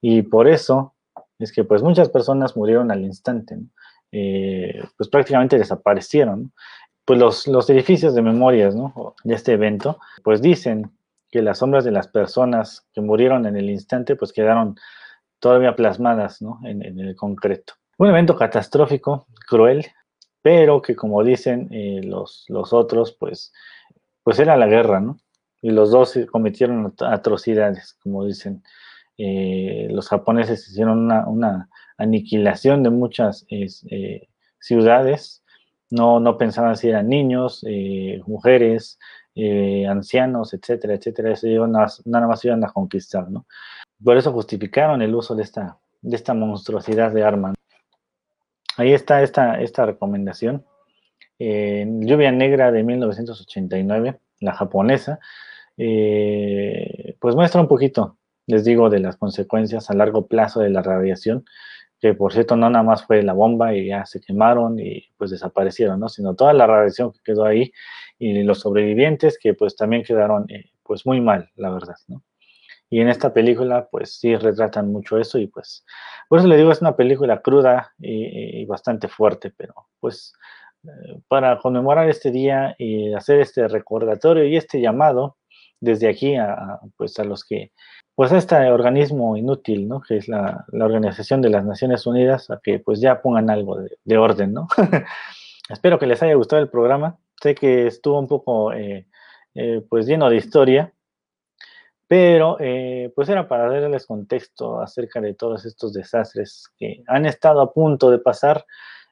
y 0.02 0.24
por 0.24 0.48
eso 0.48 0.96
es 1.38 1.52
que 1.52 1.64
pues 1.64 1.84
muchas 1.84 2.10
personas 2.10 2.58
murieron 2.58 2.92
al 2.92 3.04
instante, 3.04 3.58
eh, 4.12 4.82
pues 4.98 5.10
prácticamente 5.10 5.60
desaparecieron. 5.60 6.52
Pues 7.06 7.20
los, 7.20 7.48
los 7.48 7.70
edificios 7.70 8.16
de 8.16 8.24
memorias 8.24 8.74
de 9.24 9.36
este 9.36 9.54
evento 9.54 10.00
pues 10.24 10.42
dicen 10.42 10.92
que 11.30 11.44
las 11.44 11.60
sombras 11.60 11.84
de 11.86 11.92
las 11.92 12.08
personas 12.08 12.88
que 12.92 13.02
murieron 13.02 13.46
en 13.46 13.56
el 13.56 13.70
instante 13.70 14.16
pues 14.16 14.34
quedaron 14.34 14.76
todavía 15.40 15.76
plasmadas 15.76 16.42
en, 16.64 16.82
el 16.82 17.16
concreto. 17.16 17.74
Un 18.00 18.10
evento 18.10 18.36
catastrófico, 18.36 19.28
cruel, 19.48 19.86
pero 20.42 20.82
que 20.82 20.96
como 20.96 21.24
dicen 21.24 21.70
eh, 21.72 22.02
los, 22.04 22.46
los 22.48 22.74
otros, 22.74 23.16
pues, 23.20 23.54
pues 24.26 24.40
era 24.40 24.58
la 24.58 24.66
guerra, 24.66 25.00
¿no? 25.00 25.18
Y 25.62 25.70
los 25.70 25.92
dos 25.92 26.18
cometieron 26.32 26.96
atrocidades, 27.00 27.94
como 28.02 28.26
dicen. 28.26 28.64
Eh, 29.18 29.88
los 29.92 30.10
japoneses 30.10 30.68
hicieron 30.68 31.12
una, 31.28 31.70
aniquilación 31.98 32.82
de 32.82 32.90
muchas 32.90 33.46
eh, 33.50 34.28
ciudades, 34.60 35.44
no, 35.92 36.20
no 36.20 36.38
pensaban 36.38 36.76
si 36.76 36.90
eran 36.90 37.08
niños, 37.08 37.64
mujeres, 38.26 38.98
ancianos, 39.88 40.54
etcétera, 40.54 40.96
etcétera, 40.96 41.32
eso 41.32 41.48
nada 41.68 42.28
más 42.28 42.44
iban 42.44 42.64
a 42.66 42.74
conquistar, 42.74 43.30
¿no? 43.30 43.46
Por 44.04 44.18
eso 44.18 44.32
justificaron 44.34 45.02
el 45.02 45.14
uso 45.16 45.36
de 45.36 45.44
esta, 45.44 45.78
de 46.02 46.16
esta 46.16 46.34
monstruosidad 46.34 47.12
de 47.12 47.24
arma. 47.24 47.54
Ahí 48.78 48.92
está 48.92 49.22
esta, 49.22 49.62
esta 49.62 49.86
recomendación. 49.86 50.66
Lluvia 51.40 52.32
Negra 52.32 52.72
de 52.72 52.84
1989, 52.84 54.20
la 54.40 54.54
japonesa, 54.54 55.20
eh, 55.78 57.16
pues 57.20 57.36
muestra 57.36 57.62
un 57.62 57.68
poquito, 57.68 58.18
les 58.48 58.64
digo, 58.64 58.90
de 58.90 59.00
las 59.00 59.18
consecuencias 59.18 59.90
a 59.90 59.94
largo 59.94 60.28
plazo 60.28 60.62
de 60.62 60.70
la 60.70 60.82
radiación, 60.82 61.46
que 62.00 62.14
por 62.14 62.34
cierto 62.34 62.56
no 62.56 62.70
nada 62.70 62.84
más 62.84 63.06
fue 63.06 63.24
la 63.24 63.34
bomba 63.34 63.74
y 63.74 63.88
ya 63.88 64.06
se 64.06 64.22
quemaron 64.22 64.80
y 64.80 65.10
pues 65.18 65.32
desaparecieron, 65.32 66.00
¿no? 66.00 66.10
Sino 66.10 66.36
toda 66.36 66.54
la 66.54 66.68
radiación 66.68 67.12
que 67.12 67.20
quedó 67.24 67.46
ahí 67.46 67.72
y 68.20 68.44
los 68.44 68.60
sobrevivientes 68.60 69.38
que 69.40 69.54
pues 69.54 69.76
también 69.76 70.04
quedaron 70.04 70.46
eh, 70.50 70.72
pues 70.84 71.06
muy 71.06 71.22
mal, 71.22 71.50
la 71.56 71.72
verdad, 71.72 71.96
¿no? 72.08 72.24
Y 72.90 73.02
en 73.02 73.10
esta 73.10 73.34
película, 73.34 73.88
pues 73.90 74.20
sí 74.20 74.36
retratan 74.36 74.92
mucho 74.92 75.18
eso 75.18 75.40
y 75.40 75.48
pues, 75.48 75.86
por 76.30 76.40
eso 76.40 76.48
le 76.48 76.56
digo, 76.58 76.72
es 76.72 76.82
una 76.82 76.96
película 76.96 77.42
cruda 77.42 77.94
y, 78.00 78.64
bastante 78.66 79.08
fuerte, 79.08 79.52
pero 79.56 79.74
pues 80.00 80.34
eh, 80.34 80.65
para 81.28 81.60
conmemorar 81.60 82.10
este 82.10 82.32
día 82.32 82.76
y 82.78 83.14
hacer 83.14 83.40
este 83.40 83.68
recordatorio 83.68 84.46
y 84.46 84.58
este 84.58 84.82
llamado 84.82 85.38
desde 85.80 86.10
aquí 86.10 86.36
a, 86.36 86.80
pues 86.98 87.18
a 87.20 87.24
los 87.24 87.44
que, 87.44 87.72
pues 88.16 88.32
a 88.32 88.38
este 88.38 88.56
organismo 88.72 89.38
inútil, 89.38 89.88
¿no? 89.88 90.02
Que 90.02 90.18
es 90.18 90.28
la, 90.28 90.66
Organización 90.72 91.42
de 91.42 91.50
las 91.50 91.66
Naciones 91.66 92.06
Unidas, 92.08 92.50
a 92.50 92.60
que 92.64 92.80
pues 92.80 93.00
ya 93.02 93.22
pongan 93.22 93.50
algo 93.50 93.78
de, 94.04 94.18
orden, 94.18 94.54
¿no? 94.54 94.68
Espero 95.70 96.00
que 96.00 96.08
les 96.08 96.22
haya 96.24 96.36
gustado 96.36 96.62
el 96.62 96.70
programa. 96.70 97.18
Sé 97.42 97.56
que 97.56 97.88
estuvo 97.88 98.20
un 98.20 98.28
poco, 98.28 98.72
eh, 98.74 99.08
eh, 99.54 99.86
pues 99.90 100.06
lleno 100.06 100.30
de 100.30 100.38
historia, 100.38 100.94
pero 102.08 102.58
eh, 102.60 103.12
pues 103.16 103.30
era 103.30 103.48
para 103.48 103.68
darles 103.68 104.06
contexto 104.06 104.80
acerca 104.80 105.20
de 105.20 105.34
todos 105.34 105.66
estos 105.66 105.94
desastres 105.94 106.70
que 106.78 107.04
han 107.08 107.26
estado 107.26 107.62
a 107.62 107.74
punto 107.74 108.12
de 108.12 108.20
pasar, 108.20 108.66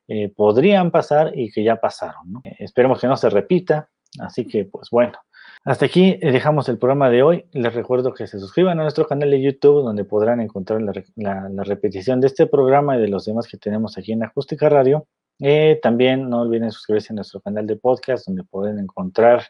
eh, 0.07 0.29
podrían 0.35 0.91
pasar 0.91 1.37
y 1.37 1.51
que 1.51 1.63
ya 1.63 1.77
pasaron. 1.77 2.41
Eh, 2.43 2.55
esperemos 2.59 2.99
que 2.99 3.07
no 3.07 3.17
se 3.17 3.29
repita, 3.29 3.89
así 4.19 4.45
que 4.45 4.65
pues 4.65 4.89
bueno. 4.89 5.17
Hasta 5.65 5.85
aquí 5.85 6.17
dejamos 6.21 6.67
el 6.67 6.77
programa 6.77 7.09
de 7.09 7.23
hoy. 7.23 7.45
Les 7.53 7.73
recuerdo 7.73 8.13
que 8.13 8.27
se 8.27 8.37
suscriban 8.37 8.79
a 8.79 8.83
nuestro 8.83 9.07
canal 9.07 9.31
de 9.31 9.41
YouTube 9.41 9.81
donde 9.81 10.03
podrán 10.03 10.41
encontrar 10.41 10.81
la 10.81 11.63
repetición 11.63 12.19
de 12.19 12.27
este 12.27 12.47
programa 12.47 12.97
y 12.97 13.01
de 13.01 13.07
los 13.07 13.23
demás 13.23 13.47
que 13.47 13.57
tenemos 13.57 13.97
aquí 13.97 14.11
en 14.11 14.23
Acústica 14.23 14.67
Radio. 14.67 15.07
Eh, 15.39 15.79
también 15.81 16.29
no 16.29 16.41
olviden 16.41 16.71
suscribirse 16.71 17.11
a 17.11 17.15
nuestro 17.15 17.41
canal 17.41 17.65
de 17.65 17.75
podcast 17.75 18.27
donde 18.27 18.43
pueden 18.43 18.79
encontrar 18.79 19.43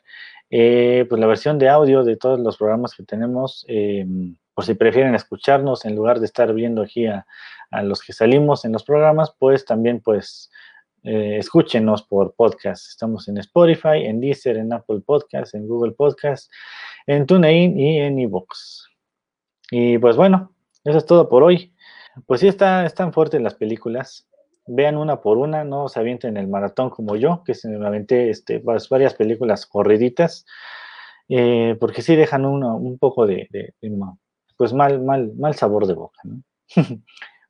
eh, 0.49 1.05
pues 1.09 1.19
la 1.19 1.27
versión 1.27 1.59
de 1.59 1.69
audio 1.69 2.03
de 2.03 2.15
todos 2.15 2.39
los 2.39 2.57
programas 2.57 2.95
que 2.95 3.03
tenemos. 3.03 3.65
Eh, 3.67 4.05
por 4.53 4.65
si 4.65 4.73
prefieren 4.73 5.15
escucharnos 5.15 5.85
en 5.85 5.95
lugar 5.95 6.19
de 6.19 6.25
estar 6.25 6.53
viendo 6.53 6.81
aquí 6.81 7.07
a, 7.07 7.25
los 7.83 8.03
que 8.03 8.13
salimos 8.13 8.65
en 8.65 8.71
los 8.71 8.83
programas, 8.83 9.35
pues 9.39 9.65
también 9.65 9.99
pues 9.99 10.51
escúchenos 11.01 12.03
por 12.03 12.35
podcast. 12.35 12.87
Estamos 12.87 13.27
en 13.27 13.39
Spotify, 13.39 14.05
en 14.05 14.21
Deezer, 14.21 14.57
en 14.57 14.71
Apple 14.71 15.01
Podcast, 15.03 15.55
en 15.55 15.67
Google 15.67 15.93
Podcast, 15.93 16.51
en 17.07 17.25
TuneIn 17.25 17.79
y 17.79 17.99
en 17.99 18.19
eBooks. 18.19 18.89
Y 19.71 19.97
pues 19.97 20.15
bueno, 20.15 20.53
eso 20.83 20.99
es 20.99 21.05
todo 21.07 21.27
por 21.27 21.41
hoy. 21.41 21.73
Pues 22.27 22.41
sí, 22.41 22.47
está, 22.47 22.85
están 22.85 23.11
fuertes 23.11 23.41
las 23.41 23.55
películas 23.55 24.27
vean 24.65 24.97
una 24.97 25.21
por 25.21 25.37
una, 25.37 25.63
no 25.63 25.89
se 25.89 25.99
avienten 25.99 26.37
el 26.37 26.47
maratón 26.47 26.89
como 26.89 27.15
yo, 27.15 27.43
que 27.45 27.53
se 27.53 27.67
me 27.69 27.85
aventé 27.85 28.29
este, 28.29 28.59
varias 28.59 29.13
películas 29.13 29.65
corriditas, 29.65 30.45
eh, 31.29 31.75
porque 31.79 32.01
sí 32.01 32.15
dejan 32.15 32.45
uno, 32.45 32.75
un 32.77 32.97
poco 32.97 33.25
de, 33.25 33.73
pues 34.57 34.73
mal, 34.73 35.01
mal, 35.01 35.31
mal 35.37 35.55
sabor 35.55 35.87
de 35.87 35.93
boca, 35.93 36.21
¿no? 36.23 36.41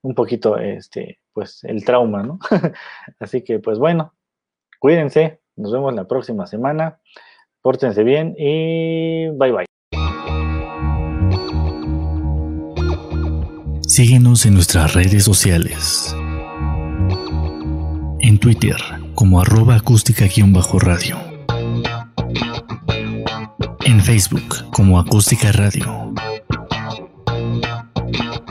un 0.02 0.16
poquito, 0.16 0.58
este, 0.58 1.20
pues 1.34 1.64
el 1.64 1.84
trauma, 1.86 2.24
¿no? 2.24 2.40
Así 3.20 3.44
que, 3.44 3.60
pues 3.60 3.80
bueno, 3.80 4.14
cuídense, 4.80 5.42
nos 5.56 5.72
vemos 5.72 5.94
la 5.94 6.08
próxima 6.08 6.46
semana, 6.46 7.00
pórtense 7.62 8.04
bien 8.04 8.36
y 8.38 9.30
bye 9.30 9.52
bye. 9.52 9.66
Síguenos 13.88 14.46
en 14.46 14.56
nuestras 14.56 14.94
redes 14.94 15.24
sociales 15.24 16.16
en 18.24 18.40
Twitter 18.40 18.78
como 19.16 19.42
arroba 19.42 19.76
acústica-radio. 19.76 21.18
En 23.86 24.02
Facebook 24.02 24.72
como 24.72 24.98
acústica 24.98 25.52
radio. 25.52 26.14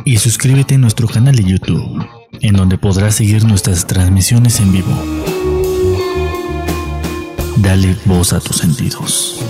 Y 0.05 0.17
suscríbete 0.17 0.75
a 0.75 0.79
nuestro 0.79 1.07
canal 1.07 1.37
de 1.37 1.45
YouTube, 1.45 2.05
en 2.41 2.55
donde 2.55 2.77
podrás 2.79 3.15
seguir 3.15 3.45
nuestras 3.45 3.87
transmisiones 3.87 4.59
en 4.61 4.73
vivo. 4.73 4.93
Dale 7.59 7.97
voz 8.05 8.33
a 8.33 8.41
tus 8.41 8.57
sentidos. 8.57 9.41